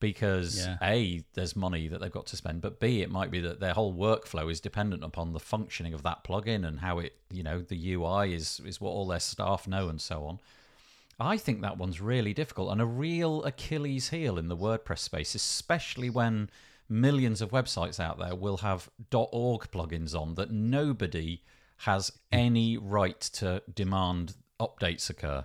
because 0.00 0.58
Yeah. 0.58 0.78
a 0.82 1.24
there's 1.34 1.56
money 1.56 1.88
that 1.88 2.00
they've 2.00 2.12
got 2.12 2.26
to 2.26 2.36
spend, 2.36 2.60
but 2.60 2.78
b 2.78 3.02
it 3.02 3.10
might 3.10 3.30
be 3.30 3.40
that 3.40 3.58
their 3.60 3.74
whole 3.74 3.92
workflow 3.92 4.50
is 4.50 4.60
dependent 4.60 5.02
upon 5.02 5.32
the 5.32 5.40
functioning 5.40 5.92
of 5.94 6.02
that 6.04 6.22
plugin 6.24 6.66
and 6.66 6.80
how 6.80 6.98
it 7.00 7.16
you 7.32 7.42
know 7.42 7.60
the 7.62 7.92
UI 7.94 8.32
is 8.32 8.60
is 8.64 8.80
what 8.80 8.90
all 8.90 9.06
their 9.06 9.20
staff 9.20 9.66
know 9.66 9.88
and 9.88 10.00
so 10.00 10.24
on. 10.24 10.38
I 11.20 11.36
think 11.36 11.62
that 11.62 11.78
one's 11.78 12.00
really 12.00 12.32
difficult 12.32 12.70
and 12.70 12.80
a 12.80 12.86
real 12.86 13.42
Achilles 13.44 14.10
heel 14.10 14.38
in 14.38 14.46
the 14.46 14.56
WordPress 14.56 15.00
space, 15.00 15.34
especially 15.34 16.08
when 16.10 16.48
millions 16.88 17.42
of 17.42 17.50
websites 17.50 17.98
out 17.98 18.18
there 18.18 18.36
will 18.36 18.58
have 18.58 18.88
.org 19.12 19.68
plugins 19.72 20.14
on 20.14 20.36
that 20.36 20.50
nobody 20.52 21.42
has 21.78 22.12
any 22.30 22.76
right 22.78 23.20
to 23.20 23.62
demand 23.74 24.36
updates 24.60 25.10
occur 25.10 25.44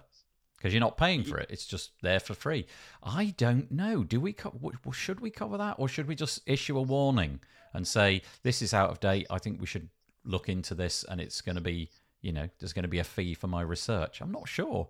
because 0.57 0.73
you're 0.73 0.79
not 0.79 0.95
paying 0.95 1.25
for 1.25 1.37
it. 1.37 1.49
It's 1.49 1.65
just 1.65 1.91
there 2.01 2.21
for 2.21 2.33
free. 2.33 2.65
I 3.03 3.33
don't 3.37 3.69
know. 3.69 4.03
Do 4.05 4.21
we 4.21 4.31
co- 4.31 4.71
should 4.93 5.19
we 5.19 5.29
cover 5.29 5.57
that 5.57 5.75
or 5.77 5.89
should 5.89 6.07
we 6.07 6.15
just 6.15 6.39
issue 6.45 6.77
a 6.77 6.81
warning 6.81 7.41
and 7.73 7.85
say 7.85 8.21
this 8.43 8.61
is 8.61 8.73
out 8.73 8.89
of 8.89 9.01
date? 9.01 9.27
I 9.29 9.39
think 9.39 9.59
we 9.59 9.67
should 9.67 9.89
look 10.23 10.47
into 10.47 10.73
this 10.73 11.03
and 11.09 11.19
it's 11.19 11.41
going 11.41 11.57
to 11.57 11.61
be, 11.61 11.89
you 12.21 12.31
know, 12.31 12.47
there's 12.59 12.71
going 12.71 12.83
to 12.83 12.89
be 12.89 12.99
a 12.99 13.03
fee 13.03 13.33
for 13.33 13.47
my 13.47 13.61
research. 13.61 14.21
I'm 14.21 14.31
not 14.31 14.47
sure. 14.47 14.87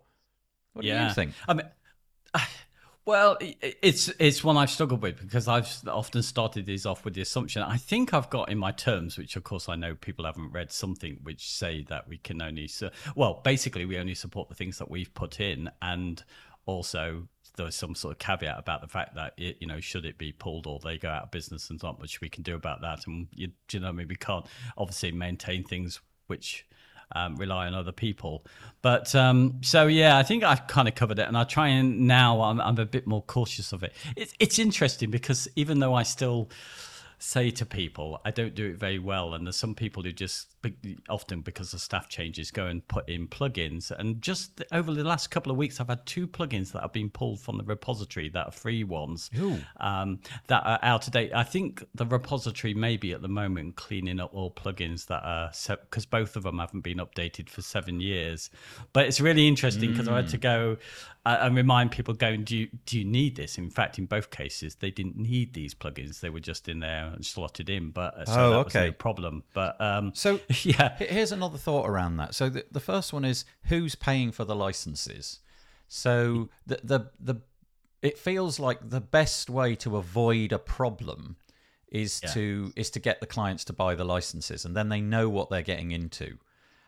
What 0.74 0.86
yeah. 0.86 1.00
do 1.00 1.08
you 1.08 1.14
think? 1.16 1.34
I 1.48 1.54
mean, 1.56 1.68
well, 3.06 3.38
it's 3.42 4.08
it's 4.20 4.44
one 4.44 4.56
I've 4.56 4.70
struggled 4.70 5.02
with 5.02 5.20
because 5.20 5.48
I've 5.48 5.70
often 5.88 6.24
started 6.24 6.66
these 6.66 6.86
off 6.86 7.04
with 7.04 7.16
the 7.16 7.22
assumption. 7.22 7.62
I 7.62 7.76
think 7.76 8.14
I've 8.14 8.30
got 8.30 8.50
in 8.50 8.58
my 8.58 8.72
terms, 8.72 9.18
which 9.18 9.36
of 9.36 9.44
course 9.44 9.68
I 9.68 9.76
know 9.76 9.96
people 9.96 10.24
haven't 10.26 10.52
read, 10.52 10.72
something 10.72 11.20
which 11.24 11.52
say 11.52 11.84
that 11.90 12.08
we 12.08 12.18
can 12.18 12.42
only 12.42 12.70
well, 13.16 13.42
basically 13.44 13.86
we 13.86 13.98
only 13.98 14.16
support 14.16 14.48
the 14.48 14.56
things 14.56 14.78
that 14.78 14.90
we've 14.90 15.14
put 15.14 15.42
in, 15.42 15.70
and 15.82 16.24
also 16.66 17.28
there's 17.58 17.76
some 17.76 17.94
sort 17.94 18.14
of 18.14 18.20
caveat 18.20 18.58
about 18.58 18.82
the 18.82 18.88
fact 18.88 19.16
that 19.16 19.34
it, 19.38 19.58
you 19.60 19.68
know 19.68 19.82
should 19.82 20.06
it 20.06 20.18
be 20.18 20.32
pulled 20.32 20.66
or 20.66 20.80
they 20.80 20.98
go 20.98 21.10
out 21.10 21.24
of 21.24 21.32
business 21.32 21.70
and 21.70 21.84
not 21.84 22.00
much 22.00 22.22
we 22.22 22.30
can 22.30 22.42
do 22.42 22.56
about 22.56 22.82
that, 22.82 23.06
and 23.06 23.28
you, 23.34 23.50
you 23.72 23.80
know 23.82 23.90
I 23.90 23.92
mean 23.92 24.08
we 24.08 24.16
can't 24.16 24.46
obviously 24.78 25.12
maintain 25.12 25.66
things 25.66 26.00
which 26.28 26.66
um, 27.16 27.36
rely 27.36 27.68
on 27.68 27.74
other 27.74 27.92
people. 27.92 28.46
But 28.82 29.14
um, 29.16 29.60
so 29.62 29.88
yeah, 29.88 30.18
I 30.18 30.24
think 30.24 30.44
I've 30.44 30.68
kind 30.68 30.88
of 30.88 30.96
covered 30.96 31.20
it, 31.20 31.28
and 31.28 31.38
I 31.38 31.44
try 31.44 31.70
and 31.70 32.02
now 32.08 32.42
I'm, 32.42 32.60
I'm 32.60 32.78
a 32.78 32.86
bit 32.86 33.08
more 33.08 33.22
cautious 33.22 33.72
of 33.72 33.84
it. 33.84 33.94
It's 34.16 34.34
it's 34.40 34.60
interesting 34.60 35.12
because 35.12 35.48
even 35.56 35.80
though 35.80 35.94
I 35.94 36.04
still 36.04 36.50
say 37.20 37.50
to 37.52 37.66
people, 37.66 38.20
I 38.26 38.32
don't 38.32 38.54
do 38.54 38.70
it 38.70 38.78
very 38.78 39.00
well. 39.00 39.34
And 39.34 39.48
there's 39.48 39.56
some 39.56 39.76
people 39.76 40.04
who 40.04 40.12
just 40.12 40.53
often 41.10 41.42
because 41.42 41.74
of 41.74 41.82
staff 41.82 42.08
changes 42.08 42.52
go 42.52 42.68
and 42.68 42.88
put 42.88 43.08
in 43.10 43.28
plugins. 43.28 43.92
And 43.92 44.22
just 44.22 44.64
over 44.72 44.94
the 44.94 45.04
last 45.04 45.28
couple 45.28 45.52
of 45.52 45.58
weeks, 45.58 45.80
I've 45.80 45.90
had 45.90 46.06
two 46.06 46.28
plugins 46.28 46.72
that 46.72 46.82
have 46.82 46.94
been 46.94 47.10
pulled 47.10 47.40
from 47.40 47.58
the 47.58 47.64
repository 47.64 48.30
that 48.30 48.48
are 48.48 48.52
free 48.52 48.84
ones 48.84 49.30
um, 49.80 50.20
that 50.48 50.66
are 50.66 50.80
out 50.82 51.08
of 51.08 51.14
date. 51.14 51.32
I 51.34 51.44
think 51.44 51.84
the 51.96 52.06
repository 52.06 52.74
may 52.74 52.98
be 52.98 53.12
at 53.14 53.22
the 53.22 53.28
moment 53.28 53.76
cleaning 53.76 54.20
up 54.20 54.34
all 54.34 54.52
plugins 54.52 55.08
that 55.08 55.24
are 55.24 55.52
because 55.82 56.06
both 56.06 56.36
of 56.36 56.44
them 56.44 56.60
haven't 56.60 56.82
been 56.82 56.98
updated 56.98 57.50
for 57.50 57.62
seven 57.62 58.00
years. 58.00 58.50
But 58.94 59.08
it's 59.08 59.20
really 59.20 59.48
interesting 59.48 59.92
because 59.92 60.08
mm. 60.08 60.14
I 60.14 60.18
had 60.18 60.30
to 60.30 60.38
go 60.38 60.78
uh, 61.26 61.38
and 61.42 61.56
remind 61.56 61.92
people 61.92 62.14
going, 62.14 62.44
do 62.44 62.58
you, 62.58 62.70
do 62.86 63.00
you 63.00 63.06
need 63.06 63.36
this? 63.36 63.58
In 63.58 63.70
fact, 63.70 63.98
in 63.98 64.06
both 64.06 64.30
cases, 64.30 64.76
they 64.76 64.92
didn't 64.92 65.18
need 65.18 65.54
these 65.54 65.74
plugins. 65.74 66.20
They 66.20 66.30
were 66.30 66.42
just 66.42 66.68
in 66.68 66.80
there 66.80 67.12
and 67.14 67.26
slotted 67.26 67.70
in. 67.70 67.92
But 67.92 68.14
uh, 68.16 68.26
so 68.26 68.34
oh, 68.34 68.50
that 68.50 68.58
okay. 68.58 68.64
was 68.64 68.90
no 68.90 68.92
problem. 68.92 69.44
But 69.54 69.80
um, 69.80 70.12
so 70.14 70.40
yeah, 70.64 70.96
here's 70.98 71.32
another 71.32 71.58
thought 71.58 71.88
around 71.90 72.18
that. 72.18 72.36
So 72.36 72.50
the, 72.50 72.66
the 72.72 72.80
first 72.80 73.14
one 73.14 73.26
is 73.26 73.46
who's 73.66 73.96
paying 73.96 74.32
for 74.32 74.46
the 74.46 74.56
licenses. 74.56 75.40
So 75.88 76.50
the 76.66 76.80
the 76.84 77.12
the 77.20 77.42
it 78.02 78.18
feels 78.18 78.60
like 78.60 78.90
the 78.90 79.02
best 79.02 79.50
way 79.50 79.76
to 79.76 79.98
avoid 79.98 80.52
a 80.52 80.60
problem 80.60 81.38
is 81.90 82.22
yeah. 82.24 82.30
to 82.32 82.74
is 82.76 82.90
to 82.92 83.00
get 83.00 83.20
the 83.20 83.28
clients 83.28 83.64
to 83.66 83.74
buy 83.74 83.96
the 83.96 84.04
licenses, 84.06 84.66
and 84.66 84.76
then 84.76 84.90
they 84.90 85.02
know 85.02 85.30
what 85.30 85.50
they're 85.50 85.62
getting 85.62 85.92
into 85.92 86.38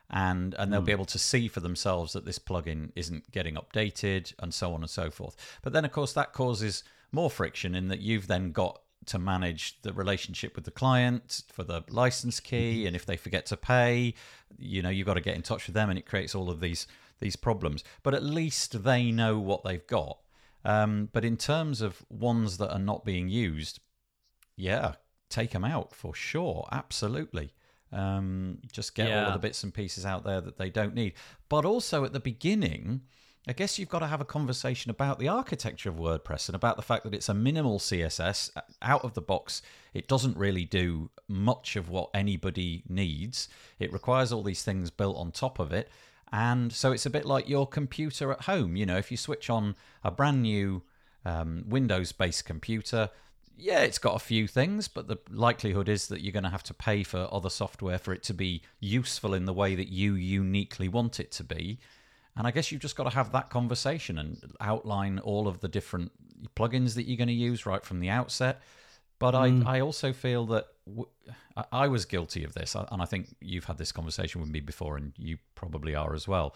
and 0.09 0.53
and 0.59 0.71
they'll 0.71 0.81
mm. 0.81 0.85
be 0.85 0.91
able 0.91 1.05
to 1.05 1.19
see 1.19 1.47
for 1.47 1.59
themselves 1.59 2.13
that 2.13 2.25
this 2.25 2.39
plugin 2.39 2.91
isn't 2.95 3.31
getting 3.31 3.55
updated 3.55 4.33
and 4.39 4.53
so 4.53 4.73
on 4.73 4.81
and 4.81 4.89
so 4.89 5.09
forth. 5.09 5.35
But 5.61 5.73
then 5.73 5.85
of 5.85 5.91
course 5.91 6.13
that 6.13 6.33
causes 6.33 6.83
more 7.11 7.29
friction 7.29 7.75
in 7.75 7.87
that 7.87 8.01
you've 8.01 8.27
then 8.27 8.51
got 8.51 8.81
to 9.07 9.19
manage 9.19 9.81
the 9.81 9.93
relationship 9.93 10.55
with 10.55 10.65
the 10.65 10.71
client 10.71 11.43
for 11.51 11.63
the 11.63 11.83
license 11.89 12.39
key 12.39 12.79
mm-hmm. 12.79 12.87
and 12.87 12.95
if 12.95 13.05
they 13.05 13.17
forget 13.17 13.45
to 13.47 13.57
pay, 13.57 14.13
you 14.57 14.81
know, 14.81 14.89
you've 14.89 15.07
got 15.07 15.15
to 15.15 15.21
get 15.21 15.35
in 15.35 15.41
touch 15.41 15.67
with 15.67 15.73
them 15.73 15.89
and 15.89 15.99
it 15.99 16.05
creates 16.05 16.35
all 16.35 16.49
of 16.49 16.59
these 16.59 16.87
these 17.19 17.35
problems. 17.35 17.83
But 18.03 18.13
at 18.13 18.23
least 18.23 18.83
they 18.83 19.11
know 19.11 19.39
what 19.39 19.63
they've 19.63 19.85
got. 19.87 20.17
Um, 20.65 21.09
but 21.13 21.23
in 21.23 21.37
terms 21.37 21.81
of 21.81 22.03
ones 22.09 22.57
that 22.57 22.73
are 22.73 22.79
not 22.79 23.05
being 23.05 23.29
used, 23.29 23.79
yeah, 24.55 24.93
take 25.29 25.51
them 25.51 25.63
out 25.63 25.93
for 25.93 26.13
sure, 26.13 26.67
absolutely. 26.71 27.53
Um, 27.91 28.59
just 28.71 28.95
get 28.95 29.07
yeah. 29.09 29.21
all 29.21 29.27
of 29.27 29.33
the 29.33 29.39
bits 29.39 29.63
and 29.63 29.73
pieces 29.73 30.05
out 30.05 30.23
there 30.23 30.41
that 30.41 30.57
they 30.57 30.69
don't 30.69 30.95
need. 30.95 31.13
But 31.49 31.65
also 31.65 32.03
at 32.03 32.13
the 32.13 32.19
beginning, 32.19 33.01
I 33.47 33.53
guess 33.53 33.77
you've 33.77 33.89
got 33.89 33.99
to 33.99 34.07
have 34.07 34.21
a 34.21 34.25
conversation 34.25 34.89
about 34.89 35.19
the 35.19 35.27
architecture 35.27 35.89
of 35.89 35.95
WordPress 35.95 36.49
and 36.49 36.55
about 36.55 36.77
the 36.77 36.81
fact 36.81 37.03
that 37.03 37.13
it's 37.13 37.29
a 37.29 37.33
minimal 37.33 37.77
CMS 37.77 38.49
out 38.81 39.03
of 39.03 39.13
the 39.13 39.21
box. 39.21 39.61
It 39.93 40.07
doesn't 40.07 40.35
really 40.35 40.65
do 40.65 41.11
much 41.27 41.75
of 41.75 41.87
what 41.87 42.09
anybody 42.15 42.83
needs. 42.89 43.47
It 43.77 43.93
requires 43.93 44.31
all 44.31 44.41
these 44.41 44.63
things 44.63 44.89
built 44.89 45.17
on 45.17 45.31
top 45.31 45.59
of 45.59 45.71
it. 45.71 45.89
And 46.31 46.73
so 46.73 46.91
it's 46.91 47.05
a 47.05 47.11
bit 47.11 47.25
like 47.25 47.47
your 47.47 47.67
computer 47.67 48.31
at 48.31 48.41
home. 48.41 48.75
You 48.75 48.87
know, 48.87 48.97
if 48.97 49.11
you 49.11 49.17
switch 49.17 49.47
on 49.49 49.75
a 50.03 50.09
brand 50.09 50.41
new 50.41 50.81
um, 51.23 51.65
Windows 51.67 52.11
based 52.11 52.45
computer, 52.45 53.11
yeah, 53.55 53.81
it's 53.81 53.99
got 53.99 54.15
a 54.15 54.19
few 54.19 54.47
things, 54.47 54.87
but 54.87 55.07
the 55.07 55.17
likelihood 55.29 55.87
is 55.87 56.07
that 56.07 56.21
you're 56.21 56.33
going 56.33 56.43
to 56.43 56.49
have 56.49 56.63
to 56.63 56.73
pay 56.73 57.03
for 57.03 57.29
other 57.31 57.51
software 57.51 57.99
for 57.99 58.11
it 58.11 58.23
to 58.23 58.33
be 58.33 58.63
useful 58.79 59.35
in 59.35 59.45
the 59.45 59.53
way 59.53 59.75
that 59.75 59.87
you 59.87 60.15
uniquely 60.15 60.87
want 60.87 61.19
it 61.19 61.31
to 61.33 61.43
be. 61.43 61.79
And 62.37 62.45
I 62.45 62.51
guess 62.51 62.71
you've 62.71 62.81
just 62.81 62.95
got 62.95 63.05
to 63.05 63.09
have 63.11 63.31
that 63.31 63.49
conversation 63.49 64.17
and 64.17 64.37
outline 64.59 65.19
all 65.19 65.47
of 65.47 65.61
the 65.61 65.67
different 65.67 66.11
plugins 66.55 66.95
that 66.95 67.03
you're 67.03 67.17
going 67.17 67.27
to 67.27 67.33
use 67.33 67.65
right 67.65 67.83
from 67.83 67.99
the 67.99 68.09
outset. 68.09 68.61
But 69.19 69.33
mm. 69.33 69.65
I, 69.65 69.77
I 69.77 69.81
also 69.81 70.11
feel 70.11 70.45
that 70.47 70.67
w- 70.85 71.07
I 71.71 71.87
was 71.87 72.03
guilty 72.03 72.43
of 72.43 72.53
this, 72.53 72.75
and 72.75 73.01
I 73.01 73.05
think 73.05 73.33
you've 73.39 73.65
had 73.65 73.77
this 73.77 73.93
conversation 73.93 74.41
with 74.41 74.49
me 74.49 74.59
before, 74.59 74.97
and 74.97 75.13
you 75.17 75.37
probably 75.55 75.95
are 75.95 76.13
as 76.13 76.27
well. 76.27 76.53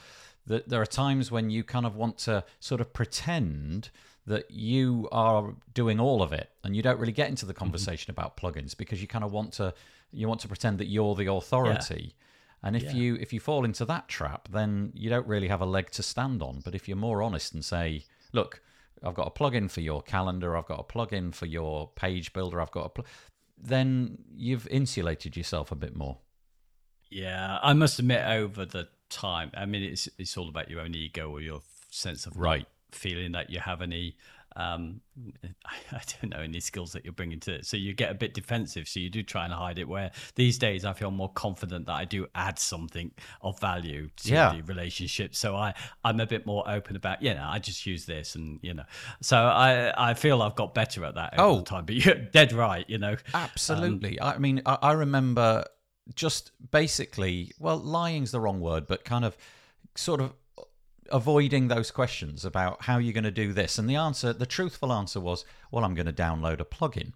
That 0.48 0.68
there 0.68 0.82
are 0.82 0.86
times 0.86 1.32
when 1.32 1.50
you 1.50 1.64
kind 1.64 1.86
of 1.86 1.96
want 1.96 2.18
to 2.20 2.44
sort 2.60 2.82
of 2.82 2.92
pretend 2.92 3.92
that 4.30 4.52
you 4.52 5.08
are 5.12 5.56
doing 5.74 6.00
all 6.00 6.22
of 6.22 6.32
it 6.32 6.50
and 6.64 6.76
you 6.76 6.82
don't 6.82 7.00
really 7.00 7.12
get 7.12 7.30
into 7.30 7.46
the 7.46 7.54
mm-hmm. 7.54 7.60
conversation 7.60 8.14
mm-hmm. 8.14 8.20
about 8.20 8.38
plugins 8.38 8.78
because 8.78 9.02
you 9.02 9.08
kind 9.08 9.24
of 9.24 9.32
want 9.32 9.52
to 9.54 9.74
you 10.12 10.28
want 10.28 10.40
to 10.42 10.48
pretend 10.48 10.78
that 10.78 10.88
you're 10.88 11.16
the 11.16 11.32
authority 11.32 12.14
yeah. 12.16 12.26
And 12.64 12.76
if 12.76 12.84
yeah. 12.84 12.94
you 12.94 13.16
if 13.16 13.34
you 13.34 13.40
fall 13.40 13.66
into 13.66 13.86
that 13.86 14.08
trap 14.08 14.48
then 14.52 14.92
you 14.94 15.10
don't 15.10 15.28
really 15.28 15.48
have 15.48 15.62
a 15.62 15.66
leg 15.66 15.90
to 15.92 16.04
stand 16.04 16.42
on. 16.42 16.62
But 16.64 16.76
if 16.76 16.88
you're 16.88 16.98
more 16.98 17.22
honest 17.24 17.54
and 17.54 17.64
say 17.64 18.06
look 18.34 18.62
I've 19.04 19.16
got 19.16 19.28
a 19.28 19.32
plugin 19.32 19.70
for 19.70 19.82
your 19.82 20.02
calendar 20.02 20.58
I've 20.58 20.68
got 20.68 20.80
a 20.80 20.84
plugin 20.84 21.34
for 21.34 21.46
your 21.46 21.90
page 21.96 22.34
builder 22.34 22.62
I've 22.62 22.72
got 22.72 22.86
a 22.86 22.90
pl-, 22.90 23.06
then 23.58 24.18
you've 24.36 24.68
insulated 24.68 25.38
yourself 25.38 25.72
a 25.72 25.76
bit 25.76 25.96
more. 25.96 26.18
Yeah 27.10 27.60
I 27.62 27.74
must 27.74 28.00
admit 28.00 28.26
over 28.26 28.66
the 28.66 28.90
time 29.10 29.52
I 29.56 29.66
mean 29.66 29.84
it's 29.84 30.10
it's 30.18 30.38
all 30.38 30.50
about 30.50 30.70
your 30.70 30.82
own 30.82 30.96
ego 30.96 31.30
or 31.30 31.42
your 31.42 31.62
sense 31.92 32.26
of 32.26 32.38
right. 32.38 32.68
feeling 32.92 33.32
that 33.32 33.50
you 33.50 33.60
have 33.60 33.82
any 33.82 34.16
um, 34.60 35.00
I 35.66 36.02
don't 36.22 36.32
know 36.32 36.42
any 36.42 36.60
skills 36.60 36.92
that 36.92 37.06
you're 37.06 37.14
bringing 37.14 37.40
to 37.42 37.56
it. 37.56 37.66
So 37.66 37.78
you 37.78 37.94
get 37.94 38.12
a 38.12 38.14
bit 38.14 38.34
defensive. 38.34 38.88
So 38.88 39.00
you 39.00 39.10
do 39.10 39.24
try 39.24 39.46
and 39.46 39.54
hide 39.54 39.80
it. 39.80 39.88
Where 39.88 40.12
these 40.36 40.58
days 40.58 40.86
I 40.86 40.94
feel 40.94 41.12
more 41.12 41.30
confident 41.30 41.86
that 41.86 41.94
I 41.94 42.06
do 42.06 42.28
add 42.36 42.60
something 42.60 43.12
of 43.42 43.60
value 43.60 44.10
to 44.18 44.32
yeah. 44.32 44.54
the 44.54 44.62
relationship. 44.64 45.34
So 45.34 45.56
I 45.56 45.74
I'm 46.04 46.20
a 46.20 46.26
bit 46.26 46.46
more 46.46 46.70
open 46.70 46.96
about. 46.96 47.22
You 47.22 47.34
know, 47.34 47.48
I 47.50 47.60
just 47.60 47.86
use 47.86 48.06
this, 48.06 48.36
and 48.36 48.60
you 48.62 48.74
know, 48.74 48.84
so 49.22 49.38
I 49.38 50.10
I 50.10 50.14
feel 50.14 50.42
I've 50.42 50.56
got 50.56 50.74
better 50.74 51.06
at 51.06 51.16
that 51.16 51.40
over 51.40 51.60
oh, 51.60 51.64
time. 51.64 51.86
But 51.86 51.96
you're 51.96 52.16
dead 52.34 52.52
right. 52.52 52.86
You 52.90 52.98
know, 52.98 53.16
absolutely. 53.34 54.20
Um, 54.20 54.34
I 54.36 54.38
mean, 54.38 54.62
I, 54.66 54.78
I 54.82 54.92
remember 54.92 55.66
just 56.16 56.52
basically, 56.72 57.52
well, 57.60 57.78
lying's 57.78 58.32
the 58.32 58.40
wrong 58.40 58.60
word, 58.60 58.88
but 58.88 59.06
kind 59.06 59.24
of 59.24 59.38
sort 59.96 60.22
of 60.22 60.34
avoiding 61.12 61.68
those 61.68 61.92
questions 61.92 62.46
about 62.46 62.84
how 62.84 62.98
you're 62.98 63.14
going 63.14 63.24
to 63.24 63.32
do 63.32 63.54
this. 63.54 63.78
And 63.78 63.90
the 63.90 63.96
answer, 63.96 64.34
the 64.34 64.46
truthful 64.46 64.92
answer 64.94 65.20
was, 65.20 65.46
well, 65.72 65.84
I'm 65.84 65.96
going 65.96 66.06
to 66.06 66.14
download 66.14 66.60
a 66.60 66.66
plugin. 66.66 67.14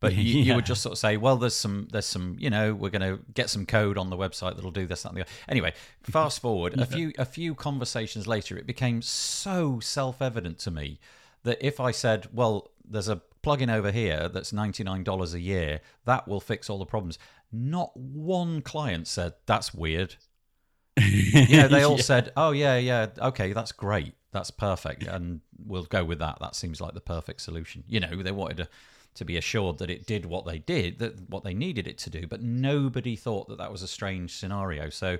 But 0.00 0.14
you, 0.14 0.22
yeah. 0.22 0.44
you, 0.44 0.54
would 0.54 0.66
just 0.66 0.82
sort 0.82 0.92
of 0.92 0.98
say, 0.98 1.16
well, 1.16 1.36
there's 1.36 1.54
some, 1.54 1.88
there's 1.90 2.06
some, 2.06 2.36
you 2.38 2.50
know, 2.50 2.74
we're 2.74 2.90
going 2.90 3.02
to 3.02 3.22
get 3.34 3.50
some 3.50 3.66
code 3.66 3.98
on 3.98 4.10
the 4.10 4.16
website 4.16 4.54
that'll 4.54 4.70
do 4.70 4.86
this, 4.86 5.02
that, 5.02 5.08
and 5.10 5.18
the 5.18 5.22
other. 5.22 5.30
Anyway, 5.48 5.72
fast 6.02 6.40
forward 6.40 6.74
yeah. 6.76 6.82
a 6.82 6.86
few, 6.86 7.12
a 7.18 7.24
few 7.24 7.54
conversations 7.54 8.26
later, 8.26 8.56
it 8.56 8.66
became 8.66 9.02
so 9.02 9.80
self-evident 9.80 10.58
to 10.60 10.70
me 10.70 11.00
that 11.42 11.58
if 11.60 11.80
I 11.80 11.90
said, 11.90 12.28
well, 12.32 12.70
there's 12.88 13.08
a 13.08 13.22
plugin 13.42 13.72
over 13.72 13.90
here 13.90 14.28
that's 14.28 14.52
$99 14.52 15.34
a 15.34 15.40
year, 15.40 15.80
that 16.04 16.28
will 16.28 16.40
fix 16.40 16.70
all 16.70 16.78
the 16.78 16.86
problems. 16.86 17.18
Not 17.50 17.96
one 17.96 18.60
client 18.60 19.06
said 19.06 19.34
that's 19.46 19.72
weird 19.72 20.16
know, 21.56 21.68
they 21.68 21.82
all 21.82 21.96
yeah. 21.96 22.02
said, 22.02 22.32
"Oh 22.36 22.52
yeah, 22.52 22.76
yeah, 22.76 23.06
okay, 23.18 23.52
that's 23.52 23.72
great, 23.72 24.14
that's 24.32 24.50
perfect, 24.50 25.04
and 25.04 25.40
we'll 25.64 25.84
go 25.84 26.04
with 26.04 26.18
that. 26.20 26.38
That 26.40 26.54
seems 26.54 26.80
like 26.80 26.94
the 26.94 27.00
perfect 27.00 27.40
solution." 27.40 27.84
You 27.88 28.00
know, 28.00 28.22
they 28.22 28.32
wanted 28.32 28.58
to 28.58 28.68
to 29.14 29.24
be 29.24 29.36
assured 29.36 29.78
that 29.78 29.90
it 29.90 30.06
did 30.06 30.26
what 30.26 30.46
they 30.46 30.58
did, 30.58 30.98
that 31.00 31.28
what 31.28 31.42
they 31.42 31.54
needed 31.54 31.88
it 31.88 31.98
to 31.98 32.10
do, 32.10 32.26
but 32.26 32.40
nobody 32.40 33.16
thought 33.16 33.48
that 33.48 33.58
that 33.58 33.72
was 33.72 33.82
a 33.82 33.88
strange 33.88 34.36
scenario. 34.36 34.90
So 34.90 35.18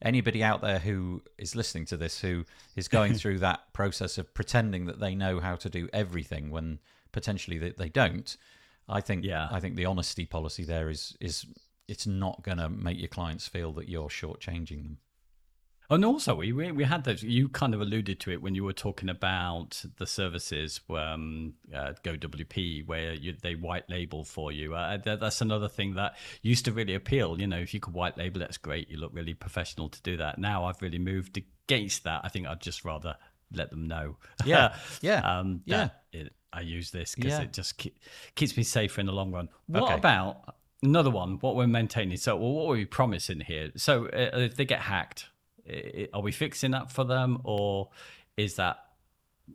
anybody 0.00 0.42
out 0.42 0.62
there 0.62 0.78
who 0.78 1.22
is 1.38 1.54
listening 1.54 1.84
to 1.86 1.96
this 1.96 2.20
who 2.20 2.44
is 2.76 2.88
going 2.88 3.14
through 3.20 3.38
that 3.38 3.72
process 3.72 4.18
of 4.18 4.32
pretending 4.34 4.86
that 4.86 4.98
they 4.98 5.14
know 5.14 5.40
how 5.40 5.56
to 5.56 5.68
do 5.68 5.88
everything 5.92 6.50
when 6.50 6.78
potentially 7.12 7.58
they, 7.58 7.70
they 7.70 7.88
don't 7.88 8.36
I 8.88 9.00
think 9.00 9.24
Yeah. 9.24 9.48
I 9.50 9.60
think 9.60 9.76
the 9.76 9.86
honesty 9.86 10.26
policy 10.26 10.64
there 10.64 10.90
is 10.90 11.16
is 11.20 11.46
it's 11.88 12.06
not 12.06 12.42
going 12.42 12.58
to 12.58 12.68
make 12.68 12.98
your 12.98 13.08
clients 13.08 13.46
feel 13.46 13.72
that 13.74 13.88
you're 13.88 14.08
shortchanging 14.08 14.82
them. 14.82 14.98
And 15.90 16.04
also, 16.04 16.34
we 16.34 16.52
we 16.52 16.72
we 16.72 16.84
had 16.84 17.04
those. 17.04 17.22
You 17.22 17.48
kind 17.48 17.74
of 17.74 17.80
alluded 17.80 18.18
to 18.20 18.30
it 18.30 18.40
when 18.40 18.54
you 18.54 18.64
were 18.64 18.72
talking 18.72 19.08
about 19.10 19.84
the 19.98 20.06
services, 20.06 20.80
um, 20.88 21.54
uh, 21.74 21.92
GoWP, 22.02 22.86
where 22.86 23.12
you, 23.12 23.34
they 23.42 23.54
white 23.54 23.88
label 23.90 24.24
for 24.24 24.50
you. 24.50 24.74
Uh, 24.74 24.96
that, 24.98 25.20
that's 25.20 25.40
another 25.42 25.68
thing 25.68 25.94
that 25.94 26.16
used 26.42 26.64
to 26.64 26.72
really 26.72 26.94
appeal. 26.94 27.38
You 27.38 27.46
know, 27.46 27.58
if 27.58 27.74
you 27.74 27.80
could 27.80 27.92
white 27.94 28.16
label, 28.16 28.40
that's 28.40 28.56
great. 28.56 28.88
You 28.90 28.96
look 28.96 29.12
really 29.14 29.34
professional 29.34 29.88
to 29.90 30.00
do 30.02 30.16
that. 30.16 30.38
Now 30.38 30.64
I've 30.64 30.80
really 30.80 30.98
moved 30.98 31.36
against 31.36 32.04
that. 32.04 32.22
I 32.24 32.28
think 32.28 32.46
I'd 32.46 32.60
just 32.60 32.84
rather 32.84 33.16
let 33.52 33.68
them 33.70 33.86
know. 33.86 34.16
Yeah, 34.46 34.74
yeah, 35.02 35.38
um, 35.38 35.60
yeah. 35.66 35.90
It, 36.12 36.32
I 36.52 36.60
use 36.60 36.92
this 36.92 37.14
because 37.14 37.32
Yeah. 37.32 37.42
it 37.42 37.52
just 37.52 37.76
keep, 37.76 37.98
keeps 38.36 38.56
me 38.56 38.62
safer 38.62 39.00
in 39.00 39.06
the 39.06 39.12
long 39.12 39.32
run. 39.32 39.48
What 39.66 39.82
Okay. 39.84 39.94
about 39.94 40.54
another 40.82 41.10
one? 41.10 41.38
What 41.40 41.56
we're 41.56 41.66
maintaining? 41.66 42.16
So, 42.16 42.36
well, 42.36 42.52
what 42.52 42.64
are 42.70 42.72
we 42.74 42.84
promising 42.84 43.40
here? 43.40 43.70
So, 43.76 44.06
uh, 44.06 44.30
if 44.38 44.54
they 44.56 44.64
get 44.64 44.80
hacked, 44.80 45.26
are 46.12 46.20
we 46.20 46.32
fixing 46.32 46.72
that 46.72 46.90
for 46.90 47.04
them, 47.04 47.40
or 47.44 47.88
is 48.36 48.56
that 48.56 48.78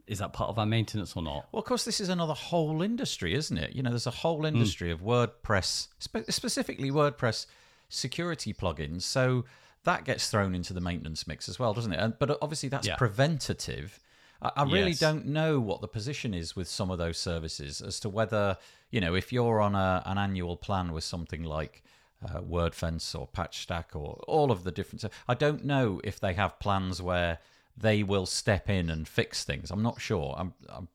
is 0.07 0.19
that 0.19 0.33
part 0.33 0.49
of 0.49 0.59
our 0.59 0.65
maintenance 0.65 1.15
or 1.15 1.23
not? 1.23 1.47
Well, 1.51 1.59
of 1.59 1.65
course, 1.65 1.83
this 1.83 1.99
is 1.99 2.09
another 2.09 2.33
whole 2.33 2.81
industry, 2.81 3.33
isn't 3.33 3.57
it? 3.57 3.75
You 3.75 3.81
know, 3.81 3.89
there's 3.89 4.07
a 4.07 4.11
whole 4.11 4.39
hmm. 4.39 4.45
industry 4.45 4.91
of 4.91 5.01
WordPress, 5.01 5.87
spe- 5.99 6.29
specifically 6.29 6.91
WordPress 6.91 7.45
security 7.89 8.53
plugins. 8.53 9.01
So 9.01 9.45
that 9.83 10.05
gets 10.05 10.29
thrown 10.29 10.53
into 10.53 10.73
the 10.73 10.81
maintenance 10.81 11.27
mix 11.27 11.49
as 11.49 11.57
well, 11.57 11.73
doesn't 11.73 11.91
it? 11.91 11.99
And, 11.99 12.13
but 12.19 12.37
obviously, 12.41 12.69
that's 12.69 12.87
Yeah. 12.87 12.95
preventative. 12.97 13.99
I, 14.41 14.51
I 14.57 14.63
really 14.63 14.91
Yes. 14.91 14.99
don't 14.99 15.25
know 15.25 15.59
what 15.59 15.81
the 15.81 15.87
position 15.87 16.33
is 16.33 16.55
with 16.55 16.67
some 16.67 16.91
of 16.91 16.97
those 16.97 17.17
services 17.17 17.81
as 17.81 17.99
to 18.01 18.09
whether, 18.09 18.57
you 18.91 19.01
know, 19.01 19.15
if 19.15 19.33
you're 19.33 19.59
on 19.59 19.75
a, 19.75 20.03
an 20.05 20.17
annual 20.17 20.55
plan 20.55 20.91
with 20.91 21.03
something 21.03 21.43
like 21.43 21.83
uh, 22.25 22.41
WordFence 22.41 23.17
or 23.17 23.27
PatchStack 23.27 23.95
or 23.95 24.21
all 24.27 24.51
of 24.51 24.63
the 24.63 24.71
different. 24.71 25.05
I 25.27 25.33
don't 25.33 25.65
know 25.65 26.01
if 26.03 26.19
they 26.19 26.33
have 26.33 26.59
plans 26.59 27.01
where 27.01 27.39
they 27.77 28.03
will 28.03 28.25
step 28.25 28.69
in 28.69 28.89
and 28.89 29.07
fix 29.07 29.43
things. 29.43 29.71
I'm 29.71 29.81
not 29.81 30.01
sure. 30.01 30.35
I'm, 30.37 30.53
I'm, 30.69 30.87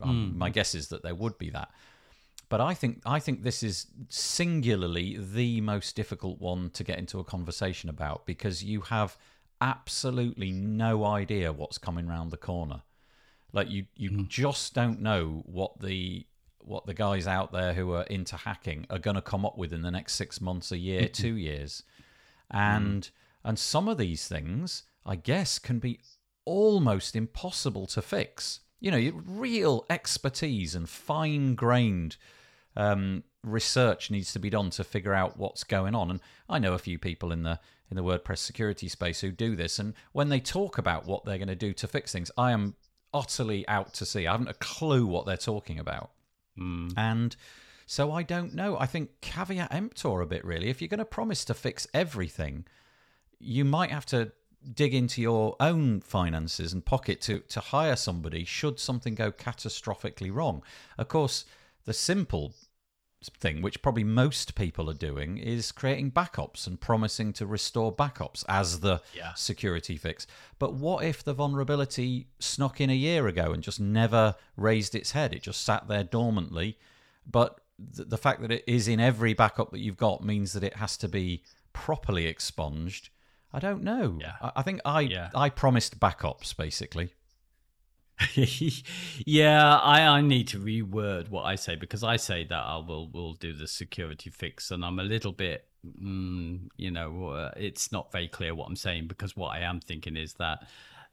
I'm, 0.00 0.38
my 0.38 0.50
guess 0.50 0.74
is 0.74 0.88
that 0.88 1.02
there 1.02 1.14
would 1.14 1.38
be 1.38 1.50
that. 1.50 1.70
But 2.48 2.60
I 2.60 2.74
think 2.74 3.00
I 3.04 3.18
think 3.18 3.42
this 3.42 3.62
is 3.62 3.86
singularly 4.08 5.18
the 5.18 5.60
most 5.60 5.96
difficult 5.96 6.40
one 6.40 6.70
to 6.70 6.84
get 6.84 6.98
into 6.98 7.18
a 7.18 7.24
conversation 7.24 7.90
about 7.90 8.24
because 8.24 8.62
you 8.62 8.82
have 8.82 9.16
absolutely 9.60 10.52
no 10.52 11.04
idea 11.04 11.52
what's 11.52 11.78
coming 11.78 12.06
round 12.06 12.30
the 12.30 12.36
corner. 12.36 12.82
Like 13.52 13.68
you 13.68 13.86
you 13.96 14.24
just 14.28 14.74
don't 14.74 15.00
know 15.00 15.42
what 15.46 15.80
the 15.80 16.26
what 16.66 16.86
the 16.86 16.94
guys 16.94 17.26
out 17.26 17.52
there 17.52 17.74
who 17.74 17.92
are 17.92 18.02
into 18.04 18.36
hacking 18.36 18.86
are 18.90 18.98
going 18.98 19.14
to 19.14 19.22
come 19.22 19.46
up 19.46 19.56
with 19.56 19.72
in 19.72 19.82
the 19.82 19.90
next 19.90 20.14
6 20.14 20.40
months, 20.40 20.72
a 20.72 20.78
year, 20.78 21.08
2 21.08 21.36
years. 21.36 21.82
And 22.50 23.08
and 23.44 23.58
some 23.58 23.88
of 23.88 23.98
these 23.98 24.26
things 24.26 24.82
I 25.04 25.16
guess 25.16 25.58
can 25.58 25.78
be 25.78 26.00
almost 26.44 27.14
impossible 27.14 27.86
to 27.88 28.02
fix. 28.02 28.60
You 28.80 28.90
know, 28.90 29.22
real 29.24 29.86
expertise 29.88 30.74
and 30.74 30.88
fine-grained 30.88 32.16
um, 32.76 33.24
research 33.42 34.10
needs 34.10 34.32
to 34.32 34.38
be 34.38 34.50
done 34.50 34.70
to 34.70 34.84
figure 34.84 35.14
out 35.14 35.38
what's 35.38 35.64
going 35.64 35.94
on. 35.94 36.10
And 36.10 36.20
I 36.48 36.58
know 36.58 36.74
a 36.74 36.78
few 36.78 36.98
people 36.98 37.32
in 37.32 37.42
the 37.42 37.58
in 37.88 37.96
the 37.96 38.02
WordPress 38.02 38.38
security 38.38 38.88
space 38.88 39.20
who 39.20 39.30
do 39.30 39.54
this. 39.54 39.78
And 39.78 39.94
when 40.12 40.28
they 40.28 40.40
talk 40.40 40.76
about 40.76 41.06
what 41.06 41.24
they're 41.24 41.38
going 41.38 41.46
to 41.46 41.54
do 41.54 41.72
to 41.74 41.86
fix 41.86 42.10
things, 42.10 42.32
I 42.36 42.50
am 42.50 42.74
utterly 43.14 43.66
out 43.68 43.94
to 43.94 44.06
sea. 44.06 44.26
I 44.26 44.32
haven't 44.32 44.48
a 44.48 44.54
clue 44.54 45.06
what 45.06 45.24
they're 45.24 45.36
talking 45.36 45.78
about. 45.78 46.10
Mm. 46.58 46.92
And 46.96 47.36
so 47.86 48.12
I 48.12 48.22
don't 48.22 48.54
know. 48.54 48.76
I 48.78 48.86
think 48.86 49.20
caveat 49.20 49.72
emptor 49.72 50.20
a 50.20 50.26
bit 50.26 50.44
really. 50.44 50.68
If 50.68 50.80
you're 50.80 50.88
going 50.88 50.98
to 50.98 51.04
promise 51.04 51.44
to 51.46 51.54
fix 51.54 51.86
everything, 51.94 52.66
you 53.38 53.64
might 53.64 53.90
have 53.90 54.06
to 54.06 54.32
dig 54.74 54.94
into 54.94 55.22
your 55.22 55.54
own 55.60 56.00
finances 56.00 56.72
and 56.72 56.84
pocket 56.84 57.20
to 57.20 57.38
to 57.40 57.60
hire 57.60 57.94
somebody 57.94 58.44
should 58.44 58.80
something 58.80 59.14
go 59.14 59.30
catastrophically 59.30 60.34
wrong. 60.34 60.62
Of 60.98 61.08
course, 61.08 61.44
the 61.84 61.92
simple 61.92 62.52
thing 63.24 63.62
which 63.62 63.82
probably 63.82 64.04
most 64.04 64.54
people 64.54 64.88
are 64.90 64.94
doing 64.94 65.38
is 65.38 65.72
creating 65.72 66.12
backups 66.12 66.66
and 66.66 66.80
promising 66.80 67.32
to 67.32 67.46
restore 67.46 67.94
backups 67.94 68.44
as 68.48 68.80
the 68.80 69.00
Yeah. 69.14 69.32
security 69.34 69.96
fix. 69.96 70.26
But 70.58 70.74
what 70.74 71.04
if 71.04 71.24
the 71.24 71.34
vulnerability 71.34 72.28
snuck 72.38 72.80
in 72.80 72.90
a 72.90 72.94
year 72.94 73.26
ago 73.26 73.52
and 73.52 73.62
just 73.62 73.80
never 73.80 74.36
raised 74.56 74.94
its 74.94 75.12
head? 75.12 75.32
It 75.34 75.42
just 75.42 75.62
sat 75.64 75.88
there 75.88 76.04
dormantly. 76.04 76.76
But 77.26 77.60
th- 77.96 78.08
the 78.08 78.18
fact 78.18 78.42
that 78.42 78.52
it 78.52 78.62
is 78.66 78.86
in 78.86 79.00
every 79.00 79.32
backup 79.34 79.70
that 79.72 79.80
you've 79.80 79.96
got 79.96 80.22
means 80.22 80.52
that 80.52 80.62
it 80.62 80.76
has 80.76 80.96
to 80.98 81.08
be 81.08 81.42
properly 81.72 82.26
expunged. 82.26 83.08
I 83.52 83.58
don't 83.58 83.82
know. 83.82 84.18
Yeah. 84.20 84.34
I, 84.40 84.52
I 84.56 84.62
think 84.62 84.80
I 84.84 85.00
Yeah. 85.00 85.30
I 85.34 85.48
promised 85.48 85.98
backups 85.98 86.56
basically. 86.56 87.14
yeah, 89.26 89.76
I, 89.76 90.02
I 90.02 90.20
need 90.22 90.48
to 90.48 90.58
reword 90.58 91.28
what 91.28 91.42
I 91.42 91.54
say 91.54 91.76
because 91.76 92.02
I 92.02 92.16
say 92.16 92.44
that 92.44 92.54
I 92.64 92.76
will 92.76 93.08
will 93.08 93.34
do 93.34 93.52
the 93.52 93.66
security 93.66 94.30
fix, 94.30 94.70
and 94.70 94.84
I'm 94.84 94.98
a 94.98 95.02
little 95.02 95.32
bit, 95.32 95.66
mm, 96.02 96.68
you 96.76 96.90
know, 96.90 97.28
uh, 97.28 97.50
it's 97.56 97.92
not 97.92 98.10
very 98.12 98.28
clear 98.28 98.54
what 98.54 98.66
I'm 98.68 98.76
saying 98.76 99.08
because 99.08 99.36
what 99.36 99.48
I 99.48 99.60
am 99.60 99.80
thinking 99.80 100.16
is 100.16 100.34
that. 100.34 100.66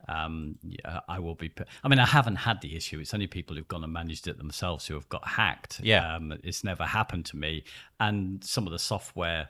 Um, 0.09 0.57
yeah, 0.63 0.99
I 1.07 1.19
will 1.19 1.35
be. 1.35 1.49
I 1.81 1.87
mean, 1.87 1.97
I 1.97 2.05
haven't 2.05 2.35
had 2.35 2.59
the 2.59 2.75
issue. 2.75 2.99
It's 2.99 3.13
only 3.13 3.27
people 3.27 3.55
who've 3.55 3.69
gone 3.69 3.85
and 3.85 3.93
managed 3.93 4.27
it 4.27 4.37
themselves 4.37 4.85
who 4.85 4.95
have 4.95 5.07
got 5.07 5.25
hacked. 5.25 5.79
Yeah. 5.81 6.17
um, 6.17 6.33
it's 6.43 6.61
never 6.61 6.83
happened 6.83 7.23
to 7.27 7.37
me. 7.37 7.63
And 8.01 8.43
some 8.43 8.67
of 8.67 8.73
the 8.73 8.79
software 8.79 9.47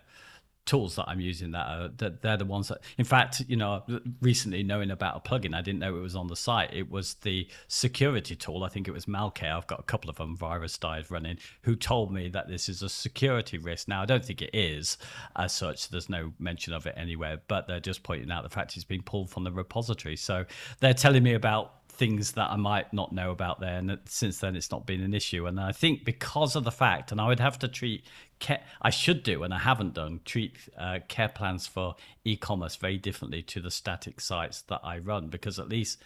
tools 0.66 0.96
that 0.96 1.06
I'm 1.08 1.20
using 1.20 1.52
that 1.52 1.68
are 1.68 1.88
that 1.98 2.22
they're 2.22 2.38
the 2.38 2.46
ones 2.46 2.70
that 2.70 2.80
in 2.98 3.04
fact 3.04 3.42
you 3.48 3.58
know 3.58 3.84
recently 4.22 4.64
knowing 4.64 4.92
about 4.92 5.18
a 5.18 5.20
plugin 5.30 5.54
I 5.54 5.62
didn't 5.62 5.80
know 5.80 5.98
it 5.98 6.02
was 6.02 6.16
on 6.16 6.28
the 6.28 6.36
site. 6.36 6.74
It 6.74 6.90
was 6.90 7.16
the 7.16 7.48
security 7.68 8.36
tool. 8.36 8.64
I 8.64 8.70
think 8.70 8.88
it 8.88 8.92
was 8.92 9.06
Malcare. 9.06 9.58
I've 9.58 9.68
got 9.68 9.80
a 9.80 9.84
couple 9.84 10.10
of 10.10 10.18
them 10.18 10.38
Virusdie 10.38 11.10
running 11.12 11.38
who 11.64 11.76
told 11.76 12.14
me 12.14 12.30
that 12.30 12.48
this 12.48 12.70
is 12.70 12.82
a 12.82 12.90
security 12.90 13.58
risk. 13.58 13.88
Now 13.88 14.02
I 14.02 14.06
don't 14.06 14.24
think 14.24 14.42
it 14.42 14.52
is 14.54 14.98
as 15.36 15.54
such. 15.54 15.90
There's 15.90 16.10
no 16.10 16.34
mention 16.40 16.74
of 16.74 16.86
it 16.88 16.94
anywhere 16.96 17.42
but 17.48 17.68
they're 17.68 17.80
just 17.80 18.04
pointing 18.04 18.32
out 18.32 18.44
the 18.44 18.50
fact 18.50 18.76
it's 18.76 18.86
been 18.86 19.04
pulled 19.04 19.30
from 19.30 19.44
the 19.44 19.52
repository. 19.52 20.16
So 20.16 20.46
they're 20.80 20.94
telling 20.94 21.24
me 21.24 21.34
about 21.34 21.83
things 21.94 22.34
that 22.34 22.50
I 22.50 22.56
might 22.56 22.92
not 22.94 23.12
know 23.12 23.32
about 23.32 23.60
there. 23.60 23.78
And 23.78 23.98
since 24.06 24.40
then, 24.40 24.56
it's 24.56 24.72
not 24.72 24.86
been 24.86 25.02
an 25.02 25.14
issue. 25.14 25.46
And 25.46 25.60
I 25.60 25.72
think 25.72 26.04
because 26.04 26.56
of 26.56 26.64
the 26.64 26.72
fact, 26.72 27.12
and 27.12 27.22
I 27.22 27.28
would 27.28 27.40
have 27.40 27.60
to 27.60 27.68
treat, 27.68 28.06
care, 28.40 28.62
I 28.82 28.90
should 28.90 29.24
do, 29.24 29.44
and 29.44 29.54
I 29.54 29.60
haven't 29.60 29.94
done, 29.94 30.22
treat 30.26 30.58
uh, 30.78 31.00
care 31.08 31.30
plans 31.30 31.68
for 31.68 31.96
e 32.26 32.36
commerce 32.36 32.76
very 32.76 32.98
differently 32.98 33.42
to 33.44 33.62
the 33.62 33.72
static 33.72 34.20
sites 34.20 34.62
that 34.64 34.82
I 34.84 35.00
run, 35.00 35.28
because 35.28 35.60
at 35.60 35.70
least. 35.70 36.02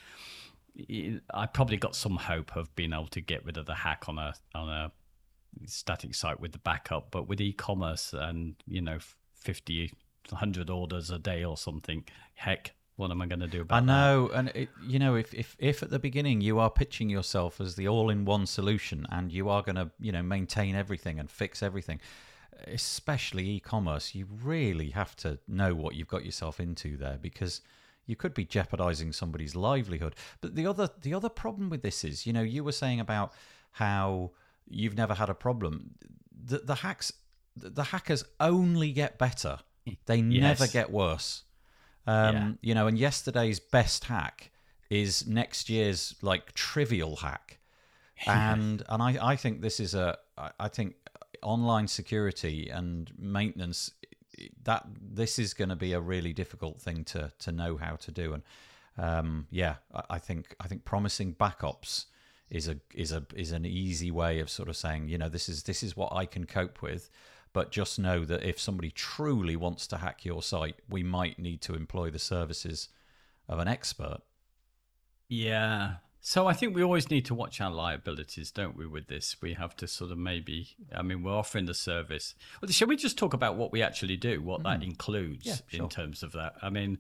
I 1.34 1.48
probably 1.48 1.78
got 1.78 1.96
some 1.96 2.18
hope 2.18 2.56
of 2.56 2.76
being 2.76 2.94
able 2.94 3.08
to 3.08 3.20
get 3.20 3.44
rid 3.44 3.58
of 3.58 3.66
the 3.66 3.74
hack 3.74 4.08
on 4.08 4.20
a 4.20 4.36
on 4.54 4.70
a 4.70 4.92
static 5.66 6.14
site 6.14 6.40
with 6.40 6.52
the 6.52 6.60
backup, 6.60 7.10
but 7.10 7.28
with 7.28 7.42
e-commerce 7.42 8.14
and 8.14 8.54
you 8.68 8.82
know 8.82 9.00
50, 9.34 9.92
100 10.30 10.70
orders 10.70 11.10
a 11.10 11.18
day 11.18 11.44
or 11.44 11.58
something, 11.58 12.04
heck, 12.36 12.74
what 12.98 13.12
am 13.12 13.22
I 13.22 13.28
going 13.28 13.40
to 13.40 13.48
do 13.48 13.62
about 13.62 13.76
I 13.76 13.80
that? 13.80 13.86
know, 13.86 14.30
and 14.34 14.50
it, 14.50 14.70
you 14.86 15.00
know, 15.00 15.16
if, 15.16 15.34
if 15.34 15.56
if 15.60 15.82
at 15.84 15.90
the 15.90 16.00
beginning 16.00 16.42
you 16.42 16.60
are 16.60 16.70
pitching 16.70 17.10
yourself 17.10 17.62
as 17.62 17.76
the 17.76 17.88
all-in-one 17.88 18.46
solution, 18.48 19.06
and 19.10 19.32
you 19.32 19.50
are 19.50 19.62
going 19.62 19.76
to, 19.76 19.90
you 20.00 20.12
know, 20.12 20.24
maintain 20.24 20.76
everything 20.76 21.20
and 21.20 21.30
fix 21.30 21.64
everything, 21.64 22.02
especially 22.66 23.48
e-commerce, 23.50 24.16
you 24.16 24.28
really 24.44 24.90
have 24.90 25.16
to 25.18 25.40
know 25.48 25.74
what 25.76 25.96
you've 25.96 26.08
got 26.08 26.26
yourself 26.26 26.60
into 26.60 26.98
there 26.98 27.18
because 27.22 27.62
you 28.08 28.16
could 28.16 28.34
be 28.34 28.46
jeopardizing 28.46 29.14
somebody's 29.14 29.56
livelihood. 29.56 30.16
But 30.42 30.56
the 30.56 30.66
other 30.66 30.90
the 31.02 31.14
other 31.14 31.30
problem 31.30 31.70
with 31.70 31.84
this 31.84 32.04
is, 32.04 32.26
you 32.26 32.34
know, 32.34 32.42
you 32.42 32.64
were 32.64 32.72
saying 32.72 33.00
about 33.00 33.32
how 33.74 34.32
you've 34.68 34.98
never 34.98 35.14
had 35.14 35.30
a 35.30 35.36
problem. 35.36 35.92
The, 36.46 36.60
the 36.60 36.76
hacks, 36.76 37.14
the 37.56 37.84
hackers 37.84 38.24
only 38.40 38.92
get 38.92 39.18
better. 39.18 39.60
They 40.06 40.22
never 40.22 40.68
get 40.68 40.92
worse. 40.92 41.44
Um, 42.08 42.36
Yeah. 42.36 42.52
You 42.62 42.76
know, 42.76 42.88
and 42.88 42.98
yesterday's 42.98 43.60
best 43.60 44.06
hack 44.06 44.52
is 44.90 45.28
next 45.28 45.70
year's 45.70 46.16
like 46.22 46.54
trivial 46.54 47.18
hack, 47.18 47.60
and 48.26 48.82
and 48.90 49.04
I 49.04 49.34
I 49.34 49.36
think 49.36 49.62
this 49.62 49.80
is 49.80 49.94
a 49.94 50.18
I 50.60 50.70
think 50.70 50.96
online 51.44 51.88
security 51.88 52.70
and 52.70 53.12
maintenance 53.18 53.92
that 54.64 54.86
this 55.02 55.40
is 55.40 55.54
going 55.54 55.70
to 55.70 55.76
be 55.76 55.94
a 55.94 56.00
really 56.00 56.34
difficult 56.34 56.80
thing 56.80 57.04
to 57.06 57.32
to 57.40 57.52
know 57.52 57.78
how 57.78 57.96
to 57.98 58.12
do. 58.12 58.34
And 58.34 58.44
um, 58.98 59.48
yeah 59.52 59.76
I, 59.94 60.04
I 60.12 60.20
think 60.20 60.56
I 60.60 60.68
think 60.68 60.86
promising 60.86 61.36
backups 61.36 62.06
is 62.50 62.68
a 62.68 62.78
is 62.94 63.12
a 63.12 63.26
is 63.36 63.52
an 63.52 63.66
easy 63.66 64.10
way 64.12 64.40
of 64.40 64.50
sort 64.50 64.70
of 64.70 64.78
saying 64.78 65.10
you 65.10 65.18
know 65.18 65.30
this 65.30 65.50
is 65.50 65.64
this 65.64 65.84
is 65.84 65.98
what 65.98 66.14
I 66.14 66.26
can 66.26 66.46
cope 66.46 66.82
with 66.82 67.10
but 67.58 67.72
just 67.72 67.98
know 67.98 68.24
that 68.24 68.44
if 68.44 68.60
somebody 68.60 68.92
truly 68.92 69.56
wants 69.56 69.88
to 69.88 69.98
hack 69.98 70.24
your 70.24 70.44
site 70.44 70.76
we 70.88 71.02
might 71.02 71.40
need 71.40 71.60
to 71.62 71.74
employ 71.74 72.10
the 72.12 72.20
services 72.20 72.90
of 73.50 73.58
an 73.60 73.68
expert 73.68 74.20
Yeah. 75.28 75.96
So 76.20 76.46
I 76.46 76.54
think 76.54 76.76
we 76.76 76.84
always 76.84 77.10
need 77.10 77.26
to 77.26 77.34
watch 77.34 77.62
our 77.62 77.72
liabilities, 77.72 78.52
don't 78.52 78.76
we? 78.76 78.86
With 78.86 79.08
this, 79.08 79.38
we 79.42 79.54
have 79.54 79.76
to 79.78 79.88
sort 79.88 80.12
of 80.12 80.18
maybe. 80.18 80.76
I 80.94 81.02
mean, 81.02 81.24
we're 81.24 81.32
offering 81.32 81.68
the 81.68 81.74
service. 81.74 82.36
Well, 82.62 82.70
shall 82.70 82.88
we 82.90 82.98
just 82.98 83.18
talk 83.18 83.34
about 83.34 83.56
what 83.56 83.72
we 83.72 83.82
actually 83.82 84.18
do, 84.18 84.42
what 84.42 84.64
that 84.64 84.84
includes 84.84 85.46
Hmm. 85.46 85.50
Yeah, 85.50 85.56
sure. 85.68 85.84
in 85.84 85.90
terms 85.90 86.24
of 86.24 86.34
that? 86.34 86.56
I 86.62 86.70
mean, 86.70 86.98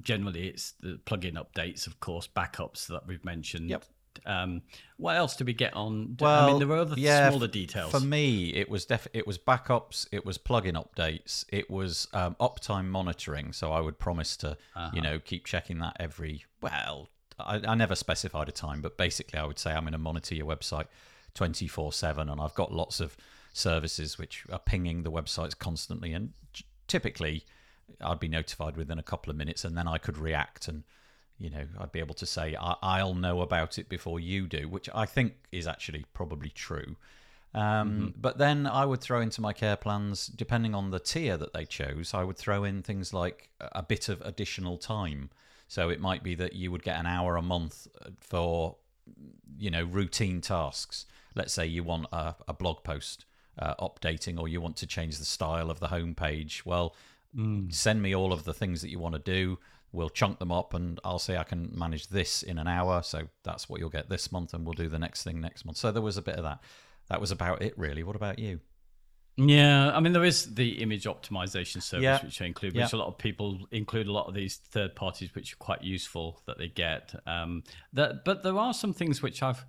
generally 0.00 0.48
it's 0.48 0.72
the 0.72 1.00
plugin 1.04 1.34
updates, 1.34 1.86
of 1.88 1.98
course, 1.98 2.28
backups 2.28 2.86
that 2.86 3.06
we've 3.08 3.24
mentioned. 3.24 3.70
Yep. 3.70 3.84
Um, 4.26 4.62
what 4.96 5.16
else 5.16 5.36
do 5.36 5.44
we 5.44 5.52
get 5.52 5.74
on? 5.74 6.16
Well, 6.18 6.44
I 6.44 6.46
mean, 6.46 6.58
there 6.58 6.68
were 6.68 6.78
other 6.78 6.94
yeah, 6.96 7.28
smaller 7.28 7.46
details. 7.48 7.90
For 7.90 8.00
me, 8.00 8.50
it 8.54 8.68
was 8.70 8.86
def- 8.86 9.08
it 9.12 9.26
was 9.26 9.38
backups, 9.38 10.06
it 10.12 10.24
was 10.24 10.38
plugin 10.38 10.82
updates, 10.82 11.44
it 11.48 11.70
was 11.70 12.08
um, 12.14 12.34
uptime 12.40 12.86
monitoring. 12.86 13.52
So 13.52 13.72
I 13.72 13.80
would 13.80 13.98
promise 13.98 14.36
to, 14.38 14.52
Uh-huh. 14.74 14.90
you 14.94 15.00
know, 15.02 15.18
keep 15.18 15.44
checking 15.44 15.78
that 15.80 15.96
every. 16.00 16.44
Well, 16.62 17.08
I, 17.38 17.60
I 17.66 17.74
never 17.74 17.94
specified 17.94 18.48
a 18.48 18.52
time, 18.52 18.80
but 18.80 18.96
basically, 18.96 19.38
I 19.38 19.44
would 19.44 19.58
say 19.58 19.72
I'm 19.72 19.82
going 19.82 19.92
to 19.92 19.98
monitor 19.98 20.34
your 20.34 20.46
website 20.46 20.86
24 21.34 21.92
seven, 21.92 22.28
and 22.28 22.40
I've 22.40 22.54
got 22.54 22.72
lots 22.72 23.00
of 23.00 23.16
services 23.52 24.18
which 24.18 24.44
are 24.50 24.58
pinging 24.58 25.02
the 25.02 25.10
websites 25.12 25.58
constantly, 25.58 26.12
and 26.12 26.32
typically, 26.88 27.44
I'd 28.00 28.20
be 28.20 28.28
notified 28.28 28.76
within 28.76 28.98
a 28.98 29.02
couple 29.02 29.30
of 29.30 29.36
minutes, 29.36 29.64
and 29.64 29.76
then 29.76 29.86
I 29.86 29.98
could 29.98 30.16
react 30.16 30.68
and 30.68 30.84
you 31.38 31.50
know 31.50 31.64
i'd 31.80 31.92
be 31.92 31.98
able 31.98 32.14
to 32.14 32.26
say 32.26 32.56
I- 32.60 32.76
i'll 32.82 33.14
know 33.14 33.40
about 33.40 33.78
it 33.78 33.88
before 33.88 34.20
you 34.20 34.46
do 34.46 34.68
which 34.68 34.88
i 34.94 35.04
think 35.06 35.34
is 35.52 35.66
actually 35.66 36.04
probably 36.12 36.50
true. 36.50 36.96
Um, 37.54 38.14
but 38.20 38.38
then 38.38 38.66
i 38.66 38.84
would 38.84 39.00
throw 39.00 39.20
into 39.20 39.40
my 39.40 39.52
care 39.52 39.76
plans 39.76 40.26
depending 40.26 40.74
on 40.74 40.90
the 40.90 40.98
tier 40.98 41.36
that 41.36 41.52
they 41.52 41.64
chose 41.64 42.12
i 42.12 42.24
would 42.24 42.36
throw 42.36 42.64
in 42.64 42.82
things 42.82 43.14
like 43.14 43.48
a 43.60 43.82
bit 43.82 44.08
of 44.08 44.20
additional 44.22 44.76
time. 44.78 45.30
So 45.66 45.88
it 45.88 46.00
might 46.00 46.22
be 46.22 46.34
that 46.36 46.52
you 46.52 46.70
would 46.70 46.82
get 46.82 46.98
an 46.98 47.06
hour 47.06 47.36
a 47.36 47.42
month 47.42 47.88
uh, 48.00 48.10
for 48.20 48.76
you 49.58 49.70
know 49.70 49.84
routine 49.84 50.40
tasks. 50.40 51.06
Let's 51.34 51.52
say 51.52 51.66
you 51.66 51.82
want 51.82 52.06
a, 52.12 52.34
a 52.46 52.52
blog 52.52 52.84
post 52.84 53.24
uh, 53.58 53.74
updating 53.76 54.38
or 54.38 54.46
you 54.46 54.60
want 54.60 54.76
to 54.76 54.86
change 54.86 55.18
the 55.18 55.24
style 55.24 55.70
of 55.70 55.80
the 55.80 55.88
homepage. 55.88 56.64
Well 56.64 56.94
send 57.70 58.00
me 58.00 58.14
all 58.14 58.32
of 58.32 58.44
the 58.44 58.54
things 58.54 58.80
that 58.80 58.90
you 58.90 59.00
want 59.00 59.14
to 59.16 59.18
do 59.18 59.58
we'll 59.94 60.10
chunk 60.10 60.38
them 60.38 60.50
up 60.52 60.74
and 60.74 61.00
i'll 61.04 61.18
say 61.18 61.36
i 61.36 61.44
can 61.44 61.70
manage 61.74 62.08
this 62.08 62.42
in 62.42 62.58
an 62.58 62.66
hour 62.68 63.02
so 63.02 63.22
that's 63.44 63.68
what 63.68 63.80
you'll 63.80 63.88
get 63.90 64.08
this 64.08 64.30
month 64.32 64.52
and 64.54 64.64
we'll 64.64 64.72
do 64.74 64.88
the 64.88 64.98
next 64.98 65.22
thing 65.22 65.40
next 65.40 65.64
month 65.64 65.76
so 65.78 65.90
there 65.92 66.02
was 66.02 66.16
a 66.16 66.22
bit 66.22 66.34
of 66.36 66.42
that 66.42 66.58
that 67.08 67.20
was 67.20 67.30
about 67.30 67.62
it 67.62 67.72
really 67.78 68.02
what 68.02 68.16
about 68.16 68.38
you 68.38 68.60
Yeah, 69.36 69.90
I 69.96 69.98
mean 70.00 70.12
there 70.12 70.24
is 70.24 70.54
the 70.54 70.80
image 70.82 71.04
optimization 71.04 71.82
service 71.82 72.02
Yeah. 72.04 72.24
which 72.24 72.40
I 72.40 72.46
include, 72.46 72.74
Yeah. 72.74 72.84
which 72.84 72.92
a 72.92 72.96
lot 72.96 73.08
of 73.08 73.18
people 73.18 73.66
include 73.72 74.06
a 74.06 74.12
lot 74.12 74.26
of 74.28 74.34
these 74.34 74.56
third 74.56 74.94
parties, 74.94 75.34
which 75.34 75.54
are 75.54 75.56
quite 75.56 75.82
useful 75.82 76.40
that 76.46 76.56
they 76.56 76.68
get. 76.68 77.14
Um, 77.26 77.64
that, 77.92 78.24
but 78.24 78.44
there 78.44 78.56
are 78.56 78.72
some 78.72 78.92
things 78.92 79.22
which 79.22 79.42
I've 79.42 79.64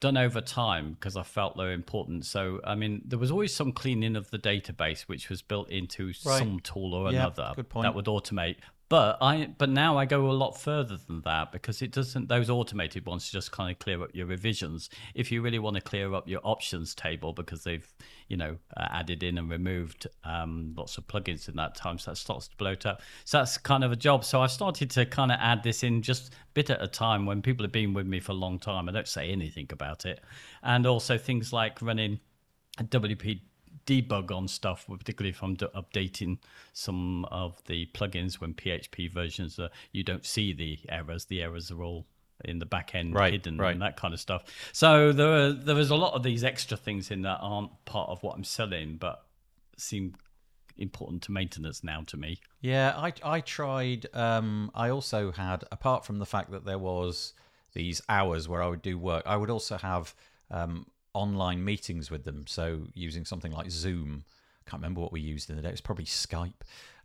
done 0.00 0.16
over 0.18 0.40
time 0.42 0.92
because 0.94 1.16
I 1.16 1.22
felt 1.22 1.56
they're 1.56 1.72
important. 1.72 2.26
So 2.26 2.60
I 2.62 2.74
mean, 2.74 3.00
there 3.06 3.18
was 3.18 3.30
always 3.30 3.54
some 3.54 3.72
cleaning 3.72 4.16
of 4.16 4.30
the 4.30 4.38
database 4.38 5.02
which 5.02 5.30
was 5.30 5.40
built 5.42 5.70
into 5.70 6.08
Right. 6.26 6.38
some 6.38 6.60
tool 6.60 6.92
or 6.94 7.10
Yeah, 7.10 7.20
another 7.20 7.52
good 7.56 7.70
point. 7.70 7.84
that 7.84 7.94
would 7.94 8.04
automate. 8.06 8.56
But 8.90 9.18
I 9.20 9.48
but 9.56 9.68
now 9.68 9.96
I 9.96 10.04
go 10.04 10.28
a 10.28 10.32
lot 10.32 10.60
further 10.60 10.96
than 10.96 11.20
that 11.20 11.52
because 11.52 11.80
it 11.80 11.92
doesn't 11.92 12.28
those 12.28 12.50
automated 12.50 13.06
ones 13.06 13.30
just 13.30 13.52
kind 13.52 13.70
of 13.70 13.78
clear 13.78 14.02
up 14.02 14.10
your 14.12 14.26
revisions. 14.26 14.90
If 15.14 15.30
you 15.30 15.42
really 15.42 15.60
want 15.60 15.76
to 15.76 15.80
clear 15.80 16.12
up 16.12 16.28
your 16.28 16.40
options 16.42 16.92
table 16.92 17.32
because 17.32 17.62
they've 17.62 17.88
you 18.26 18.36
know 18.36 18.56
uh, 18.76 18.88
added 18.90 19.22
in 19.22 19.38
and 19.38 19.48
removed 19.48 20.08
um, 20.24 20.74
lots 20.76 20.98
of 20.98 21.06
plugins 21.06 21.48
in 21.48 21.54
that 21.54 21.76
time, 21.76 22.00
so 22.00 22.10
that 22.10 22.16
starts 22.16 22.48
to 22.48 22.56
bloat 22.56 22.84
up. 22.84 23.00
So 23.24 23.38
that's 23.38 23.56
kind 23.58 23.84
of 23.84 23.92
a 23.92 23.96
job. 23.96 24.24
So 24.24 24.42
I've 24.42 24.50
started 24.50 24.90
to 24.90 25.06
kind 25.06 25.30
of 25.30 25.38
add 25.40 25.62
this 25.62 25.84
in 25.84 26.02
just 26.02 26.34
bit 26.54 26.68
at 26.68 26.82
a 26.82 26.88
time 26.88 27.26
when 27.26 27.42
people 27.42 27.62
have 27.62 27.72
been 27.72 27.94
with 27.94 28.08
me 28.08 28.18
for 28.18 28.32
a 28.32 28.34
long 28.34 28.58
time. 28.58 28.88
I 28.88 28.92
don't 28.92 29.06
say 29.06 29.30
anything 29.30 29.68
about 29.70 30.04
it, 30.04 30.20
and 30.64 30.84
also 30.84 31.16
things 31.16 31.52
like 31.52 31.80
running 31.80 32.18
a 32.80 32.82
WP 32.82 33.40
debug 33.90 34.30
on 34.30 34.46
stuff, 34.48 34.86
particularly 34.88 35.30
if 35.30 35.42
I'm 35.42 35.54
d- 35.54 35.66
updating 35.74 36.38
some 36.72 37.24
of 37.26 37.60
the 37.66 37.86
plugins 37.94 38.34
when 38.34 38.54
PHP 38.54 39.10
versions 39.12 39.58
are, 39.58 39.70
you 39.92 40.02
don't 40.04 40.24
see 40.24 40.52
the 40.52 40.78
errors. 40.88 41.24
The 41.24 41.42
errors 41.42 41.70
are 41.70 41.82
all 41.82 42.06
in 42.44 42.58
the 42.58 42.66
back 42.66 42.94
end 42.94 43.14
Right, 43.14 43.32
hidden 43.32 43.58
right. 43.58 43.72
and 43.72 43.82
that 43.82 43.96
kind 43.96 44.14
of 44.14 44.20
stuff. 44.20 44.44
So 44.72 45.12
there 45.12 45.32
are, 45.32 45.52
there 45.52 45.78
is 45.78 45.90
a 45.90 45.96
lot 45.96 46.14
of 46.14 46.22
these 46.22 46.44
extra 46.44 46.76
things 46.76 47.10
in 47.10 47.22
that 47.22 47.38
aren't 47.40 47.84
part 47.84 48.08
of 48.08 48.22
what 48.22 48.36
I'm 48.36 48.44
selling, 48.44 48.96
but 48.96 49.22
seem 49.76 50.14
important 50.78 51.22
to 51.22 51.32
maintenance 51.32 51.84
now 51.84 52.02
to 52.06 52.16
me. 52.16 52.38
Yeah, 52.60 52.94
I 52.96 53.12
I 53.22 53.40
tried. 53.40 54.06
Um, 54.14 54.70
I 54.74 54.88
also 54.90 55.32
had, 55.32 55.64
apart 55.70 56.06
from 56.06 56.18
the 56.18 56.26
fact 56.26 56.50
that 56.52 56.64
there 56.64 56.78
was 56.78 57.34
these 57.74 58.00
hours 58.08 58.48
where 58.48 58.62
I 58.62 58.68
would 58.68 58.82
do 58.82 58.98
work, 58.98 59.22
I 59.26 59.36
would 59.36 59.50
also 59.50 59.76
have 59.76 60.14
um, 60.50 60.86
online 61.14 61.64
meetings 61.64 62.10
with 62.10 62.24
them. 62.24 62.44
So 62.46 62.86
using 62.94 63.24
something 63.24 63.52
like 63.52 63.70
Zoom, 63.70 64.24
I 64.66 64.70
can't 64.70 64.80
remember 64.82 65.00
what 65.00 65.12
we 65.12 65.20
used 65.20 65.50
in 65.50 65.56
the 65.56 65.62
day. 65.62 65.68
It 65.68 65.72
was 65.72 65.80
probably 65.80 66.04
Skype. 66.06 66.52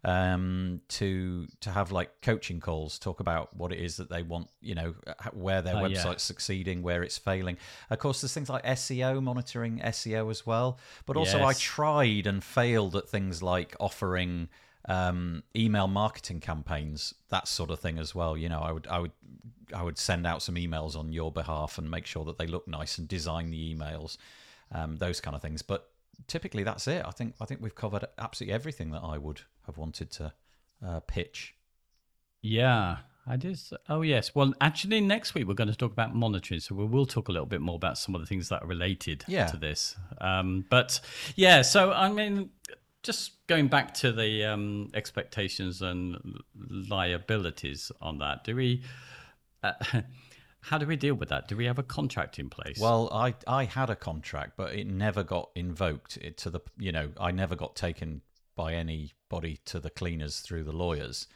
Um, 0.03 0.81
to 0.89 1.47
to 1.61 1.71
have 1.71 1.91
like 1.91 2.21
coaching 2.21 2.59
calls, 2.59 2.99
talk 2.99 3.19
about 3.19 3.55
what 3.57 3.71
it 3.71 3.79
is 3.79 3.97
that 3.97 4.07
they 4.07 4.21
want, 4.21 4.49
you 4.61 4.75
know, 4.75 4.93
where 5.33 5.63
their 5.63 5.75
Oh, 5.77 5.85
yeah. 5.85 5.97
website's 5.97 6.21
succeeding, 6.21 6.83
where 6.83 7.01
it's 7.01 7.17
failing. 7.17 7.57
Of 7.89 7.97
course, 7.97 8.21
there's 8.21 8.31
things 8.33 8.47
like 8.47 8.63
SEO 8.65 9.23
monitoring 9.23 9.79
SEO 9.79 10.29
as 10.29 10.45
well. 10.45 10.77
But 11.07 11.17
also, 11.17 11.43
I 11.43 11.53
tried 11.53 12.27
and 12.27 12.43
failed 12.43 12.95
at 12.95 13.09
things 13.09 13.41
like 13.41 13.75
offering 13.79 14.49
um, 14.87 15.43
email 15.55 15.87
marketing 15.87 16.39
campaigns, 16.39 17.13
that 17.29 17.47
sort 17.47 17.69
of 17.71 17.79
thing 17.79 17.97
as 17.99 18.13
well. 18.13 18.37
You 18.37 18.49
know, 18.49 18.59
I 18.59 18.71
would 18.71 18.87
I 18.87 18.99
would 18.99 19.11
I 19.75 19.81
would 19.83 19.97
send 19.97 20.27
out 20.27 20.41
some 20.41 20.55
emails 20.55 20.95
on 20.95 21.11
your 21.11 21.31
behalf 21.31 21.77
and 21.77 21.89
make 21.89 22.05
sure 22.05 22.23
that 22.25 22.37
they 22.37 22.47
look 22.47 22.67
nice 22.67 22.97
and 22.97 23.07
design 23.07 23.49
the 23.49 23.75
emails, 23.75 24.17
um, 24.71 24.97
those 24.97 25.19
kind 25.21 25.35
of 25.35 25.41
things. 25.41 25.61
But 25.61 25.89
typically, 26.27 26.63
that's 26.63 26.87
it. 26.87 27.03
I 27.05 27.11
think 27.11 27.33
I 27.41 27.45
think 27.45 27.61
we've 27.61 27.75
covered 27.75 28.05
absolutely 28.19 28.53
everything 28.53 28.91
that 28.91 29.01
I 29.03 29.17
would 29.17 29.41
have 29.65 29.77
wanted 29.77 30.11
to 30.11 30.33
uh, 30.85 30.99
pitch. 31.01 31.55
Yeah, 32.41 32.97
I 33.25 33.37
just. 33.37 33.73
Oh 33.89 34.03
yes. 34.03 34.35
Well, 34.35 34.53
actually, 34.61 35.01
next 35.01 35.33
week 35.33 35.47
we're 35.47 35.55
going 35.55 35.69
to 35.71 35.75
talk 35.75 35.91
about 35.91 36.13
monitoring, 36.13 36.59
so 36.59 36.75
we 36.75 36.85
will 36.85 37.07
talk 37.07 37.27
a 37.27 37.31
little 37.31 37.47
bit 37.47 37.59
more 37.61 37.75
about 37.75 37.97
some 37.97 38.13
of 38.13 38.21
the 38.21 38.27
things 38.27 38.49
that 38.49 38.61
are 38.61 38.67
related 38.67 39.23
Yeah. 39.27 39.47
to 39.47 39.57
this. 39.57 39.95
Um, 40.21 40.65
but 40.69 40.99
yeah, 41.35 41.63
so 41.63 41.91
I 41.91 42.11
mean, 42.11 42.51
just 43.05 43.47
going 43.47 43.67
back 43.67 43.93
to 43.93 44.11
the 44.11 44.43
um, 44.43 44.89
expectations 44.95 45.81
and 45.81 46.41
liabilities 46.89 47.91
on 48.01 48.17
that, 48.17 48.43
do 48.43 48.55
we? 48.55 48.81
Uh, 49.63 49.73
how 50.61 50.79
do 50.79 50.87
we 50.87 50.95
deal 50.95 51.13
with 51.13 51.29
that? 51.29 51.47
Do 51.47 51.55
we 51.55 51.65
have 51.65 51.77
a 51.77 51.83
contract 51.83 52.39
in 52.39 52.49
place? 52.49 52.79
Well, 52.79 53.09
I 53.13 53.35
I 53.47 53.65
had 53.65 53.91
a 53.91 53.95
contract, 53.95 54.53
but 54.57 54.73
it 54.73 54.87
never 54.87 55.23
got 55.23 55.51
invoked. 55.55 56.17
It 56.17 56.37
to 56.37 56.49
the 56.49 56.61
you 56.77 56.91
know 56.91 57.11
I 57.19 57.31
never 57.31 57.55
got 57.55 57.75
taken 57.75 58.21
by 58.55 58.73
anybody 58.73 59.59
to 59.65 59.79
the 59.79 59.91
cleaners 59.91 60.39
through 60.39 60.63
the 60.63 60.71
lawyers. 60.71 61.27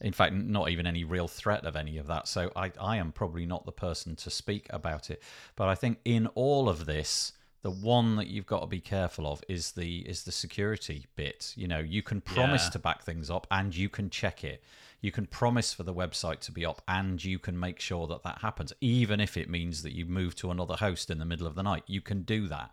In 0.00 0.12
fact, 0.12 0.34
not 0.34 0.68
even 0.68 0.86
any 0.86 1.04
real 1.04 1.26
threat 1.26 1.64
of 1.64 1.74
any 1.74 1.98
of 1.98 2.06
that. 2.06 2.28
So 2.28 2.52
I 2.54 2.70
I 2.80 2.98
am 2.98 3.10
probably 3.10 3.46
not 3.46 3.66
the 3.66 3.72
person 3.72 4.14
to 4.16 4.30
speak 4.30 4.68
about 4.70 5.10
it. 5.10 5.20
But 5.56 5.66
I 5.66 5.74
think 5.74 5.98
in 6.04 6.28
all 6.28 6.68
of 6.68 6.86
this, 6.86 7.32
the 7.62 7.70
one 7.70 8.16
that 8.16 8.28
you've 8.28 8.46
got 8.46 8.60
to 8.60 8.66
be 8.66 8.80
careful 8.80 9.26
of 9.26 9.42
is 9.48 9.72
the 9.72 9.98
is 10.08 10.24
the 10.24 10.32
security 10.32 11.06
bit. 11.16 11.52
You 11.56 11.66
know, 11.68 11.78
you 11.80 12.02
can 12.02 12.20
promise 12.20 12.64
Yeah. 12.66 12.70
to 12.70 12.78
back 12.78 13.02
things 13.02 13.30
up 13.30 13.46
and 13.50 13.74
you 13.74 13.88
can 13.88 14.10
check 14.10 14.44
it. 14.44 14.62
You 15.00 15.12
can 15.12 15.26
promise 15.26 15.72
for 15.72 15.82
the 15.82 15.94
website 15.94 16.40
to 16.40 16.52
be 16.52 16.64
up 16.64 16.82
and 16.88 17.22
you 17.22 17.38
can 17.38 17.58
make 17.58 17.80
sure 17.80 18.06
that 18.06 18.22
that 18.22 18.38
happens, 18.40 18.72
even 18.80 19.20
if 19.20 19.36
it 19.36 19.48
means 19.50 19.82
that 19.82 19.92
you 19.92 20.06
move 20.06 20.34
to 20.36 20.50
another 20.50 20.76
host 20.76 21.10
in 21.10 21.18
the 21.18 21.24
middle 21.24 21.46
of 21.46 21.54
the 21.54 21.62
night. 21.62 21.84
You 21.86 22.00
can 22.00 22.22
do 22.22 22.48
that. 22.48 22.72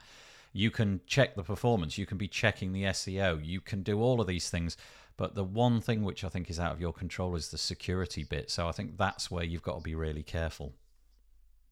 You 0.53 0.69
can 0.69 1.01
check 1.07 1.35
the 1.35 1.43
performance. 1.43 1.97
You 1.97 2.05
can 2.05 2.17
be 2.17 2.27
checking 2.27 2.71
the 2.73 2.83
SEO. 2.83 3.43
You 3.43 3.59
can 3.59 3.81
do 3.83 3.99
all 4.01 4.21
of 4.21 4.27
these 4.27 4.49
things. 4.49 4.77
But 5.17 5.35
the 5.35 5.43
one 5.43 5.81
thing 5.81 6.03
which 6.03 6.23
I 6.23 6.29
think 6.29 6.49
is 6.49 6.59
out 6.59 6.71
of 6.71 6.81
your 6.81 6.93
control 6.93 7.35
is 7.35 7.49
the 7.49 7.57
security 7.57 8.23
bit. 8.23 8.49
So 8.51 8.67
I 8.67 8.71
think 8.71 8.97
that's 8.97 9.29
where 9.31 9.43
you've 9.43 9.61
got 9.63 9.75
to 9.77 9.81
be 9.81 9.95
really 9.95 10.23
careful. 10.23 10.73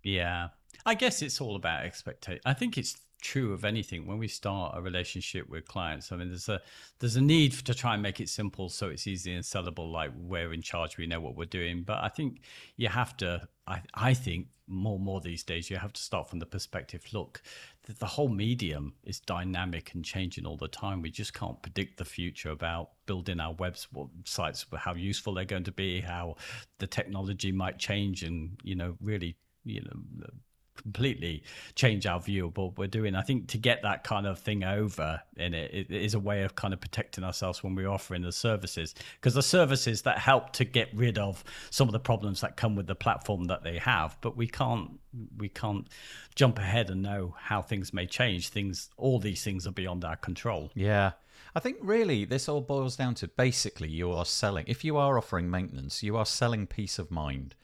Yeah. 0.03 0.49
I 0.85 0.95
guess 0.95 1.21
it's 1.21 1.41
all 1.41 1.55
about 1.55 1.83
expectation. 1.83 2.41
I 2.45 2.53
think 2.53 2.77
it's 2.77 2.97
true 3.21 3.53
of 3.53 3.63
anything 3.63 4.07
when 4.07 4.17
we 4.17 4.27
start 4.27 4.75
a 4.75 4.81
relationship 4.81 5.47
with 5.47 5.67
clients. 5.67 6.11
I 6.11 6.15
mean, 6.17 6.29
there's 6.29 6.49
a 6.49 6.59
there's 6.99 7.15
a 7.15 7.21
need 7.21 7.51
to 7.53 7.73
try 7.73 7.93
and 7.93 8.03
make 8.03 8.19
it 8.19 8.29
simple 8.29 8.67
so 8.69 8.89
it's 8.89 9.07
easy 9.07 9.33
and 9.33 9.43
sellable. 9.43 9.91
Like 9.91 10.11
we're 10.17 10.53
in 10.53 10.61
charge, 10.61 10.97
we 10.97 11.07
know 11.07 11.21
what 11.21 11.35
we're 11.35 11.45
doing. 11.45 11.83
But 11.83 12.03
I 12.03 12.09
think 12.09 12.41
you 12.77 12.89
have 12.89 13.15
to. 13.17 13.47
I 13.67 13.81
I 13.93 14.13
think 14.13 14.47
more 14.67 14.95
and 14.95 15.03
more 15.03 15.19
these 15.19 15.43
days 15.43 15.69
you 15.69 15.77
have 15.77 15.93
to 15.93 16.01
start 16.01 16.29
from 16.29 16.39
the 16.39 16.45
perspective. 16.45 17.05
Look, 17.13 17.41
the, 17.83 17.93
the 17.93 18.05
whole 18.05 18.29
medium 18.29 18.93
is 19.03 19.19
dynamic 19.19 19.93
and 19.93 20.03
changing 20.03 20.45
all 20.45 20.57
the 20.57 20.67
time. 20.67 21.01
We 21.01 21.11
just 21.11 21.33
can't 21.33 21.61
predict 21.61 21.97
the 21.97 22.05
future 22.05 22.51
about 22.51 22.91
building 23.05 23.39
our 23.39 23.53
websites, 23.53 24.65
how 24.75 24.93
useful 24.93 25.33
they're 25.33 25.45
going 25.45 25.65
to 25.65 25.71
be, 25.71 26.01
how 26.01 26.37
the 26.79 26.87
technology 26.87 27.51
might 27.51 27.77
change, 27.79 28.23
and 28.23 28.57
you 28.63 28.75
know 28.75 28.95
really 28.99 29.35
you 29.63 29.81
know 29.81 30.27
completely 30.75 31.43
change 31.75 32.05
our 32.05 32.19
view 32.19 32.47
of 32.47 32.57
what 32.57 32.77
we're 32.77 32.87
doing. 32.87 33.15
I 33.15 33.21
think 33.21 33.47
to 33.49 33.57
get 33.57 33.81
that 33.83 34.03
kind 34.03 34.25
of 34.25 34.39
thing 34.39 34.63
over 34.63 35.21
in 35.37 35.53
it, 35.53 35.71
it 35.73 35.91
is 35.91 36.13
a 36.13 36.19
way 36.19 36.43
of 36.43 36.55
kind 36.55 36.73
of 36.73 36.81
protecting 36.81 37.23
ourselves 37.23 37.63
when 37.63 37.75
we're 37.75 37.89
offering 37.89 38.21
the 38.21 38.31
services 38.31 38.95
because 39.15 39.33
the 39.33 39.43
services 39.43 40.01
that 40.03 40.17
help 40.17 40.53
to 40.53 40.65
get 40.65 40.89
rid 40.93 41.17
of 41.17 41.43
some 41.69 41.87
of 41.87 41.93
the 41.93 41.99
problems 41.99 42.41
that 42.41 42.57
come 42.57 42.75
with 42.75 42.87
the 42.87 42.95
platform 42.95 43.45
that 43.45 43.63
they 43.63 43.77
have, 43.77 44.17
but 44.21 44.35
we 44.35 44.47
can't 44.47 44.99
we 45.37 45.49
can't 45.49 45.87
jump 46.35 46.57
ahead 46.57 46.89
and 46.89 47.01
know 47.01 47.35
how 47.37 47.61
things 47.61 47.93
may 47.93 48.05
change. 48.05 48.49
Things 48.49 48.89
all 48.97 49.19
these 49.19 49.43
things 49.43 49.67
are 49.67 49.71
beyond 49.71 50.03
our 50.05 50.15
control. 50.15 50.71
Yeah. 50.73 51.11
I 51.53 51.59
think 51.59 51.77
really 51.81 52.23
this 52.23 52.47
all 52.47 52.61
boils 52.61 52.95
down 52.95 53.15
to 53.15 53.27
basically 53.27 53.89
you 53.89 54.11
are 54.11 54.25
selling 54.25 54.65
if 54.67 54.83
you 54.83 54.97
are 54.97 55.17
offering 55.17 55.49
maintenance, 55.49 56.01
you 56.01 56.15
are 56.17 56.25
selling 56.25 56.65
peace 56.65 56.97
of 56.97 57.11
mind 57.11 57.55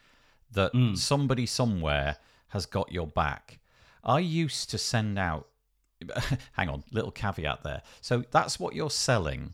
that 0.51 0.73
mm. 0.73 0.97
somebody 0.97 1.45
somewhere 1.45 2.17
has 2.49 2.65
got 2.65 2.91
your 2.91 3.07
back. 3.07 3.59
I 4.03 4.19
used 4.19 4.69
to 4.71 4.77
send 4.77 5.19
out, 5.19 5.47
hang 6.53 6.69
on, 6.69 6.83
little 6.91 7.11
caveat 7.11 7.63
there. 7.63 7.81
So 8.01 8.23
that's 8.31 8.59
what 8.59 8.75
you're 8.75 8.89
selling. 8.89 9.53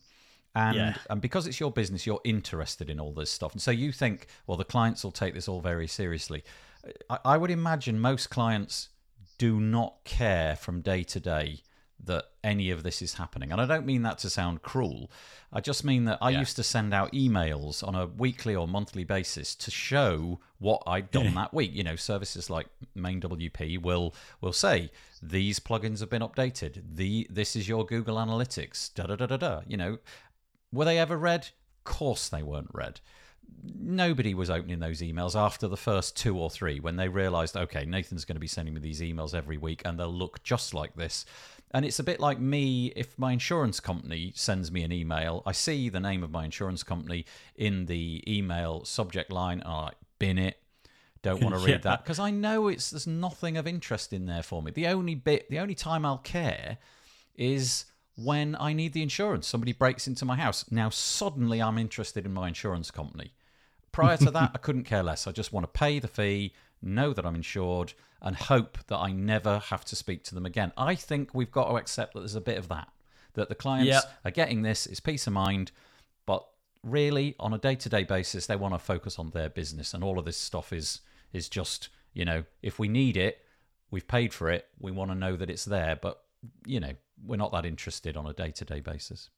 And, 0.56 0.76
yeah. 0.78 0.96
and 1.10 1.20
because 1.20 1.48
it's 1.48 1.60
your 1.60 1.72
business, 1.72 2.06
you're 2.06 2.22
interested 2.24 2.90
in 2.90 3.00
all 3.00 3.12
this 3.12 3.32
stuff. 3.32 3.54
And 3.54 3.62
so 3.62 3.72
you 3.72 3.92
think, 3.92 4.28
well, 4.46 4.58
the 4.58 4.64
clients 4.64 5.04
will 5.04 5.12
take 5.12 5.34
this 5.34 5.48
all 5.48 5.62
very 5.62 5.88
seriously. 5.88 6.44
I, 7.10 7.20
I 7.26 7.38
would 7.38 7.50
imagine 7.50 8.00
most 8.00 8.30
clients 8.30 8.90
do 9.38 9.60
not 9.60 10.04
care 10.04 10.56
from 10.56 10.82
day 10.82 11.04
to 11.04 11.20
day 11.20 11.62
that 12.06 12.26
any 12.44 12.70
of 12.70 12.84
this 12.84 13.02
is 13.02 13.16
happening. 13.16 13.52
And 13.52 13.62
I 13.62 13.66
don't 13.66 13.86
mean 13.86 14.02
that 14.04 14.18
to 14.20 14.30
sound 14.30 14.62
cruel. 14.62 15.10
I 15.52 15.62
just 15.62 15.84
mean 15.84 16.06
that 16.06 16.18
I 16.22 16.32
yeah. 16.32 16.40
used 16.40 16.56
to 16.58 16.64
send 16.64 16.94
out 16.94 17.14
emails 17.14 17.88
on 17.88 17.96
a 17.96 18.08
weekly 18.08 18.56
or 18.56 18.68
monthly 18.68 19.04
basis 19.04 19.56
to 19.56 19.72
show 19.72 20.40
what 20.60 20.84
I'd 20.88 21.12
done 21.12 21.34
that 21.36 21.54
week. 21.54 21.72
You 21.74 21.84
know, 21.84 21.96
services 21.96 22.50
like 22.50 22.68
MainWP 22.98 23.82
will 23.82 24.14
will 24.42 24.54
say 24.54 24.92
these 25.22 25.60
plugins 25.60 26.00
have 26.00 26.10
been 26.10 26.22
updated. 26.22 26.82
The 26.96 27.28
this 27.30 27.56
is 27.56 27.68
your 27.68 27.86
Google 27.86 28.18
Analytics. 28.18 28.94
Da 28.94 29.06
da 29.06 29.16
da 29.16 29.26
da 29.26 29.38
da. 29.38 29.62
You 29.68 29.78
know, 29.78 29.98
were 30.72 30.86
they 30.86 30.98
ever 30.98 31.18
read? 31.18 31.50
Of 31.80 31.84
course 31.86 32.30
they 32.30 32.44
weren't 32.44 32.72
read. 32.74 33.00
Nobody 33.80 34.34
was 34.34 34.50
opening 34.50 34.80
those 34.80 35.02
emails 35.02 35.36
after 35.40 35.68
the 35.68 35.78
first 35.78 36.18
two 36.18 36.38
or 36.38 36.50
three 36.50 36.80
when 36.80 36.96
they 36.96 37.08
realized, 37.08 37.56
okay, 37.56 37.86
Nathan's 37.86 38.26
going 38.26 38.36
to 38.36 38.42
be 38.42 38.48
sending 38.48 38.74
me 38.74 38.82
these 38.82 39.02
emails 39.02 39.34
every 39.36 39.58
week 39.58 39.82
and 39.86 40.00
they'll 40.00 40.14
look 40.14 40.44
just 40.44 40.74
like 40.74 40.96
this 40.96 41.26
and 41.74 41.86
it's 41.86 42.00
a 42.00 42.04
bit 42.04 42.20
like 42.20 42.40
me 42.40 42.94
if 42.96 43.18
my 43.18 43.32
insurance 43.34 43.80
company 43.80 44.32
sends 44.36 44.72
me 44.72 44.84
an 44.84 44.92
email, 44.92 45.42
I 45.46 45.54
see 45.54 45.90
the 45.90 46.00
name 46.00 46.24
of 46.24 46.30
my 46.30 46.46
insurance 46.46 46.84
company 46.84 47.26
in 47.56 47.88
the 47.88 48.24
email 48.28 48.86
subject 48.86 49.32
line, 49.32 49.60
and 49.62 49.68
I 49.68 49.84
like, 49.86 49.96
bin 50.20 50.38
it. 50.38 50.58
Don't 51.24 51.42
want 51.42 51.56
to 51.56 51.62
read 51.66 51.70
yeah. 51.70 51.78
that 51.78 52.04
because 52.04 52.20
I 52.20 52.30
know 52.30 52.68
it's 52.68 52.92
there's 52.92 53.08
nothing 53.08 53.58
of 53.58 53.66
interest 53.66 54.14
in 54.14 54.28
there 54.28 54.44
for 54.44 54.62
me. 54.62 54.72
The 54.72 54.88
only 54.88 55.16
bit, 55.16 55.50
the 55.50 55.60
only 55.60 55.76
time 55.76 56.06
I'll 56.06 56.18
care 56.20 56.78
is 57.36 57.86
when 58.16 58.56
I 58.60 58.74
need 58.74 58.94
the 58.94 59.02
insurance. 59.02 59.48
Somebody 59.48 59.74
breaks 59.74 60.08
into 60.08 60.26
my 60.26 60.36
house. 60.36 60.66
Now 60.70 60.90
suddenly 60.90 61.62
I'm 61.62 61.80
interested 61.80 62.26
in 62.26 62.34
my 62.34 62.50
insurance 62.50 62.92
company. 62.92 63.34
Prior 63.92 64.18
to 64.18 64.32
that, 64.32 64.52
I 64.54 64.58
couldn't 64.58 64.84
care 64.84 65.04
less. 65.04 65.28
I 65.28 65.32
just 65.32 65.54
want 65.54 65.64
to 65.66 65.80
pay 65.80 66.00
the 66.00 66.08
fee, 66.08 66.54
know 66.82 67.14
that 67.14 67.26
I'm 67.26 67.36
insured, 67.36 67.94
and 68.24 68.36
hope 68.36 68.78
that 68.88 68.98
I 68.98 69.12
never 69.12 69.60
have 69.60 69.84
to 69.86 69.96
speak 69.96 70.24
to 70.26 70.36
them 70.36 70.46
again. 70.46 70.72
I 70.78 70.96
think 70.96 71.36
we've 71.36 71.52
got 71.52 71.70
to 71.70 71.76
accept 71.76 72.14
that 72.14 72.22
there's 72.22 72.36
a 72.36 72.42
bit 72.42 72.58
of 72.58 72.70
that, 72.70 72.88
that 73.34 73.50
the 73.50 73.56
clients 73.56 73.92
yep. 73.92 74.04
are 74.24 74.32
getting 74.32 74.62
this, 74.62 74.86
it's 74.86 75.02
peace 75.02 75.28
of 75.28 75.34
mind, 75.34 75.72
but 76.26 76.48
really 76.84 77.36
on 77.40 77.54
a 77.54 77.58
day 77.58 77.76
to 77.76 77.90
day 77.90 78.04
basis, 78.04 78.46
they 78.46 78.56
want 78.56 78.74
to 78.74 78.80
focus 78.80 79.20
on 79.20 79.30
their 79.32 79.50
business, 79.50 79.94
and 79.94 80.04
all 80.04 80.18
of 80.18 80.26
this 80.26 80.38
stuff 80.38 80.72
is 80.72 81.02
is 81.32 81.50
just 81.50 81.90
you 82.14 82.26
know 82.26 82.44
if 82.62 82.80
we 82.80 82.88
need 82.88 83.18
it, 83.18 83.46
we've 83.92 84.08
paid 84.08 84.34
for 84.34 84.50
it, 84.50 84.68
we 84.80 84.92
want 84.92 85.12
to 85.12 85.16
know 85.16 85.36
that 85.36 85.50
it's 85.50 85.66
there, 85.66 85.98
but 86.02 86.22
you 86.66 86.80
know 86.80 86.94
we're 87.26 87.38
not 87.38 87.52
that 87.52 87.66
interested 87.66 88.18
on 88.18 88.26
a 88.26 88.34
day 88.34 88.52
to 88.52 88.66
day 88.66 88.80
basis. 88.80 89.30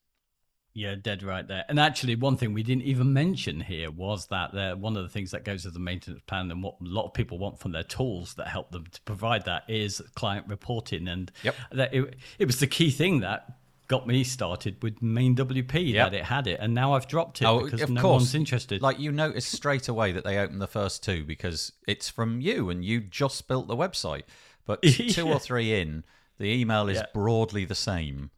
Yeah, 0.77 0.95
dead 0.95 1.23
right 1.23 1.47
there. 1.47 1.63
And 1.69 1.79
actually, 1.79 2.15
one 2.15 2.35
thing 2.35 2.53
we 2.53 2.61
didn't 2.61 2.83
even 2.83 3.13
mention 3.13 3.61
here 3.61 3.89
was 3.89 4.27
that 4.27 4.53
uh, 4.53 4.75
one 4.75 4.97
of 4.97 5.03
the 5.03 5.09
things 5.09 5.31
that 5.31 5.45
goes 5.45 5.63
with 5.63 5.73
the 5.73 5.79
maintenance 5.79 6.21
plan 6.27 6.51
and 6.51 6.61
what 6.61 6.75
a 6.81 6.83
lot 6.83 7.05
of 7.05 7.13
people 7.13 7.39
want 7.39 7.59
from 7.59 7.71
their 7.71 7.83
tools 7.83 8.33
that 8.33 8.49
help 8.49 8.71
them 8.71 8.85
to 8.91 9.01
provide 9.03 9.45
that 9.45 9.63
is 9.69 10.01
client 10.15 10.45
reporting. 10.49 11.07
And 11.07 11.31
yep. 11.43 11.55
that 11.71 11.93
it, 11.93 12.15
it 12.39 12.45
was 12.45 12.59
the 12.59 12.67
key 12.67 12.91
thing 12.91 13.21
that 13.21 13.57
got 13.87 14.05
me 14.05 14.25
started 14.25 14.83
with 14.83 14.99
MainWP 14.99 15.93
yep. 15.93 16.11
that 16.11 16.17
it 16.17 16.25
had 16.25 16.45
it, 16.45 16.59
and 16.59 16.73
now 16.73 16.93
I've 16.93 17.07
dropped 17.07 17.41
it 17.41 17.45
oh, 17.45 17.63
because 17.63 17.81
of 17.81 17.89
no 17.89 18.01
course. 18.01 18.21
one's 18.23 18.35
interested. 18.35 18.81
Like 18.81 18.99
you 18.99 19.13
notice 19.13 19.45
straight 19.45 19.87
away 19.87 20.11
that 20.11 20.25
they 20.25 20.37
opened 20.37 20.61
the 20.61 20.67
first 20.67 21.03
two 21.03 21.23
because 21.23 21.71
it's 21.87 22.09
from 22.09 22.41
you 22.41 22.69
and 22.69 22.83
you 22.83 22.99
just 22.99 23.47
built 23.47 23.69
the 23.69 23.77
website. 23.77 24.23
But 24.65 24.79
yeah. 24.83 25.07
two 25.13 25.27
or 25.29 25.39
three 25.39 25.79
in, 25.79 26.03
the 26.37 26.47
email 26.47 26.89
is 26.89 26.97
yeah. 26.97 27.05
broadly 27.13 27.63
the 27.63 27.75
same. 27.75 28.31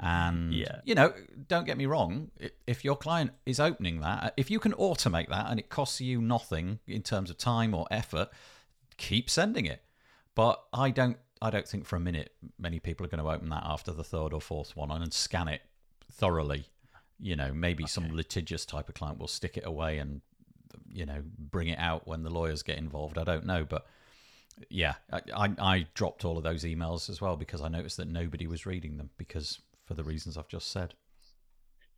And 0.00 0.52
yeah. 0.52 0.80
you 0.84 0.94
know, 0.94 1.12
don't 1.48 1.64
get 1.64 1.78
me 1.78 1.86
wrong. 1.86 2.30
If 2.66 2.84
your 2.84 2.96
client 2.96 3.30
is 3.46 3.60
opening 3.60 4.00
that, 4.00 4.24
uh, 4.24 4.30
if 4.36 4.50
you 4.50 4.58
can 4.58 4.72
automate 4.72 5.28
that 5.28 5.46
and 5.50 5.60
it 5.60 5.68
costs 5.68 6.00
you 6.00 6.20
nothing 6.20 6.80
in 6.86 7.02
terms 7.02 7.30
of 7.30 7.38
time 7.38 7.74
or 7.74 7.86
effort, 7.90 8.28
keep 8.96 9.30
sending 9.30 9.66
it. 9.66 9.82
But 10.34 10.62
I 10.72 10.90
don't. 10.90 11.16
I 11.42 11.50
don't 11.50 11.68
think 11.68 11.84
for 11.84 11.96
a 11.96 12.00
minute 12.00 12.32
many 12.58 12.80
people 12.80 13.04
are 13.04 13.08
going 13.08 13.22
to 13.22 13.30
open 13.30 13.50
that 13.50 13.64
after 13.64 13.92
the 13.92 14.04
third 14.04 14.32
or 14.32 14.40
fourth 14.40 14.76
one 14.76 14.90
and 14.90 15.12
scan 15.12 15.46
it 15.46 15.60
thoroughly. 16.10 16.66
You 17.20 17.36
know, 17.36 17.52
maybe 17.52 17.84
okay. 17.84 17.90
some 17.90 18.14
litigious 18.14 18.64
type 18.64 18.88
of 18.88 18.94
client 18.94 19.18
will 19.18 19.28
stick 19.28 19.56
it 19.56 19.64
away 19.66 19.98
and 19.98 20.22
you 20.88 21.06
know 21.06 21.22
bring 21.38 21.68
it 21.68 21.78
out 21.78 22.06
when 22.08 22.22
the 22.24 22.30
lawyers 22.30 22.62
get 22.62 22.78
involved. 22.78 23.16
I 23.16 23.24
don't 23.24 23.46
know, 23.46 23.64
but 23.64 23.86
yeah, 24.68 24.94
I, 25.12 25.52
I 25.58 25.86
dropped 25.94 26.24
all 26.24 26.36
of 26.36 26.44
those 26.44 26.64
emails 26.64 27.08
as 27.08 27.20
well 27.20 27.36
because 27.36 27.60
I 27.60 27.68
noticed 27.68 27.96
that 27.98 28.08
nobody 28.08 28.46
was 28.46 28.66
reading 28.66 28.96
them 28.96 29.10
because 29.18 29.60
for 29.84 29.94
the 29.94 30.04
reasons 30.04 30.36
I've 30.36 30.48
just 30.48 30.70
said. 30.70 30.94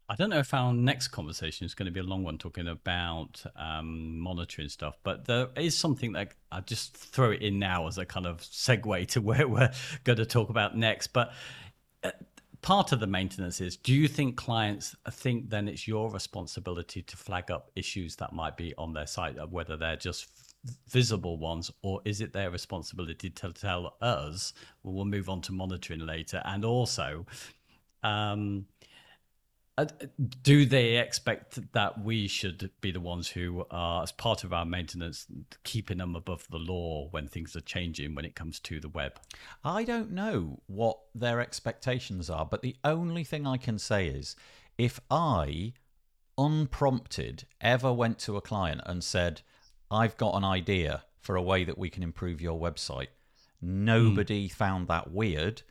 I 0.09 0.15
don't 0.15 0.31
know 0.31 0.39
if 0.39 0.55
our 0.55 0.73
next 0.73 1.09
conversation 1.09 1.67
is 1.67 1.75
going 1.75 1.87
to 1.87 1.93
be 1.93 1.99
a 1.99 2.05
long 2.05 2.23
one 2.23 2.39
talking 2.39 2.69
about 2.69 3.43
um, 3.57 4.21
monitoring 4.21 4.69
stuff, 4.69 4.97
but 5.03 5.25
there 5.25 5.49
is 5.57 5.77
something 5.77 6.13
that 6.13 6.33
I 6.53 6.61
just 6.61 6.97
throw 6.97 7.33
it 7.33 7.43
in 7.43 7.59
now 7.59 7.89
as 7.89 7.99
a 7.99 8.07
kind 8.07 8.27
of 8.27 8.41
segue 8.41 9.09
to 9.09 9.21
where 9.23 9.49
we're 9.49 9.73
going 10.05 10.19
to 10.19 10.27
talk 10.27 10.49
about 10.49 10.77
next. 10.77 11.09
But 11.09 11.33
uh, 12.05 12.13
part 12.63 12.93
of 12.93 13.01
the 13.01 13.07
maintenance 13.09 13.61
is 13.61 13.77
do 13.77 13.93
you 13.93 14.07
think 14.07 14.37
clients 14.37 14.95
think 15.11 15.51
then 15.51 15.67
it's 15.67 15.89
your 15.89 16.11
responsibility 16.11 17.03
to 17.03 17.17
flag 17.17 17.51
up 17.51 17.73
issues 17.75 18.15
that 18.17 18.33
might 18.33 18.57
be 18.57 18.75
on 18.79 18.93
their 18.93 19.07
site, 19.09 19.37
whether 19.51 19.77
they're 19.77 19.97
just 19.97 20.29
visible 20.89 21.37
ones, 21.39 21.71
or 21.83 22.01
is 22.05 22.21
it 22.21 22.33
their 22.33 22.51
responsibility 22.51 23.31
to 23.31 23.53
tell 23.53 23.97
us? 24.01 24.53
Well, 24.83 24.95
we'll 24.95 25.05
move 25.05 25.29
on 25.29 25.41
to 25.43 25.53
monitoring 25.53 26.01
later. 26.01 26.43
And 26.45 26.65
also, 26.65 27.27
um, 28.07 28.67
uh, 29.79 29.85
do 30.43 30.65
they 30.65 30.97
expect 30.97 31.73
that 31.73 32.03
we 32.03 32.27
should 32.27 32.71
be 32.81 32.91
the 32.91 33.01
ones 33.01 33.29
who 33.29 33.67
are, 33.71 34.03
as 34.03 34.11
part 34.11 34.43
of 34.43 34.53
our 34.53 34.65
maintenance, 34.65 35.27
keeping 35.65 35.99
them 35.99 36.17
above 36.17 36.47
the 36.51 36.59
law 36.59 37.09
when 37.11 37.29
things 37.29 37.55
are 37.55 37.61
changing 37.61 38.15
when 38.15 38.25
it 38.25 38.35
comes 38.35 38.59
to 38.61 38.81
the 38.81 38.89
web? 38.89 39.21
I 39.63 39.85
don't 39.85 40.13
know 40.13 40.61
what 40.67 40.99
their 41.15 41.41
expectations 41.41 42.31
are, 42.31 42.47
but 42.47 42.63
the 42.63 42.77
only 42.85 43.23
thing 43.23 43.47
I 43.47 43.59
can 43.59 43.79
say 43.79 44.07
is 44.07 44.35
if 44.79 44.99
I, 45.11 45.75
unprompted, 46.39 47.45
ever 47.61 47.93
went 47.93 48.19
to 48.21 48.39
a 48.39 48.43
client 48.43 48.81
and 48.87 49.05
said, 49.05 49.43
I've 49.91 50.17
got 50.17 50.37
an 50.37 50.45
idea 50.45 51.05
for 51.21 51.37
a 51.37 51.43
way 51.43 51.65
that 51.65 51.77
we 51.77 51.91
can 51.91 52.03
improve 52.03 52.41
your 52.41 52.59
website, 52.59 53.09
nobody 53.61 54.49
mm. 54.49 54.53
found 54.53 54.89
that 54.89 55.13
weird 55.13 55.63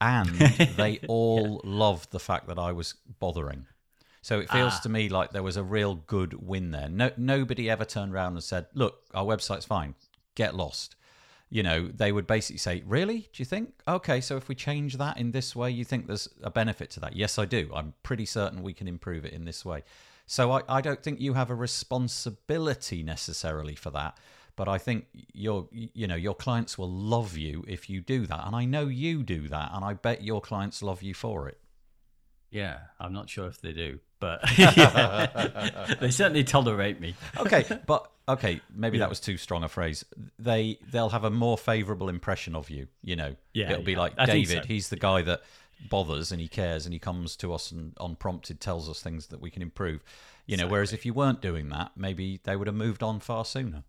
and 0.00 0.28
they 0.76 1.00
all 1.08 1.60
yeah. 1.64 1.70
loved 1.70 2.10
the 2.10 2.18
fact 2.18 2.48
that 2.48 2.58
I 2.58 2.72
was 2.72 2.94
bothering. 3.18 3.66
So 4.22 4.40
it 4.40 4.50
feels 4.50 4.74
ah. 4.76 4.80
to 4.82 4.88
me 4.88 5.08
like 5.08 5.30
there 5.30 5.42
was 5.42 5.56
a 5.56 5.62
real 5.62 5.94
good 5.94 6.34
win 6.34 6.70
there. 6.70 6.88
No, 6.88 7.10
nobody 7.16 7.70
ever 7.70 7.84
turned 7.84 8.12
around 8.12 8.32
and 8.32 8.42
said, 8.42 8.66
"Look, 8.74 9.04
our 9.14 9.24
website's 9.24 9.64
fine. 9.64 9.94
Get 10.34 10.54
lost." 10.54 10.96
You 11.50 11.62
know, 11.62 11.88
they 11.88 12.12
would 12.12 12.26
basically 12.26 12.58
say, 12.58 12.82
"Really? 12.86 13.20
Do 13.32 13.40
you 13.40 13.44
think? 13.44 13.72
Okay, 13.86 14.20
so 14.20 14.36
if 14.36 14.48
we 14.48 14.54
change 14.54 14.98
that 14.98 15.16
in 15.16 15.30
this 15.30 15.56
way, 15.56 15.70
you 15.70 15.84
think 15.84 16.06
there's 16.06 16.28
a 16.42 16.50
benefit 16.50 16.90
to 16.90 17.00
that?" 17.00 17.16
Yes, 17.16 17.38
I 17.38 17.46
do. 17.46 17.70
I'm 17.74 17.94
pretty 18.02 18.26
certain 18.26 18.62
we 18.62 18.74
can 18.74 18.88
improve 18.88 19.24
it 19.24 19.32
in 19.32 19.44
this 19.44 19.64
way. 19.64 19.84
So 20.26 20.52
I, 20.52 20.62
I 20.68 20.80
don't 20.82 21.02
think 21.02 21.20
you 21.20 21.32
have 21.32 21.48
a 21.48 21.54
responsibility 21.54 23.02
necessarily 23.02 23.74
for 23.74 23.90
that 23.90 24.18
but 24.58 24.68
I 24.68 24.76
think 24.76 25.06
your 25.32 25.68
you 25.70 26.08
know 26.08 26.16
your 26.16 26.34
clients 26.34 26.76
will 26.76 26.90
love 26.90 27.36
you 27.36 27.64
if 27.68 27.88
you 27.88 28.00
do 28.00 28.26
that, 28.26 28.44
and 28.44 28.56
I 28.56 28.64
know 28.64 28.88
you 28.88 29.22
do 29.22 29.46
that, 29.48 29.70
and 29.72 29.84
I 29.84 29.94
bet 29.94 30.24
your 30.24 30.40
clients 30.40 30.82
love 30.82 31.00
you 31.00 31.14
for 31.14 31.48
it. 31.48 31.60
Yeah, 32.50 32.78
I'm 32.98 33.12
not 33.12 33.30
sure 33.30 33.46
if 33.46 33.60
they 33.60 33.72
do, 33.72 34.00
but 34.18 34.40
they 36.00 36.10
certainly 36.10 36.42
tolerate 36.42 37.00
me. 37.00 37.14
okay, 37.38 37.64
but 37.86 38.10
okay, 38.28 38.60
maybe 38.74 38.98
yeah. 38.98 39.04
that 39.04 39.08
was 39.08 39.20
too 39.20 39.36
strong 39.36 39.62
a 39.62 39.68
phrase. 39.68 40.04
They 40.40 40.80
they'll 40.90 41.10
have 41.10 41.24
a 41.24 41.30
more 41.30 41.56
favourable 41.56 42.08
impression 42.08 42.56
of 42.56 42.68
you. 42.68 42.88
You 43.04 43.14
know, 43.14 43.36
yeah, 43.54 43.70
it'll 43.70 43.84
be 43.84 43.92
yeah. 43.92 43.98
like 43.98 44.14
I 44.18 44.26
David. 44.26 44.64
So. 44.64 44.66
He's 44.66 44.88
the 44.88 44.96
guy 44.96 45.22
that 45.22 45.42
bothers 45.88 46.32
and 46.32 46.40
he 46.40 46.48
cares 46.48 46.84
and 46.84 46.92
he 46.92 46.98
comes 46.98 47.36
to 47.36 47.54
us 47.54 47.70
and 47.70 47.92
unprompted 48.00 48.60
tells 48.60 48.90
us 48.90 49.00
things 49.00 49.28
that 49.28 49.40
we 49.40 49.50
can 49.50 49.62
improve. 49.62 50.02
You 50.46 50.56
know, 50.56 50.62
exactly. 50.62 50.72
whereas 50.72 50.92
if 50.94 51.06
you 51.06 51.14
weren't 51.14 51.40
doing 51.40 51.68
that, 51.68 51.92
maybe 51.96 52.40
they 52.42 52.56
would 52.56 52.66
have 52.66 52.74
moved 52.74 53.04
on 53.04 53.20
far 53.20 53.44
sooner. 53.44 53.84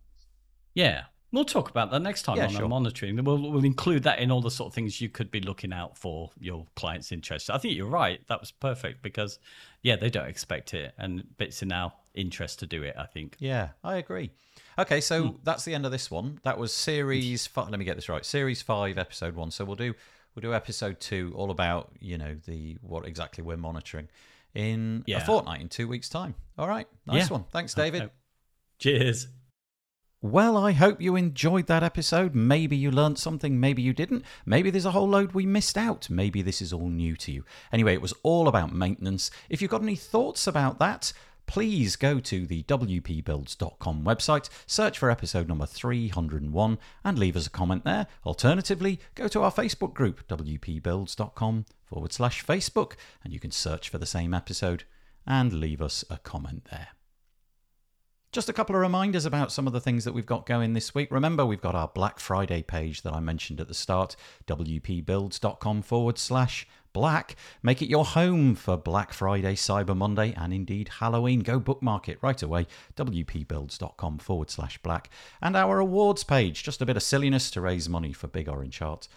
Yeah, 0.80 1.04
We'll 1.32 1.44
talk 1.44 1.70
about 1.70 1.92
that 1.92 2.00
next 2.00 2.22
time 2.22 2.38
Yeah, 2.38 2.46
on 2.46 2.50
sure. 2.50 2.68
monitoring. 2.68 3.22
We'll, 3.22 3.38
we'll 3.52 3.64
include 3.64 4.02
that 4.02 4.18
in 4.18 4.32
all 4.32 4.40
the 4.40 4.50
sort 4.50 4.66
of 4.70 4.74
things 4.74 5.00
you 5.00 5.08
could 5.08 5.30
be 5.30 5.40
looking 5.40 5.72
out 5.72 5.96
for 5.96 6.30
your 6.40 6.66
clients' 6.74 7.12
interests. 7.12 7.48
I 7.48 7.58
think 7.58 7.76
you're 7.76 7.86
right. 7.86 8.20
That 8.26 8.40
was 8.40 8.50
perfect 8.50 9.00
because, 9.00 9.38
yeah, 9.82 9.94
they 9.94 10.10
don't 10.10 10.26
expect 10.26 10.74
it, 10.74 10.92
and 10.98 11.22
it's 11.38 11.62
in 11.62 11.70
our 11.70 11.92
interest 12.14 12.58
to 12.60 12.66
do 12.66 12.82
it. 12.82 12.96
I 12.98 13.06
think. 13.06 13.36
Yeah, 13.38 13.68
I 13.84 13.98
agree. 13.98 14.32
Okay, 14.76 15.00
so 15.00 15.22
Hmm. 15.28 15.36
that's 15.44 15.64
the 15.64 15.72
end 15.72 15.86
of 15.86 15.92
this 15.92 16.10
one. 16.10 16.40
That 16.42 16.58
was 16.58 16.72
series. 16.72 17.46
Five, 17.46 17.70
let 17.70 17.78
me 17.78 17.84
get 17.84 17.94
this 17.94 18.08
right. 18.08 18.26
Series 18.26 18.60
five, 18.60 18.98
episode 18.98 19.36
one. 19.36 19.52
So 19.52 19.64
we'll 19.64 19.76
do 19.76 19.94
we'll 20.34 20.40
do 20.42 20.52
episode 20.52 20.98
two, 20.98 21.32
all 21.36 21.52
about 21.52 21.92
you 22.00 22.18
know 22.18 22.34
the 22.46 22.76
what 22.80 23.06
exactly 23.06 23.44
we're 23.44 23.56
monitoring 23.56 24.08
in 24.54 25.04
a 25.06 25.20
fortnight 25.20 25.60
in 25.60 25.68
two 25.68 25.86
weeks' 25.86 26.08
time. 26.08 26.34
All 26.58 26.66
right, 26.66 26.88
nice 27.06 27.28
Yeah. 27.28 27.34
one. 27.36 27.44
Thanks, 27.52 27.72
David. 27.72 28.10
Cheers. 28.80 29.28
Well, 30.22 30.54
I 30.58 30.72
hope 30.72 31.00
you 31.00 31.16
enjoyed 31.16 31.66
that 31.68 31.82
episode. 31.82 32.34
Maybe 32.34 32.76
you 32.76 32.90
learnt 32.90 33.18
something, 33.18 33.58
maybe 33.58 33.80
you 33.80 33.94
didn't. 33.94 34.22
Maybe 34.44 34.68
there's 34.68 34.84
a 34.84 34.90
whole 34.90 35.08
load 35.08 35.32
we 35.32 35.46
missed 35.46 35.78
out. 35.78 36.10
Maybe 36.10 36.42
this 36.42 36.60
is 36.60 36.74
all 36.74 36.90
new 36.90 37.16
to 37.16 37.32
you. 37.32 37.44
Anyway, 37.72 37.94
it 37.94 38.02
was 38.02 38.12
all 38.22 38.46
about 38.46 38.74
maintenance. 38.74 39.30
If 39.48 39.62
you've 39.62 39.70
got 39.70 39.80
any 39.82 39.96
thoughts 39.96 40.46
about 40.46 40.78
that, 40.78 41.14
please 41.46 41.96
go 41.96 42.20
to 42.20 42.46
the 42.46 42.62
WPBuilds.com 42.64 44.04
website, 44.04 44.50
search 44.66 44.98
for 44.98 45.10
episode 45.10 45.48
number 45.48 45.64
301, 45.64 46.78
and 47.02 47.18
leave 47.18 47.34
us 47.34 47.46
a 47.46 47.50
comment 47.50 47.84
there. 47.84 48.06
Alternatively, 48.26 49.00
go 49.14 49.26
to 49.26 49.42
our 49.42 49.50
Facebook 49.50 49.94
group, 49.94 50.28
WPBuilds.com 50.28 51.64
forward 51.86 52.12
slash 52.12 52.44
Facebook, 52.44 52.92
and 53.24 53.32
you 53.32 53.40
can 53.40 53.52
search 53.52 53.88
for 53.88 53.96
the 53.96 54.04
same 54.04 54.34
episode 54.34 54.84
and 55.26 55.54
leave 55.54 55.80
us 55.80 56.04
a 56.10 56.18
comment 56.18 56.66
there. 56.70 56.88
Just 58.32 58.48
a 58.48 58.52
couple 58.52 58.76
of 58.76 58.80
reminders 58.80 59.26
about 59.26 59.50
some 59.50 59.66
of 59.66 59.72
the 59.72 59.80
things 59.80 60.04
that 60.04 60.12
we've 60.12 60.24
got 60.24 60.46
going 60.46 60.72
this 60.72 60.94
week. 60.94 61.10
Remember, 61.10 61.44
we've 61.44 61.60
got 61.60 61.74
our 61.74 61.88
Black 61.88 62.20
Friday 62.20 62.62
page 62.62 63.02
that 63.02 63.12
I 63.12 63.18
mentioned 63.18 63.60
at 63.60 63.66
the 63.66 63.74
start, 63.74 64.14
wpbuilds.com 64.46 65.82
forward 65.82 66.16
slash 66.16 66.64
black. 66.92 67.34
Make 67.60 67.82
it 67.82 67.88
your 67.88 68.04
home 68.04 68.54
for 68.54 68.76
Black 68.76 69.12
Friday, 69.12 69.56
Cyber 69.56 69.96
Monday, 69.96 70.32
and 70.36 70.52
indeed 70.52 70.90
Halloween. 71.00 71.40
Go 71.40 71.58
bookmark 71.58 72.08
it 72.08 72.22
right 72.22 72.40
away, 72.40 72.68
wpbuilds.com 72.96 74.18
forward 74.18 74.50
slash 74.50 74.78
black. 74.78 75.10
And 75.42 75.56
our 75.56 75.80
awards 75.80 76.22
page, 76.22 76.62
just 76.62 76.80
a 76.80 76.86
bit 76.86 76.96
of 76.96 77.02
silliness 77.02 77.50
to 77.50 77.60
raise 77.60 77.88
money 77.88 78.12
for 78.12 78.28
Big 78.28 78.48
Orange 78.48 78.78
Heart, 78.78 79.08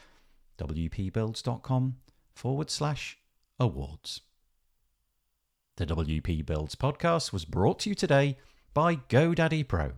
wpbuilds.com 0.57 1.97
forward 2.34 2.72
slash 2.72 3.20
awards. 3.59 4.22
The 5.76 5.86
WP 5.88 6.45
Builds 6.45 6.76
podcast 6.76 7.34
was 7.34 7.45
brought 7.45 7.80
to 7.80 7.89
you 7.89 7.95
today 7.95 8.38
by 8.74 8.96
GoDaddy 8.96 9.68
Pro. 9.68 9.92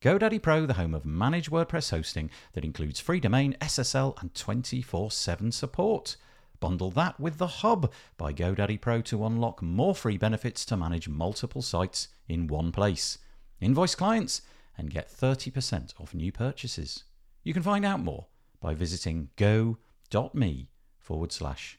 GoDaddy 0.00 0.40
Pro, 0.40 0.66
the 0.66 0.74
home 0.74 0.94
of 0.94 1.04
managed 1.04 1.50
WordPress 1.50 1.90
hosting 1.90 2.30
that 2.52 2.64
includes 2.64 3.00
free 3.00 3.18
domain, 3.18 3.56
SSL, 3.60 4.20
and 4.20 4.32
24 4.34 5.10
7 5.10 5.50
support. 5.50 6.16
Bundle 6.60 6.90
that 6.92 7.18
with 7.18 7.38
the 7.38 7.46
Hub 7.46 7.92
by 8.16 8.32
GoDaddy 8.32 8.80
Pro 8.80 9.00
to 9.02 9.24
unlock 9.24 9.62
more 9.62 9.94
free 9.94 10.16
benefits 10.16 10.64
to 10.66 10.76
manage 10.76 11.08
multiple 11.08 11.62
sites 11.62 12.08
in 12.28 12.46
one 12.46 12.70
place. 12.70 13.18
Invoice 13.60 13.96
clients 13.96 14.42
and 14.76 14.90
get 14.90 15.10
30% 15.10 16.00
off 16.00 16.14
new 16.14 16.30
purchases. 16.30 17.04
You 17.42 17.52
can 17.52 17.62
find 17.64 17.84
out 17.84 18.00
more 18.00 18.26
by 18.60 18.74
visiting 18.74 19.30
go.me 19.36 20.68
forward 21.00 21.32
slash 21.32 21.78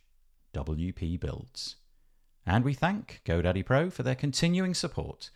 WP 0.54 1.20
Builds. 1.20 1.78
And 2.46 2.66
we 2.66 2.74
thank 2.74 3.22
GoDaddy 3.26 3.66
Pro 3.66 3.90
for 3.90 4.04
their 4.04 4.16
continuing 4.16 4.74
support 4.74 5.30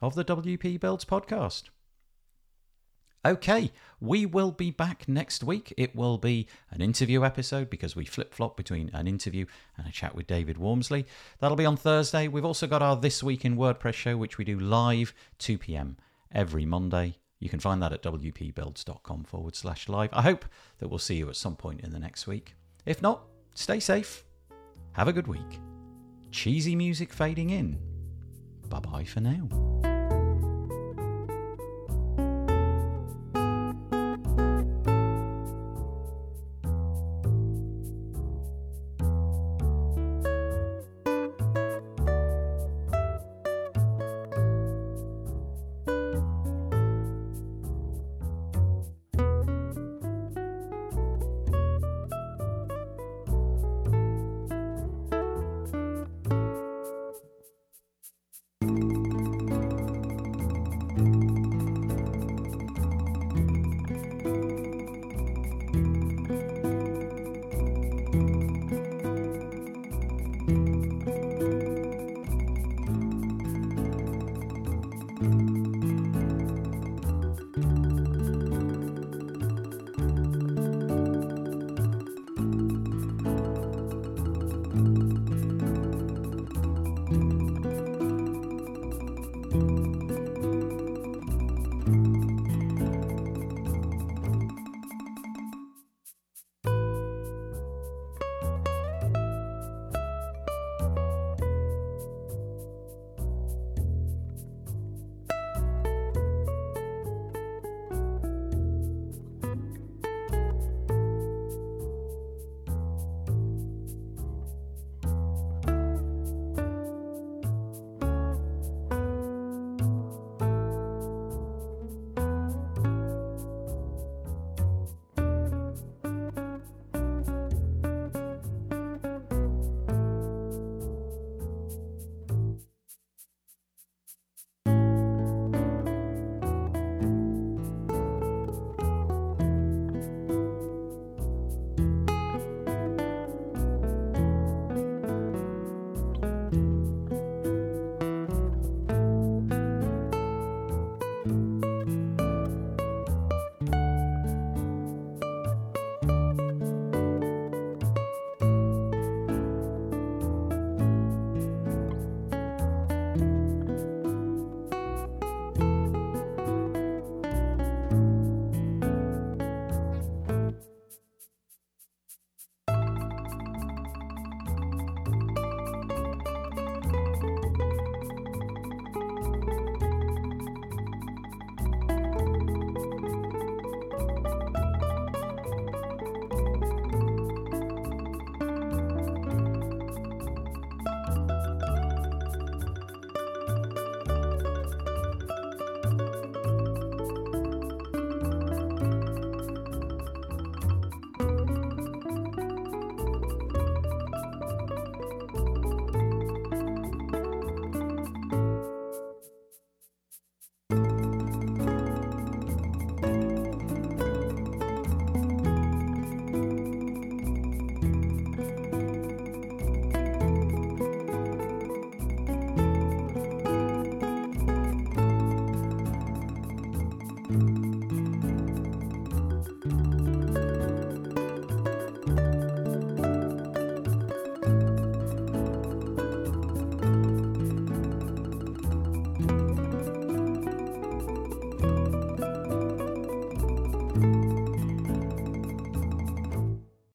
of 0.00 0.14
the 0.14 0.24
WP 0.24 0.80
Builds 0.80 1.04
podcast. 1.04 1.64
Okay, 3.26 3.72
we 4.00 4.24
will 4.26 4.52
be 4.52 4.70
back 4.70 5.08
next 5.08 5.42
week. 5.42 5.74
It 5.76 5.94
will 5.94 6.18
be 6.18 6.46
an 6.70 6.80
interview 6.80 7.24
episode 7.24 7.68
because 7.68 7.96
we 7.96 8.04
flip 8.04 8.32
flop 8.32 8.56
between 8.56 8.90
an 8.94 9.08
interview 9.08 9.44
and 9.76 9.86
a 9.86 9.90
chat 9.90 10.14
with 10.14 10.28
David 10.28 10.56
Waumsley. 10.56 11.04
That'll 11.40 11.56
be 11.56 11.66
on 11.66 11.76
Thursday. 11.76 12.28
We've 12.28 12.44
also 12.44 12.66
got 12.66 12.80
our 12.80 12.96
This 12.96 13.22
Week 13.22 13.44
in 13.44 13.56
WordPress 13.56 13.94
show, 13.94 14.16
which 14.16 14.38
we 14.38 14.44
do 14.44 14.58
live 14.58 15.12
2 15.38 15.58
p.m. 15.58 15.96
every 16.32 16.64
Monday. 16.64 17.16
You 17.40 17.48
can 17.48 17.60
find 17.60 17.82
that 17.82 17.92
at 17.92 18.02
wpbuilds.com 18.02 19.24
forward 19.24 19.56
slash 19.56 19.88
live. 19.88 20.10
I 20.12 20.22
hope 20.22 20.44
that 20.78 20.88
we'll 20.88 20.98
see 20.98 21.16
you 21.16 21.28
at 21.28 21.36
some 21.36 21.56
point 21.56 21.80
in 21.80 21.92
the 21.92 21.98
next 21.98 22.26
week. 22.26 22.54
If 22.86 23.02
not, 23.02 23.24
stay 23.54 23.80
safe. 23.80 24.24
Have 24.92 25.08
a 25.08 25.12
good 25.12 25.26
week. 25.26 25.60
Cheesy 26.30 26.76
music 26.76 27.12
fading 27.12 27.50
in. 27.50 27.78
Bye 28.68 28.80
bye 28.80 29.04
for 29.04 29.20
now. 29.20 29.77